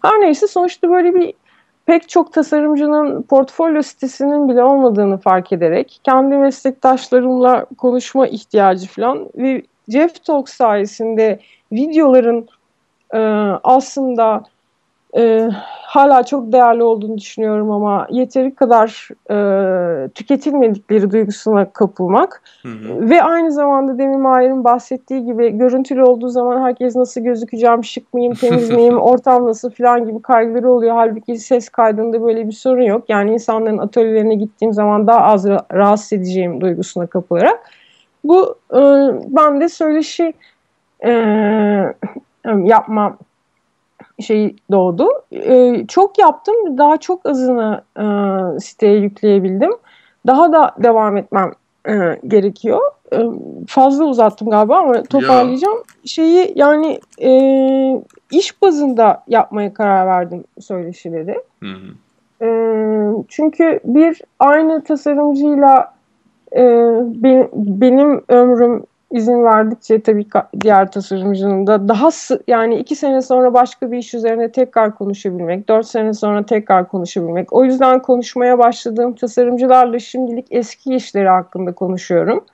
Her 0.02 0.22
neyse 0.22 0.48
sonuçta 0.48 0.90
böyle 0.90 1.16
bir 1.16 1.34
pek 1.92 2.10
çok 2.10 2.34
tasarımcının 2.34 3.22
portfolyo 3.22 3.82
sitesinin 3.82 4.50
bile 4.50 4.64
olmadığını 4.64 5.18
fark 5.18 5.52
ederek 5.52 6.00
kendi 6.04 6.36
meslektaşlarımla 6.36 7.66
konuşma 7.78 8.28
ihtiyacı 8.28 8.88
falan 8.88 9.30
ve 9.38 9.64
Jeff 9.90 10.24
Talk 10.24 10.50
sayesinde 10.50 11.40
videoların 11.72 12.48
e, 13.14 13.20
aslında 13.64 14.44
e, 15.18 15.50
hala 15.92 16.24
çok 16.24 16.52
değerli 16.52 16.84
olduğunu 16.84 17.18
düşünüyorum 17.18 17.72
ama 17.72 18.08
yeteri 18.10 18.56
kadar 18.56 19.10
e, 19.32 20.10
tüketilmedikleri 20.10 21.12
duygusuna 21.12 21.72
kapılmak 21.74 22.42
hı 22.62 22.68
hı. 22.70 23.10
ve 23.10 23.24
aynı 23.24 23.52
zamanda 23.52 23.98
demin 23.98 24.20
Mahir'in 24.20 24.64
bahsettiği 24.64 25.26
gibi 25.26 25.58
görüntülü 25.58 26.04
olduğu 26.04 26.30
zaman 26.30 26.62
herkes 26.62 26.96
nasıl 26.96 27.22
gözükeceğim, 27.22 27.84
şık 27.84 28.14
mıyım, 28.14 28.34
temiz 28.34 28.70
miyim, 28.76 29.00
ortam 29.00 29.48
nasıl 29.48 29.72
falan 29.72 30.06
gibi 30.06 30.22
kaygıları 30.22 30.72
oluyor. 30.72 30.96
Halbuki 30.96 31.38
ses 31.38 31.70
kaydında 31.70 32.24
böyle 32.24 32.48
bir 32.48 32.54
sorun 32.54 32.84
yok. 32.84 33.04
Yani 33.10 33.34
insanların 33.34 33.78
atölyelerine 33.78 34.36
gittiğim 34.36 34.74
zaman 34.74 35.08
daha 35.08 35.22
az 35.22 35.48
rahatsız 35.74 36.14
edeceğim 36.14 36.62
duygusuna 36.62 37.08
kapılarak. 37.08 37.60
Bu 38.24 38.56
e, 38.74 38.80
ben 39.28 39.62
de 39.62 39.70
söyleşi 39.70 40.34
e, 41.06 41.12
yapma 42.64 43.18
şey 44.22 44.56
doğdu. 44.72 45.10
E, 45.32 45.86
çok 45.88 46.20
yaptım. 46.20 46.78
Daha 46.78 46.98
çok 46.98 47.26
azını 47.26 47.82
e, 47.98 48.06
siteye 48.60 48.98
yükleyebildim. 48.98 49.72
Daha 50.28 50.54
da 50.54 50.72
devam 50.84 51.18
etmem 51.18 51.52
e, 51.88 52.20
gerekiyor. 52.28 52.82
E, 53.14 53.20
fazla 53.68 54.06
uzattım 54.06 54.50
galiba 54.50 54.78
ama 54.78 55.04
toparlayacağım. 55.04 55.78
Ya. 55.78 55.84
Şeyi 56.06 56.54
yani 56.56 57.00
e, 57.22 57.32
iş 58.32 58.62
bazında 58.62 59.24
yapmaya 59.28 59.74
karar 59.74 60.08
verdim 60.08 60.44
söyleşileri. 60.60 61.42
Hı 61.64 61.70
hı. 61.70 62.46
E, 62.46 62.48
çünkü 63.28 63.80
bir 63.84 64.22
aynı 64.40 64.84
tasarımcıyla 64.84 65.94
e, 66.56 66.64
benim, 67.24 67.50
benim 67.54 68.24
ömrüm 68.30 68.84
izin 69.12 69.44
verdikçe 69.44 70.02
tabii 70.02 70.26
diğer 70.62 70.92
tasarımcının 70.92 71.68
da 71.68 71.88
daha 71.88 72.10
yani 72.48 72.76
iki 72.76 72.96
sene 72.96 73.22
sonra 73.22 73.54
başka 73.54 73.92
bir 73.92 73.98
iş 73.98 74.14
üzerine 74.14 74.52
tekrar 74.52 74.96
konuşabilmek, 74.96 75.70
dört 75.70 75.86
sene 75.86 76.14
sonra 76.14 76.46
tekrar 76.46 76.88
konuşabilmek. 76.88 77.54
O 77.54 77.64
yüzden 77.66 78.02
konuşmaya 78.02 78.60
başladığım 78.60 79.16
tasarımcılarla 79.16 80.00
şimdilik 80.00 80.48
eski 80.52 80.96
işleri 80.96 81.30
hakkında 81.30 81.74
konuşuyorum. 81.74 82.46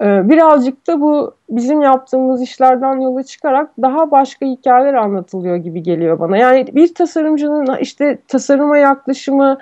Ee, 0.00 0.28
birazcık 0.28 0.86
da 0.86 1.00
bu 1.00 1.34
bizim 1.50 1.82
yaptığımız 1.82 2.42
işlerden 2.42 3.00
yola 3.00 3.22
çıkarak 3.22 3.70
daha 3.82 4.10
başka 4.10 4.46
hikayeler 4.46 4.94
anlatılıyor 4.94 5.56
gibi 5.56 5.82
geliyor 5.82 6.18
bana. 6.18 6.36
Yani 6.36 6.66
bir 6.74 6.94
tasarımcının 6.94 7.76
işte 7.80 8.18
tasarıma 8.28 8.78
yaklaşımı, 8.78 9.58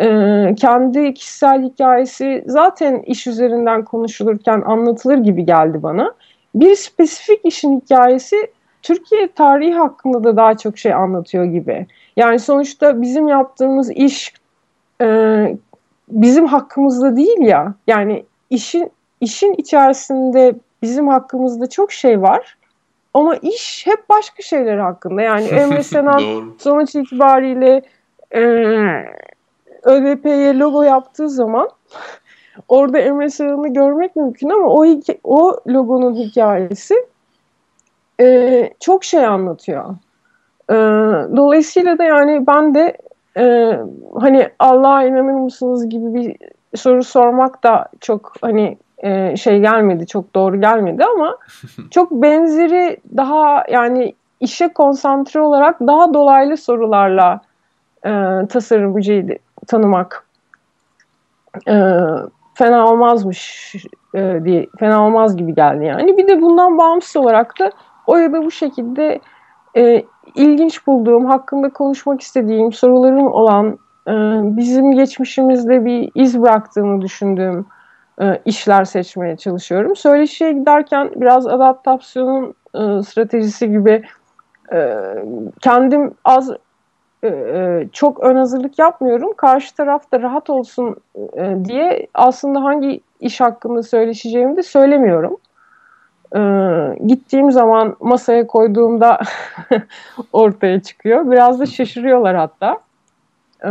e, 0.00 0.54
kendi 0.54 1.14
kişisel 1.14 1.62
hikayesi 1.62 2.44
zaten 2.46 2.98
iş 2.98 3.26
üzerinden 3.26 3.84
konuşulurken 3.84 4.62
anlatılır 4.66 5.18
gibi 5.18 5.44
geldi 5.44 5.82
bana. 5.82 6.14
Bir 6.54 6.74
spesifik 6.74 7.40
işin 7.44 7.80
hikayesi 7.80 8.36
Türkiye 8.82 9.32
tarihi 9.32 9.74
hakkında 9.74 10.24
da 10.24 10.36
daha 10.36 10.56
çok 10.56 10.78
şey 10.78 10.94
anlatıyor 10.94 11.44
gibi. 11.44 11.86
Yani 12.16 12.38
sonuçta 12.38 13.02
bizim 13.02 13.28
yaptığımız 13.28 13.90
iş 13.90 14.34
e, 15.02 15.06
bizim 16.08 16.46
hakkımızda 16.46 17.16
değil 17.16 17.38
ya. 17.40 17.74
Yani 17.86 18.24
işin 18.50 18.90
işin 19.20 19.54
içerisinde 19.54 20.54
bizim 20.82 21.08
hakkımızda 21.08 21.66
çok 21.66 21.92
şey 21.92 22.22
var. 22.22 22.56
Ama 23.14 23.36
iş 23.36 23.86
hep 23.86 24.08
başka 24.08 24.42
şeyler 24.42 24.78
hakkında. 24.78 25.22
Yani 25.22 25.44
Emre 25.46 25.82
Senan 25.82 26.52
sonuç 26.58 26.94
itibariyle 26.94 27.82
e, 28.34 28.42
ÖVP'ye 29.86 30.58
logo 30.58 30.82
yaptığı 30.82 31.28
zaman 31.28 31.68
orada 32.68 32.98
Emre 32.98 33.30
Sarı'nı 33.30 33.68
görmek 33.68 34.16
mümkün 34.16 34.48
ama 34.48 34.66
o, 34.66 34.86
o 35.24 35.60
logonun 35.68 36.14
hikayesi 36.14 36.94
e, 38.20 38.70
çok 38.80 39.04
şey 39.04 39.26
anlatıyor. 39.26 39.84
E, 40.70 40.74
dolayısıyla 41.36 41.98
da 41.98 42.04
yani 42.04 42.46
ben 42.46 42.74
de 42.74 42.96
e, 43.38 43.72
hani 44.20 44.48
Allah'a 44.58 45.04
inanır 45.04 45.32
mısınız 45.32 45.88
gibi 45.88 46.14
bir 46.14 46.36
soru 46.76 47.04
sormak 47.04 47.64
da 47.64 47.88
çok 48.00 48.32
hani 48.40 48.78
e, 48.98 49.36
şey 49.36 49.60
gelmedi, 49.60 50.06
çok 50.06 50.34
doğru 50.34 50.60
gelmedi 50.60 51.04
ama 51.04 51.38
çok 51.90 52.10
benzeri 52.10 53.00
daha 53.16 53.64
yani 53.70 54.14
işe 54.40 54.68
konsantre 54.68 55.40
olarak 55.40 55.80
daha 55.80 56.14
dolaylı 56.14 56.56
sorularla 56.56 57.40
e, 58.04 58.10
tasarımcıyı 58.48 59.38
tanımak 59.66 60.26
e, 61.68 61.74
fena 62.54 62.86
olmazmış 62.86 63.74
e, 64.14 64.40
diye 64.44 64.66
fena 64.78 65.06
olmaz 65.06 65.36
gibi 65.36 65.54
geldi 65.54 65.84
yani. 65.84 66.16
Bir 66.16 66.28
de 66.28 66.42
bundan 66.42 66.78
bağımsız 66.78 67.16
olarak 67.16 67.58
da 67.60 67.70
o 68.06 68.16
ya 68.16 68.32
da 68.32 68.44
bu 68.44 68.50
şekilde 68.50 69.20
e, 69.76 70.04
ilginç 70.34 70.86
bulduğum, 70.86 71.26
hakkında 71.26 71.70
konuşmak 71.70 72.20
istediğim 72.20 72.72
sorularım 72.72 73.32
olan 73.32 73.78
e, 74.08 74.12
bizim 74.56 74.92
geçmişimizde 74.92 75.84
bir 75.84 76.10
iz 76.14 76.42
bıraktığını 76.42 77.02
düşündüğüm 77.02 77.66
e, 78.20 78.40
işler 78.44 78.84
seçmeye 78.84 79.36
çalışıyorum. 79.36 79.96
Söyleşiye 79.96 80.52
giderken 80.52 81.10
biraz 81.16 81.46
adaptasyonun 81.46 82.54
e, 82.74 83.02
stratejisi 83.02 83.70
gibi 83.70 84.04
e, 84.72 85.00
kendim 85.62 86.14
az 86.24 86.50
çok 87.92 88.20
ön 88.20 88.36
hazırlık 88.36 88.78
yapmıyorum. 88.78 89.32
Karşı 89.36 89.74
taraf 89.74 90.12
da 90.12 90.20
rahat 90.20 90.50
olsun 90.50 90.96
e, 91.36 91.56
diye 91.64 92.06
aslında 92.14 92.64
hangi 92.64 93.00
iş 93.20 93.40
hakkında 93.40 93.82
söyleşeceğimi 93.82 94.56
de 94.56 94.62
söylemiyorum. 94.62 95.36
E, 96.36 96.40
gittiğim 97.06 97.52
zaman 97.52 97.96
masaya 98.00 98.46
koyduğumda 98.46 99.20
ortaya 100.32 100.82
çıkıyor. 100.82 101.30
Biraz 101.30 101.60
da 101.60 101.66
şaşırıyorlar 101.66 102.36
hatta. 102.36 102.78
E, 103.64 103.70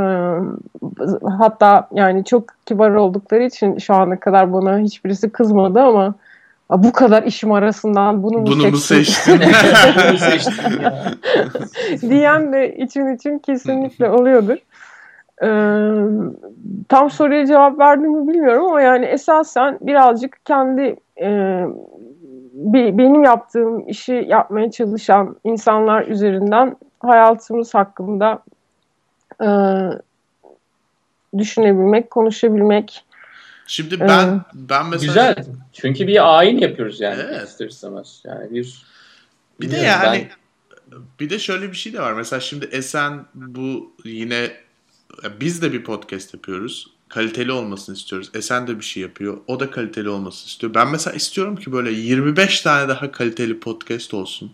hatta 1.38 1.88
yani 1.92 2.26
çok 2.26 2.44
kibar 2.66 2.90
oldukları 2.90 3.44
için 3.44 3.78
şu 3.78 3.94
ana 3.94 4.20
kadar 4.20 4.54
bana 4.54 4.80
hiçbirisi 4.80 5.30
kızmadı 5.30 5.80
ama 5.80 6.16
bu 6.70 6.92
kadar 6.92 7.24
işim 7.24 7.52
arasından 7.52 8.24
bunu 8.24 8.38
mu 8.38 8.46
bunu 8.48 8.78
seçtin? 8.78 9.38
Mu 9.38 10.18
seçtin? 10.18 10.82
diyen 12.10 12.54
de 12.54 12.76
için 12.76 13.16
için 13.16 13.40
kesinlikle 13.40 14.10
oluyordur. 14.10 14.58
Ee, 15.44 15.48
tam 16.90 17.10
soruya 17.10 17.46
cevap 17.46 17.80
verdim 17.80 18.12
mi 18.12 18.28
bilmiyorum 18.28 18.66
ama 18.66 18.82
yani 18.82 19.06
esasen 19.06 19.78
birazcık 19.82 20.46
kendi 20.46 20.96
e, 21.22 21.62
bir, 22.54 22.98
benim 22.98 23.24
yaptığım 23.24 23.90
işi 23.90 24.26
yapmaya 24.28 24.72
çalışan 24.72 25.36
insanlar 25.44 26.08
üzerinden 26.08 26.76
hayatımız 27.00 27.76
hakkında 27.76 28.40
e, 29.44 29.50
düşünebilmek, 31.38 32.12
konuşabilmek. 32.12 33.05
Şimdi 33.68 34.00
ben 34.00 34.28
ee, 34.28 34.42
ben 34.54 34.86
mesela 34.86 35.32
güzel. 35.34 35.46
Çünkü 35.74 36.08
bir 36.08 36.38
ayin 36.38 36.58
yapıyoruz 36.58 37.02
yani 37.02 37.22
evet. 37.28 37.48
ister 37.48 37.68
istemez. 37.68 38.22
Yani 38.26 38.52
bir 38.52 38.86
bir 39.62 39.72
de 39.72 39.78
yani 39.78 40.30
ben... 40.92 41.00
bir 41.20 41.30
de 41.30 41.40
şöyle 41.40 41.72
bir 41.72 41.78
şey 41.78 41.94
de 41.94 42.02
var. 42.02 42.14
Mesela 42.14 42.40
şimdi 42.40 42.66
Esen 42.66 43.26
bu 43.34 43.96
yine 44.04 44.52
biz 45.40 45.62
de 45.62 45.74
bir 45.74 45.84
podcast 45.84 46.34
yapıyoruz. 46.34 46.88
Kaliteli 47.10 47.52
olmasını 47.52 47.96
istiyoruz. 47.96 48.32
Esen 48.34 48.68
de 48.68 48.80
bir 48.80 48.86
şey 48.86 49.04
yapıyor. 49.04 49.38
O 49.48 49.60
da 49.60 49.72
kaliteli 49.72 50.10
olmasını 50.10 50.48
istiyor. 50.48 50.74
Ben 50.74 50.92
mesela 50.92 51.16
istiyorum 51.16 51.56
ki 51.56 51.72
böyle 51.72 51.92
25 51.92 52.62
tane 52.62 52.90
daha 52.90 53.12
kaliteli 53.12 53.60
podcast 53.60 54.14
olsun. 54.14 54.52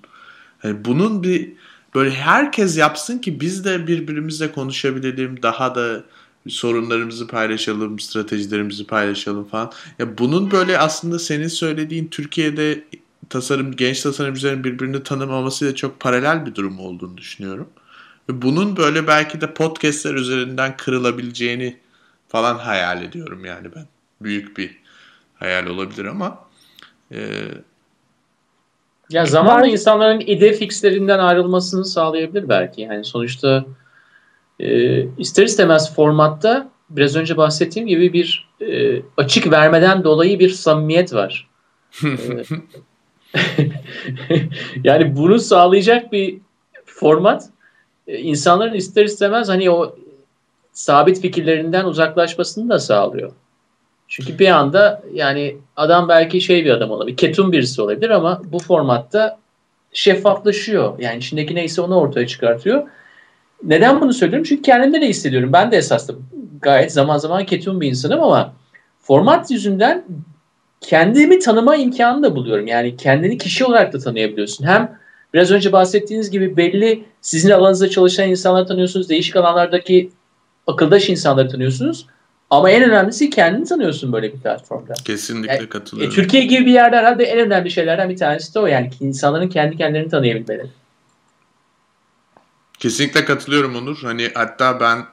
Yani 0.63 0.85
bunun 0.85 1.23
bir 1.23 1.53
böyle 1.95 2.11
herkes 2.11 2.77
yapsın 2.77 3.19
ki 3.19 3.41
biz 3.41 3.65
de 3.65 3.87
birbirimizle 3.87 4.51
konuşabilelim. 4.51 5.43
Daha 5.43 5.75
da 5.75 6.03
sorunlarımızı 6.47 7.27
paylaşalım, 7.27 7.99
stratejilerimizi 7.99 8.87
paylaşalım 8.87 9.43
falan. 9.43 9.71
Ya 9.99 10.17
bunun 10.17 10.51
böyle 10.51 10.77
aslında 10.77 11.19
senin 11.19 11.47
söylediğin 11.47 12.07
Türkiye'de 12.07 12.83
tasarım 13.29 13.75
genç 13.75 14.01
tasarımcıların 14.01 14.63
birbirini 14.63 15.03
tanımamasıyla 15.03 15.75
çok 15.75 15.99
paralel 15.99 16.45
bir 16.45 16.55
durum 16.55 16.79
olduğunu 16.79 17.17
düşünüyorum. 17.17 17.69
Ve 18.29 18.41
bunun 18.41 18.77
böyle 18.77 19.07
belki 19.07 19.41
de 19.41 19.53
podcastler 19.53 20.13
üzerinden 20.13 20.77
kırılabileceğini 20.77 21.77
falan 22.27 22.55
hayal 22.55 23.03
ediyorum 23.03 23.45
yani 23.45 23.67
ben. 23.75 23.85
Büyük 24.21 24.57
bir 24.57 24.77
hayal 25.33 25.65
olabilir 25.65 26.05
ama 26.05 26.39
e, 27.11 27.41
ya 29.09 29.25
zamanla 29.25 29.63
ben... 29.63 29.69
insanların 29.69 30.19
ide 30.19 30.53
fixlerinden 30.53 31.19
ayrılmasını 31.19 31.85
sağlayabilir 31.85 32.49
belki. 32.49 32.81
Yani 32.81 33.05
sonuçta 33.05 33.65
e, 34.61 35.05
ister 35.17 35.43
istemez 35.43 35.95
formatta 35.95 36.69
biraz 36.89 37.15
önce 37.15 37.37
bahsettiğim 37.37 37.87
gibi 37.87 38.13
bir 38.13 38.49
e, 38.61 39.01
açık 39.17 39.51
vermeden 39.51 40.03
dolayı 40.03 40.39
bir 40.39 40.49
samimiyet 40.49 41.13
var. 41.13 41.49
yani 44.83 45.15
bunu 45.15 45.39
sağlayacak 45.39 46.11
bir 46.11 46.37
format 46.85 47.49
e, 48.07 48.17
insanların 48.17 48.73
ister 48.73 49.05
istemez 49.05 49.49
hani 49.49 49.71
o 49.71 49.95
sabit 50.73 51.21
fikirlerinden 51.21 51.85
uzaklaşmasını 51.85 52.69
da 52.69 52.79
sağlıyor. 52.79 53.31
Çünkü 54.07 54.39
bir 54.39 54.47
anda 54.47 55.03
yani 55.13 55.57
adam 55.75 56.09
belki 56.09 56.41
şey 56.41 56.65
bir 56.65 56.69
adam 56.69 56.91
olabilir, 56.91 57.17
ketum 57.17 57.51
birisi 57.51 57.81
olabilir 57.81 58.09
ama 58.09 58.41
bu 58.45 58.59
formatta 58.59 59.39
şeffaflaşıyor. 59.93 60.99
Yani 60.99 61.17
içindeki 61.17 61.55
neyse 61.55 61.81
onu 61.81 61.95
ortaya 61.95 62.27
çıkartıyor. 62.27 62.87
Neden 63.63 64.01
bunu 64.01 64.13
söylüyorum? 64.13 64.45
Çünkü 64.49 64.61
kendimde 64.61 65.01
de 65.01 65.07
hissediyorum. 65.07 65.53
Ben 65.53 65.71
de 65.71 65.77
esasında 65.77 66.17
gayet 66.61 66.91
zaman 66.91 67.17
zaman 67.17 67.45
ketum 67.45 67.81
bir 67.81 67.87
insanım 67.87 68.23
ama 68.23 68.53
format 68.99 69.51
yüzünden 69.51 70.03
kendimi 70.81 71.39
tanıma 71.39 71.75
imkanı 71.75 72.23
da 72.23 72.35
buluyorum. 72.35 72.67
Yani 72.67 72.97
kendini 72.97 73.37
kişi 73.37 73.65
olarak 73.65 73.93
da 73.93 73.99
tanıyabiliyorsun. 73.99 74.65
Hem 74.65 74.97
biraz 75.33 75.51
önce 75.51 75.71
bahsettiğiniz 75.71 76.31
gibi 76.31 76.57
belli 76.57 77.03
sizin 77.21 77.49
alanınızda 77.49 77.89
çalışan 77.89 78.29
insanları 78.29 78.65
tanıyorsunuz. 78.65 79.09
Değişik 79.09 79.35
alanlardaki 79.35 80.09
akıldaş 80.67 81.09
insanları 81.09 81.49
tanıyorsunuz. 81.49 82.05
Ama 82.49 82.71
en 82.71 82.83
önemlisi 82.83 83.29
kendini 83.29 83.65
tanıyorsun 83.65 84.13
böyle 84.13 84.33
bir 84.33 84.39
platformda. 84.39 84.93
Kesinlikle 85.05 85.53
yani, 85.53 85.69
katılıyorum. 85.69 86.13
E, 86.13 86.15
Türkiye 86.15 86.43
gibi 86.45 86.65
bir 86.65 86.71
yerde 86.71 86.95
herhalde 86.95 87.23
en 87.23 87.39
önemli 87.39 87.71
şeylerden 87.71 88.09
bir 88.09 88.17
tanesi 88.17 88.55
de 88.55 88.59
o. 88.59 88.65
Yani 88.65 88.89
insanların 88.99 89.49
kendi 89.49 89.77
kendilerini 89.77 90.09
tanıyabilmeleri. 90.09 90.67
Kesinlikle 92.81 93.25
katılıyorum 93.25 93.75
Onur. 93.75 93.97
Hani 94.01 94.31
hatta 94.33 94.79
ben 94.79 95.07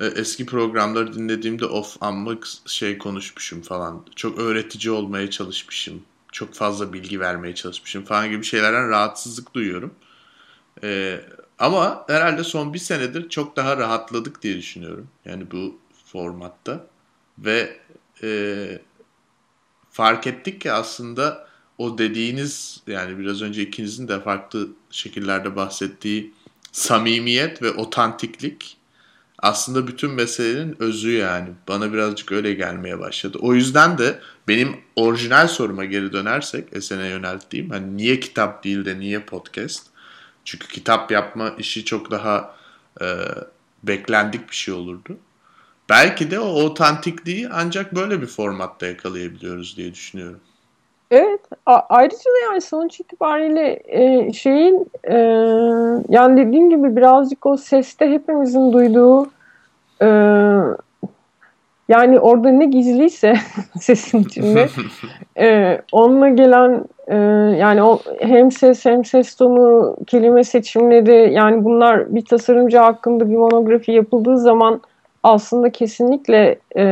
e, 0.00 0.06
eski 0.06 0.46
programları 0.46 1.14
dinlediğimde 1.14 1.66
of 1.66 1.96
amma 2.00 2.34
şey 2.66 2.98
konuşmuşum 2.98 3.62
falan. 3.62 4.06
Çok 4.16 4.38
öğretici 4.38 4.90
olmaya 4.90 5.30
çalışmışım. 5.30 6.02
Çok 6.32 6.54
fazla 6.54 6.92
bilgi 6.92 7.20
vermeye 7.20 7.54
çalışmışım 7.54 8.04
falan 8.04 8.30
gibi 8.30 8.44
şeylerden 8.44 8.88
rahatsızlık 8.88 9.54
duyuyorum. 9.54 9.94
E, 10.82 11.20
ama 11.58 12.04
herhalde 12.08 12.44
son 12.44 12.74
bir 12.74 12.78
senedir 12.78 13.28
çok 13.28 13.56
daha 13.56 13.76
rahatladık 13.76 14.42
diye 14.42 14.56
düşünüyorum. 14.56 15.08
Yani 15.24 15.50
bu 15.50 15.78
formatta. 16.06 16.86
Ve 17.38 17.78
e, 18.22 18.68
fark 19.90 20.26
ettik 20.26 20.60
ki 20.60 20.72
aslında 20.72 21.46
o 21.78 21.98
dediğiniz 21.98 22.82
yani 22.86 23.18
biraz 23.18 23.42
önce 23.42 23.62
ikinizin 23.62 24.08
de 24.08 24.20
farklı 24.20 24.68
şekillerde 24.90 25.56
bahsettiği 25.56 26.34
samimiyet 26.76 27.62
ve 27.62 27.70
otantiklik 27.70 28.76
aslında 29.38 29.86
bütün 29.86 30.10
meselenin 30.10 30.76
özü 30.78 31.10
yani. 31.10 31.48
Bana 31.68 31.92
birazcık 31.92 32.32
öyle 32.32 32.54
gelmeye 32.54 32.98
başladı. 32.98 33.38
O 33.40 33.54
yüzden 33.54 33.98
de 33.98 34.20
benim 34.48 34.76
orijinal 34.96 35.48
soruma 35.48 35.84
geri 35.84 36.12
dönersek 36.12 36.68
Esen'e 36.72 37.06
yönelttiğim 37.06 37.70
hani 37.70 37.96
niye 37.96 38.20
kitap 38.20 38.64
değil 38.64 38.84
de 38.84 38.98
niye 38.98 39.20
podcast? 39.20 39.86
Çünkü 40.44 40.68
kitap 40.68 41.10
yapma 41.10 41.54
işi 41.58 41.84
çok 41.84 42.10
daha 42.10 42.56
e, 43.00 43.06
beklendik 43.82 44.50
bir 44.50 44.56
şey 44.56 44.74
olurdu. 44.74 45.18
Belki 45.88 46.30
de 46.30 46.40
o 46.40 46.62
otantikliği 46.62 47.48
ancak 47.48 47.94
böyle 47.94 48.22
bir 48.22 48.26
formatta 48.26 48.86
yakalayabiliyoruz 48.86 49.76
diye 49.76 49.94
düşünüyorum. 49.94 50.40
Evet. 51.10 51.40
A- 51.66 51.82
ayrıca 51.88 52.16
da 52.16 52.50
yani 52.50 52.60
sonuç 52.60 53.00
itibariyle 53.00 53.82
e, 53.84 54.32
şeyin 54.32 54.90
e, 55.04 55.16
yani 56.08 56.46
dediğim 56.46 56.70
gibi 56.70 56.96
birazcık 56.96 57.46
o 57.46 57.56
seste 57.56 58.10
hepimizin 58.10 58.72
duyduğu 58.72 59.30
e, 60.02 60.08
yani 61.88 62.20
orada 62.20 62.48
ne 62.48 62.64
gizliyse 62.64 63.34
sesin 63.80 64.18
içinde 64.18 64.68
e, 65.38 65.78
onunla 65.92 66.28
gelen 66.28 66.84
e, 67.06 67.16
yani 67.56 67.82
o 67.82 68.00
hem 68.20 68.52
ses 68.52 68.84
hem 68.84 69.04
ses 69.04 69.34
tonu 69.34 69.96
kelime 70.06 70.44
seçimleri 70.44 71.32
yani 71.32 71.64
bunlar 71.64 72.14
bir 72.14 72.24
tasarımcı 72.24 72.78
hakkında 72.78 73.30
bir 73.30 73.36
monografi 73.36 73.92
yapıldığı 73.92 74.38
zaman 74.38 74.80
aslında 75.26 75.70
kesinlikle 75.70 76.58
e, 76.76 76.84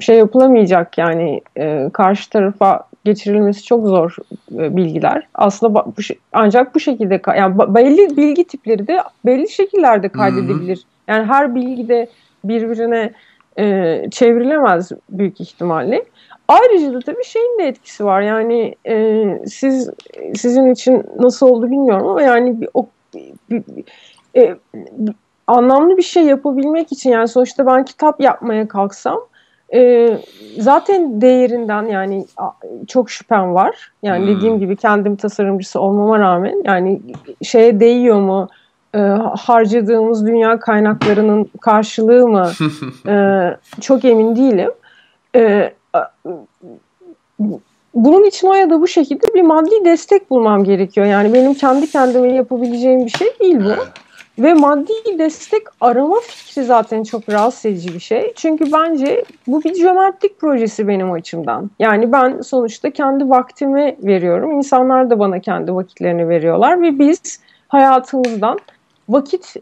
şey 0.00 0.18
yapılamayacak 0.18 0.98
yani 0.98 1.40
e, 1.56 1.90
karşı 1.92 2.30
tarafa 2.30 2.88
geçirilmesi 3.04 3.64
çok 3.64 3.86
zor 3.86 4.16
e, 4.54 4.76
bilgiler. 4.76 5.26
Aslında 5.34 5.74
bu, 5.74 5.92
ancak 6.32 6.74
bu 6.74 6.80
şekilde 6.80 7.22
yani 7.38 7.58
belli 7.58 8.16
bilgi 8.16 8.44
tipleri 8.44 8.86
de 8.86 9.02
belli 9.26 9.48
şekillerde 9.48 10.08
kaydedebilir. 10.08 10.76
Hı-hı. 10.76 11.14
Yani 11.14 11.26
her 11.26 11.54
bilgi 11.54 11.88
de 11.88 12.08
birbirine 12.44 13.12
e, 13.58 14.00
çevrilemez 14.10 14.92
büyük 15.10 15.40
ihtimalle. 15.40 16.04
Ayrıca 16.48 16.94
da 16.94 16.98
tabii 17.00 17.24
şeyin 17.24 17.58
de 17.58 17.64
etkisi 17.64 18.04
var. 18.04 18.20
Yani 18.20 18.74
e, 18.86 19.24
siz 19.46 19.90
sizin 20.34 20.72
için 20.72 21.02
nasıl 21.18 21.48
oldu 21.48 21.70
bilmiyorum 21.70 22.06
ama 22.06 22.22
yani 22.22 22.60
bir, 22.60 22.68
o, 22.74 22.86
bir, 23.50 23.62
bir, 23.68 23.84
e, 24.36 24.56
anlamlı 25.46 25.96
bir 25.96 26.02
şey 26.02 26.22
yapabilmek 26.22 26.92
için 26.92 27.10
yani 27.10 27.28
sonuçta 27.28 27.66
ben 27.66 27.84
kitap 27.84 28.20
yapmaya 28.20 28.68
kalksam 28.68 29.20
e, 29.74 30.10
zaten 30.58 31.20
değerinden 31.20 31.82
yani 31.82 32.26
çok 32.88 33.10
şüphem 33.10 33.54
var. 33.54 33.92
Yani 34.02 34.26
hmm. 34.26 34.36
dediğim 34.36 34.58
gibi 34.58 34.76
kendim 34.76 35.16
tasarımcısı 35.16 35.80
olmama 35.80 36.18
rağmen 36.18 36.62
yani 36.64 37.00
şeye 37.42 37.80
değiyor 37.80 38.20
mu? 38.20 38.48
E, 38.94 38.98
harcadığımız 39.38 40.26
dünya 40.26 40.58
kaynaklarının 40.58 41.50
karşılığı 41.60 42.28
mı? 42.28 42.50
e, 43.08 43.16
çok 43.80 44.04
emin 44.04 44.36
değilim. 44.36 44.70
E, 45.36 45.72
bunun 47.94 48.24
için 48.24 48.48
o 48.48 48.54
ya 48.54 48.70
da 48.70 48.80
bu 48.80 48.86
şekilde 48.86 49.34
bir 49.34 49.42
maddi 49.42 49.84
destek 49.84 50.30
bulmam 50.30 50.64
gerekiyor. 50.64 51.06
Yani 51.06 51.34
benim 51.34 51.54
kendi 51.54 51.90
kendime 51.90 52.32
yapabileceğim 52.32 53.06
bir 53.06 53.10
şey 53.10 53.28
değil 53.40 53.56
bu. 53.64 54.03
Ve 54.38 54.54
maddi 54.54 55.18
destek 55.18 55.62
arama 55.80 56.20
fikri 56.20 56.64
zaten 56.64 57.02
çok 57.02 57.28
rahatsız 57.28 57.66
edici 57.66 57.94
bir 57.94 58.00
şey. 58.00 58.32
Çünkü 58.36 58.72
bence 58.72 59.24
bu 59.46 59.64
bir 59.64 59.74
cömertlik 59.74 60.40
projesi 60.40 60.88
benim 60.88 61.12
açımdan. 61.12 61.70
Yani 61.78 62.12
ben 62.12 62.40
sonuçta 62.40 62.90
kendi 62.90 63.30
vaktimi 63.30 63.96
veriyorum. 64.02 64.52
İnsanlar 64.52 65.10
da 65.10 65.18
bana 65.18 65.40
kendi 65.40 65.74
vakitlerini 65.74 66.28
veriyorlar 66.28 66.82
ve 66.82 66.98
biz 66.98 67.40
hayatımızdan 67.68 68.58
vakit 69.08 69.56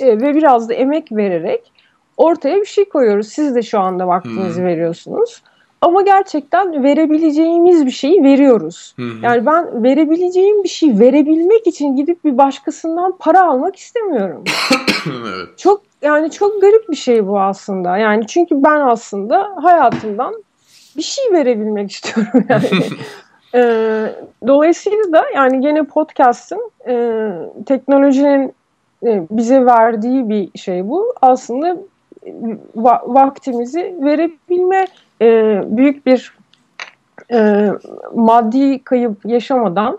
e, 0.00 0.20
ve 0.20 0.34
biraz 0.34 0.68
da 0.68 0.74
emek 0.74 1.12
vererek 1.12 1.72
ortaya 2.16 2.56
bir 2.56 2.66
şey 2.66 2.88
koyuyoruz. 2.88 3.28
Siz 3.28 3.54
de 3.54 3.62
şu 3.62 3.80
anda 3.80 4.06
vaktinizi 4.06 4.60
hmm. 4.60 4.66
veriyorsunuz. 4.66 5.42
Ama 5.84 6.02
gerçekten 6.02 6.84
verebileceğimiz 6.84 7.86
bir 7.86 7.90
şeyi 7.90 8.22
veriyoruz. 8.22 8.94
Hı 8.96 9.02
hı. 9.02 9.14
Yani 9.22 9.46
ben 9.46 9.84
verebileceğim 9.84 10.64
bir 10.64 10.68
şey 10.68 10.98
verebilmek 10.98 11.66
için 11.66 11.96
gidip 11.96 12.24
bir 12.24 12.38
başkasından 12.38 13.16
para 13.18 13.42
almak 13.42 13.76
istemiyorum. 13.76 14.44
evet. 15.06 15.58
Çok 15.58 15.82
yani 16.02 16.30
çok 16.30 16.60
garip 16.60 16.88
bir 16.90 16.96
şey 16.96 17.26
bu 17.26 17.40
aslında. 17.40 17.96
Yani 17.96 18.26
çünkü 18.26 18.64
ben 18.64 18.80
aslında 18.80 19.52
hayatımdan 19.62 20.34
bir 20.96 21.02
şey 21.02 21.24
verebilmek 21.32 21.90
istiyorum 21.90 22.44
yani. 22.48 22.66
e, 23.54 23.62
dolayısıyla 24.46 25.12
da 25.12 25.24
yani 25.34 25.60
gene 25.60 25.82
podcast'ın 25.82 26.70
e, 26.88 27.28
teknolojinin 27.66 28.54
e, 29.06 29.22
bize 29.30 29.66
verdiği 29.66 30.28
bir 30.28 30.58
şey 30.58 30.88
bu. 30.88 31.14
Aslında 31.22 31.76
va- 32.76 33.14
vaktimizi 33.14 33.94
verebilme 34.00 34.86
e, 35.22 35.62
büyük 35.66 36.06
bir 36.06 36.32
e, 37.32 37.70
maddi 38.14 38.84
kayıp 38.84 39.24
yaşamadan 39.24 39.98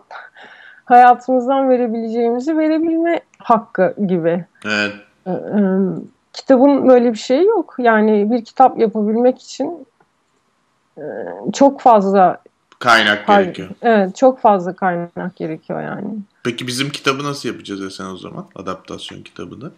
hayatımızdan 0.86 1.70
verebileceğimizi 1.70 2.57
verebilme 2.57 3.20
hakkı 3.38 3.95
gibi. 4.07 4.45
Evet. 4.66 4.93
E, 5.26 5.32
e, 5.32 5.59
kitabın 6.34 6.88
böyle 6.88 7.13
bir 7.13 7.18
şeyi 7.18 7.45
yok. 7.45 7.76
Yani 7.78 8.32
bir 8.32 8.45
kitap 8.45 8.80
yapabilmek 8.80 9.41
için 9.41 9.88
e, 10.97 11.03
çok 11.53 11.82
fazla 11.82 12.38
kaynak 12.80 13.28
gerekiyor. 13.28 13.70
Evet, 13.82 14.16
çok 14.16 14.39
fazla 14.39 14.74
kaynak 14.74 15.36
gerekiyor 15.36 15.82
yani. 15.82 16.07
Peki 16.46 16.68
bizim 16.68 16.89
kitabı 16.89 17.24
nasıl 17.24 17.50
yapacağız 17.50 17.82
Esen 17.82 18.06
o 18.06 18.18
zaman? 18.18 18.46
Adaptasyon 18.56 19.22
kitabını. 19.22 19.72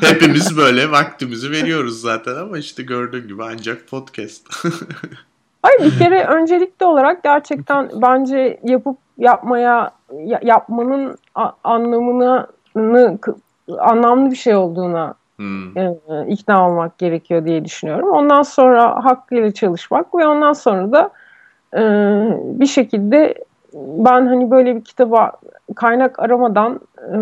Hepimiz 0.00 0.56
böyle 0.56 0.90
vaktimizi 0.90 1.50
veriyoruz 1.50 2.00
zaten 2.00 2.34
ama 2.34 2.58
işte 2.58 2.82
gördüğün 2.82 3.28
gibi 3.28 3.44
ancak 3.44 3.88
podcast. 3.88 4.42
Hayır 5.62 5.92
bir 5.92 5.98
kere 5.98 6.24
öncelikli 6.24 6.84
olarak 6.84 7.22
gerçekten 7.22 7.90
bence 7.94 8.60
yapıp 8.64 8.98
yapmaya 9.18 9.90
yapmanın 10.42 11.18
anlamını 11.64 12.46
anlamlı 13.78 14.30
bir 14.30 14.36
şey 14.36 14.56
olduğuna 14.56 15.14
hmm. 15.36 15.78
e, 15.78 15.94
ikna 16.28 16.70
olmak 16.70 16.98
gerekiyor 16.98 17.44
diye 17.44 17.64
düşünüyorum. 17.64 18.08
Ondan 18.08 18.42
sonra 18.42 19.04
hakkıyla 19.04 19.52
çalışmak 19.52 20.14
ve 20.14 20.26
ondan 20.26 20.52
sonra 20.52 20.92
da 20.92 21.10
e, 21.74 21.80
bir 22.60 22.66
şekilde 22.66 23.34
ben 23.76 24.26
hani 24.26 24.50
böyle 24.50 24.76
bir 24.76 24.84
kitaba 24.84 25.32
kaynak 25.74 26.18
aramadan 26.20 26.80
e, 26.98 27.16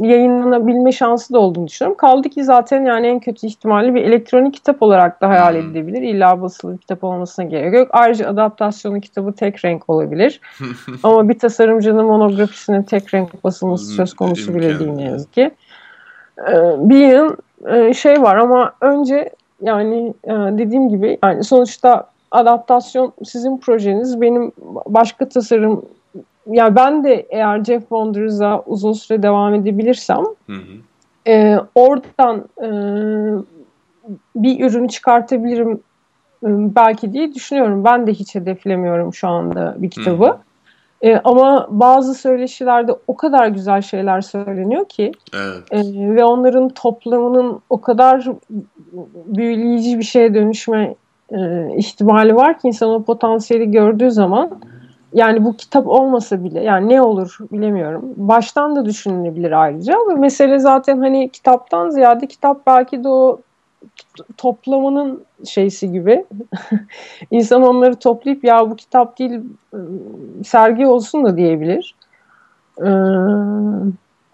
yayınlanabilme 0.00 0.92
şansı 0.92 1.34
da 1.34 1.38
olduğunu 1.38 1.66
düşünüyorum. 1.66 1.96
Kaldı 1.96 2.28
ki 2.28 2.44
zaten 2.44 2.84
yani 2.84 3.06
en 3.06 3.20
kötü 3.20 3.46
ihtimalle 3.46 3.94
bir 3.94 4.02
elektronik 4.02 4.54
kitap 4.54 4.82
olarak 4.82 5.20
da 5.20 5.28
hayal 5.28 5.52
hmm. 5.54 5.60
edilebilir. 5.60 6.02
İlla 6.02 6.42
basılı 6.42 6.72
bir 6.72 6.78
kitap 6.78 7.04
olmasına 7.04 7.44
gerek 7.44 7.74
yok. 7.74 7.88
Ayrıca 7.92 8.28
adaptasyonu 8.28 9.00
kitabı 9.00 9.32
tek 9.32 9.64
renk 9.64 9.90
olabilir. 9.90 10.40
Ama 11.02 11.28
bir 11.28 11.38
tasarımcının 11.38 12.04
monografisinin 12.04 12.82
tek 12.82 13.14
renk 13.14 13.44
basılması 13.44 13.86
söz 13.86 14.14
konusu 14.14 14.54
bile 14.54 14.78
değil 14.78 14.92
ne 14.92 15.04
yazık 15.04 15.32
ki. 15.32 15.50
Ee, 16.38 16.54
bir 16.78 17.08
yıl 17.08 17.36
e, 17.66 17.94
şey 17.94 18.22
var 18.22 18.36
ama 18.36 18.72
önce 18.80 19.30
yani 19.62 20.14
e, 20.24 20.32
dediğim 20.32 20.88
gibi 20.88 21.18
yani 21.24 21.44
sonuçta 21.44 22.06
adaptasyon 22.30 23.12
sizin 23.24 23.58
projeniz. 23.58 24.20
Benim 24.20 24.52
başka 24.86 25.28
tasarım 25.28 25.82
yani 26.50 26.76
ben 26.76 27.04
de 27.04 27.26
eğer 27.30 27.64
Jeff 27.64 27.80
Wonders'a 27.80 28.62
uzun 28.66 28.92
süre 28.92 29.22
devam 29.22 29.54
edebilirsem 29.54 30.24
hı 30.46 30.52
hı. 30.52 30.76
E, 31.28 31.58
oradan 31.74 32.44
e, 32.58 32.68
bir 34.36 34.64
ürün 34.64 34.86
çıkartabilirim 34.86 35.72
e, 36.42 36.48
belki 36.76 37.12
diye 37.12 37.34
düşünüyorum. 37.34 37.84
Ben 37.84 38.06
de 38.06 38.12
hiç 38.12 38.34
hedeflemiyorum 38.34 39.14
şu 39.14 39.28
anda 39.28 39.74
bir 39.78 39.90
kitabı. 39.90 40.26
Hı. 40.26 40.38
E, 41.02 41.20
ama 41.24 41.66
bazı 41.70 42.14
söyleşilerde 42.14 42.92
o 43.06 43.16
kadar 43.16 43.46
güzel 43.46 43.82
şeyler 43.82 44.20
söyleniyor 44.20 44.88
ki 44.88 45.12
evet. 45.34 45.62
e, 45.70 46.14
ve 46.14 46.24
onların 46.24 46.68
toplamının 46.68 47.60
o 47.70 47.80
kadar 47.80 48.28
büyüleyici 49.26 49.98
bir 49.98 50.04
şeye 50.04 50.34
dönüşme 50.34 50.94
e, 51.32 51.68
ihtimali 51.76 52.36
var 52.36 52.58
ki 52.58 52.68
insan 52.68 52.90
o 52.90 53.02
potansiyeli 53.02 53.70
gördüğü 53.70 54.10
zaman 54.10 54.60
yani 55.12 55.44
bu 55.44 55.56
kitap 55.56 55.86
olmasa 55.86 56.44
bile 56.44 56.60
yani 56.60 56.88
ne 56.88 57.02
olur 57.02 57.38
bilemiyorum. 57.52 58.14
Baştan 58.16 58.76
da 58.76 58.84
düşünülebilir 58.84 59.52
ayrıca 59.52 59.94
ve 60.10 60.14
mesele 60.14 60.58
zaten 60.58 60.98
hani 60.98 61.28
kitaptan 61.28 61.90
ziyade 61.90 62.26
kitap 62.26 62.66
belki 62.66 63.04
de 63.04 63.08
o 63.08 63.40
toplamanın 64.36 65.24
şeysi 65.46 65.92
gibi. 65.92 66.24
insan 67.30 67.62
onları 67.62 67.96
toplayıp 67.96 68.44
ya 68.44 68.70
bu 68.70 68.76
kitap 68.76 69.18
değil 69.18 69.40
sergi 70.44 70.86
olsun 70.86 71.24
da 71.24 71.36
diyebilir. 71.36 71.94
Ee, 72.80 72.90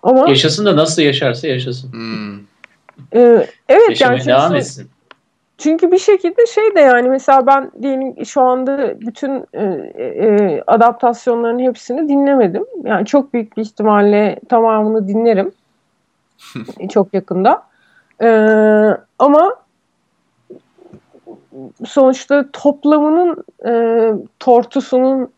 ama 0.02 0.28
yaşasın 0.28 0.66
da 0.66 0.76
nasıl 0.76 1.02
yaşarsa 1.02 1.48
yaşasın. 1.48 1.92
Hmm. 1.92 2.38
E, 3.14 3.46
evet 3.68 3.90
Yaşamaya 3.90 4.16
yani 4.16 4.26
devam 4.26 4.54
etsin. 4.54 4.90
Çünkü 5.62 5.92
bir 5.92 5.98
şekilde 5.98 6.46
şey 6.46 6.74
de 6.74 6.80
yani 6.80 7.08
mesela 7.08 7.46
ben 7.46 7.70
diyelim 7.82 8.26
şu 8.26 8.42
anda 8.42 9.00
bütün 9.00 9.44
e, 9.52 9.62
e, 9.62 10.62
adaptasyonların 10.66 11.58
hepsini 11.58 12.08
dinlemedim. 12.08 12.64
Yani 12.84 13.06
çok 13.06 13.34
büyük 13.34 13.56
bir 13.56 13.62
ihtimalle 13.62 14.40
tamamını 14.48 15.08
dinlerim. 15.08 15.52
çok 16.90 17.14
yakında. 17.14 17.62
E, 18.22 18.28
ama 19.18 19.56
sonuçta 21.86 22.44
toplamının 22.52 23.44
e, 23.66 23.72
tortusunun 24.40 25.32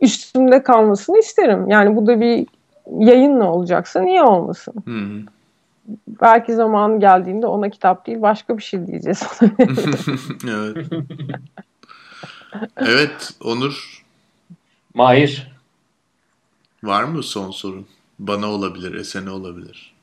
üstünde 0.00 0.62
kalmasını 0.62 1.18
isterim. 1.18 1.70
Yani 1.70 1.96
bu 1.96 2.06
da 2.06 2.20
bir 2.20 2.46
yayınla 2.98 3.52
olacaksa 3.52 4.00
niye 4.00 4.22
olmasın? 4.22 4.74
Hı 4.84 4.90
hı 4.90 5.39
belki 6.08 6.54
zamanı 6.54 7.00
geldiğinde 7.00 7.46
ona 7.46 7.70
kitap 7.70 8.06
değil 8.06 8.22
başka 8.22 8.58
bir 8.58 8.62
şey 8.62 8.86
diyeceğiz. 8.86 9.22
evet. 10.48 10.86
evet 12.76 13.32
Onur. 13.44 14.04
Mahir. 14.94 15.50
Var 16.82 17.04
mı 17.04 17.22
son 17.22 17.50
sorun? 17.50 17.86
Bana 18.18 18.46
olabilir, 18.46 18.94
Esen'e 18.94 19.30
olabilir. 19.30 19.94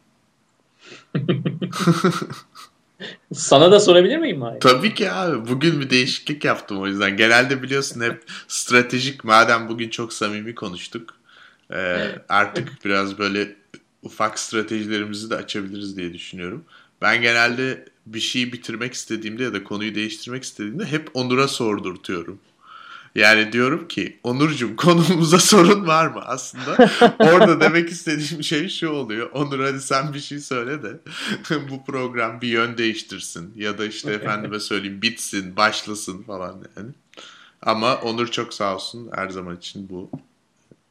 Sana 3.33 3.71
da 3.71 3.79
sorabilir 3.79 4.17
miyim 4.17 4.37
Mahir? 4.37 4.59
Tabii 4.59 4.93
ki 4.93 5.11
abi. 5.11 5.47
Bugün 5.47 5.81
bir 5.81 5.89
değişiklik 5.89 6.45
yaptım 6.45 6.81
o 6.81 6.87
yüzden. 6.87 7.17
Genelde 7.17 7.63
biliyorsun 7.63 8.01
hep 8.01 8.23
stratejik 8.47 9.23
madem 9.23 9.69
bugün 9.69 9.89
çok 9.89 10.13
samimi 10.13 10.55
konuştuk. 10.55 11.13
E, 11.73 12.05
artık 12.29 12.85
biraz 12.85 13.19
böyle 13.19 13.55
ufak 14.07 14.39
stratejilerimizi 14.39 15.29
de 15.29 15.35
açabiliriz 15.35 15.97
diye 15.97 16.13
düşünüyorum. 16.13 16.65
Ben 17.01 17.21
genelde 17.21 17.85
bir 18.05 18.19
şeyi 18.19 18.53
bitirmek 18.53 18.93
istediğimde 18.93 19.43
ya 19.43 19.53
da 19.53 19.63
konuyu 19.63 19.95
değiştirmek 19.95 20.43
istediğimde 20.43 20.85
hep 20.85 21.09
Onur'a 21.13 21.47
sordurtuyorum. 21.47 22.39
Yani 23.15 23.51
diyorum 23.51 23.87
ki 23.87 24.19
Onurcuğum 24.23 24.75
konumuza 24.77 25.39
sorun 25.39 25.87
var 25.87 26.07
mı? 26.07 26.21
Aslında 26.25 26.89
orada 27.19 27.59
demek 27.61 27.89
istediğim 27.89 28.43
şey 28.43 28.69
şu 28.69 28.89
oluyor. 28.89 29.31
Onur 29.31 29.59
hadi 29.59 29.81
sen 29.81 30.13
bir 30.13 30.19
şey 30.19 30.39
söyle 30.39 30.83
de 30.83 30.99
bu 31.69 31.85
program 31.85 32.41
bir 32.41 32.47
yön 32.47 32.77
değiştirsin. 32.77 33.53
Ya 33.55 33.77
da 33.77 33.85
işte 33.85 34.13
efendime 34.13 34.59
söyleyeyim 34.59 35.01
bitsin, 35.01 35.55
başlasın 35.55 36.23
falan 36.23 36.63
yani. 36.77 36.89
Ama 37.61 37.95
Onur 37.95 38.27
çok 38.27 38.53
sağ 38.53 38.75
olsun 38.75 39.09
her 39.15 39.29
zaman 39.29 39.57
için 39.57 39.89
bu 39.89 40.09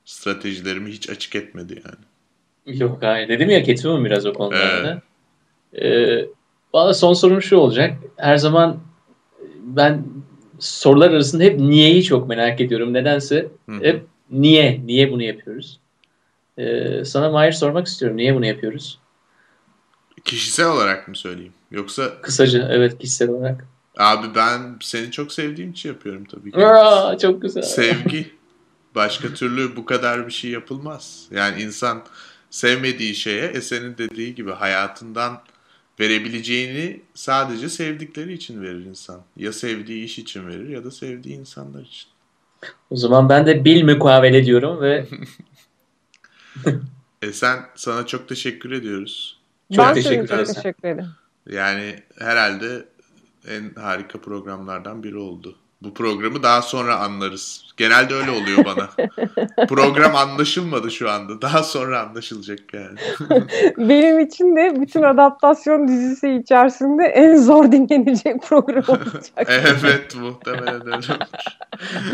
stratejilerimi 0.04 0.90
hiç 0.90 1.10
açık 1.10 1.34
etmedi 1.34 1.82
yani. 1.84 2.04
Yok 2.80 2.98
hayır. 3.00 3.28
Dedim 3.28 3.50
ya 3.50 3.62
ketumum 3.62 4.04
biraz 4.04 4.26
o 4.26 4.32
konularda. 4.32 5.02
Evet. 5.72 5.82
Ee, 5.82 6.36
Valla 6.74 6.94
son 6.94 7.12
sorum 7.12 7.42
şu 7.42 7.56
olacak. 7.56 7.98
Her 8.16 8.36
zaman 8.36 8.78
ben 9.62 10.04
sorular 10.58 11.10
arasında 11.10 11.44
hep 11.44 11.60
niyeyi 11.60 12.04
çok 12.04 12.28
merak 12.28 12.60
ediyorum. 12.60 12.92
Nedense 12.92 13.48
hep 13.82 14.04
niye, 14.30 14.80
niye 14.86 15.12
bunu 15.12 15.22
yapıyoruz? 15.22 15.80
Ee, 16.58 17.04
sana 17.04 17.30
Mahir 17.30 17.52
sormak 17.52 17.86
istiyorum. 17.86 18.16
Niye 18.16 18.34
bunu 18.34 18.46
yapıyoruz? 18.46 18.98
Kişisel 20.24 20.68
olarak 20.68 21.08
mı 21.08 21.16
söyleyeyim? 21.16 21.52
Yoksa... 21.70 22.20
Kısaca 22.22 22.68
evet 22.70 22.98
kişisel 22.98 23.28
olarak. 23.28 23.66
Abi 23.98 24.26
ben 24.34 24.60
seni 24.80 25.10
çok 25.10 25.32
sevdiğim 25.32 25.70
için 25.70 25.88
yapıyorum 25.88 26.24
tabii 26.24 26.52
ki. 26.52 26.66
Aa, 26.66 27.18
çok 27.18 27.42
güzel. 27.42 27.62
Sevgi. 27.62 28.30
Başka 28.94 29.28
türlü 29.34 29.76
bu 29.76 29.84
kadar 29.84 30.26
bir 30.26 30.32
şey 30.32 30.50
yapılmaz. 30.50 31.26
Yani 31.30 31.62
insan 31.62 32.02
sevmediği 32.56 33.14
şeye 33.14 33.46
Esen'in 33.46 33.98
dediği 33.98 34.34
gibi 34.34 34.52
hayatından 34.52 35.42
verebileceğini 36.00 37.00
sadece 37.14 37.68
sevdikleri 37.68 38.32
için 38.32 38.62
verir 38.62 38.84
insan. 38.84 39.22
Ya 39.36 39.52
sevdiği 39.52 40.04
iş 40.04 40.18
için 40.18 40.48
verir 40.48 40.68
ya 40.68 40.84
da 40.84 40.90
sevdiği 40.90 41.36
insanlar 41.38 41.80
için. 41.80 42.08
O 42.90 42.96
zaman 42.96 43.28
ben 43.28 43.46
de 43.46 43.64
bil 43.64 43.84
mukavele 43.84 44.44
diyorum 44.44 44.80
ve 44.80 45.06
Esen 47.22 47.60
sana 47.74 48.06
çok 48.06 48.28
teşekkür 48.28 48.70
ediyoruz. 48.72 49.40
Çok 49.74 49.86
ben 49.86 49.94
teşekkür, 49.94 50.24
ederim. 50.24 50.44
teşekkür 50.44 50.88
ederim. 50.88 51.10
Yani 51.50 52.02
herhalde 52.18 52.84
en 53.48 53.74
harika 53.74 54.20
programlardan 54.20 55.02
biri 55.02 55.16
oldu. 55.16 55.56
Bu 55.86 55.94
programı 55.94 56.42
daha 56.42 56.62
sonra 56.62 56.96
anlarız. 56.96 57.66
Genelde 57.76 58.14
öyle 58.14 58.30
oluyor 58.30 58.64
bana. 58.64 58.88
Program 59.68 60.16
anlaşılmadı 60.16 60.90
şu 60.90 61.10
anda. 61.10 61.42
Daha 61.42 61.62
sonra 61.62 62.00
anlaşılacak 62.00 62.58
yani. 62.74 62.98
Benim 63.78 64.20
için 64.20 64.56
de 64.56 64.80
bütün 64.80 65.02
adaptasyon 65.02 65.88
dizisi 65.88 66.30
içerisinde 66.30 67.04
en 67.04 67.36
zor 67.36 67.72
dinlenecek 67.72 68.42
program 68.42 68.84
olacak. 68.88 69.30
evet 69.46 70.16
muhtemelen 70.16 70.86
öyle 70.86 70.96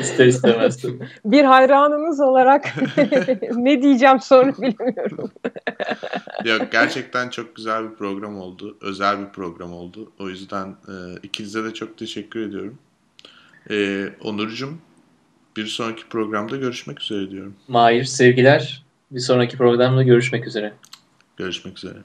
İster 0.00 0.26
istemez. 0.26 0.84
Bir 1.24 1.44
hayranınız 1.44 2.20
olarak 2.20 2.74
ne 3.52 3.82
diyeceğim 3.82 4.20
sonra 4.20 4.52
bilmiyorum. 4.52 5.30
Yok 6.44 6.62
gerçekten 6.72 7.28
çok 7.28 7.56
güzel 7.56 7.90
bir 7.90 7.94
program 7.94 8.38
oldu. 8.38 8.76
Özel 8.80 9.20
bir 9.20 9.28
program 9.28 9.72
oldu. 9.72 10.12
O 10.18 10.28
yüzden 10.28 10.66
e, 10.68 10.94
ikinize 11.22 11.64
de 11.64 11.74
çok 11.74 11.98
teşekkür 11.98 12.40
ediyorum. 12.40 12.78
Ee, 13.70 14.08
Onurcuğum 14.20 14.74
bir 15.56 15.66
sonraki 15.66 16.08
programda 16.08 16.56
görüşmek 16.56 17.00
üzere 17.00 17.30
diyorum. 17.30 17.54
Mahir 17.68 18.04
sevgiler. 18.04 18.82
Bir 19.10 19.20
sonraki 19.20 19.56
programda 19.56 20.02
görüşmek 20.02 20.46
üzere. 20.46 20.72
Görüşmek 21.36 21.78
üzere. 21.78 21.96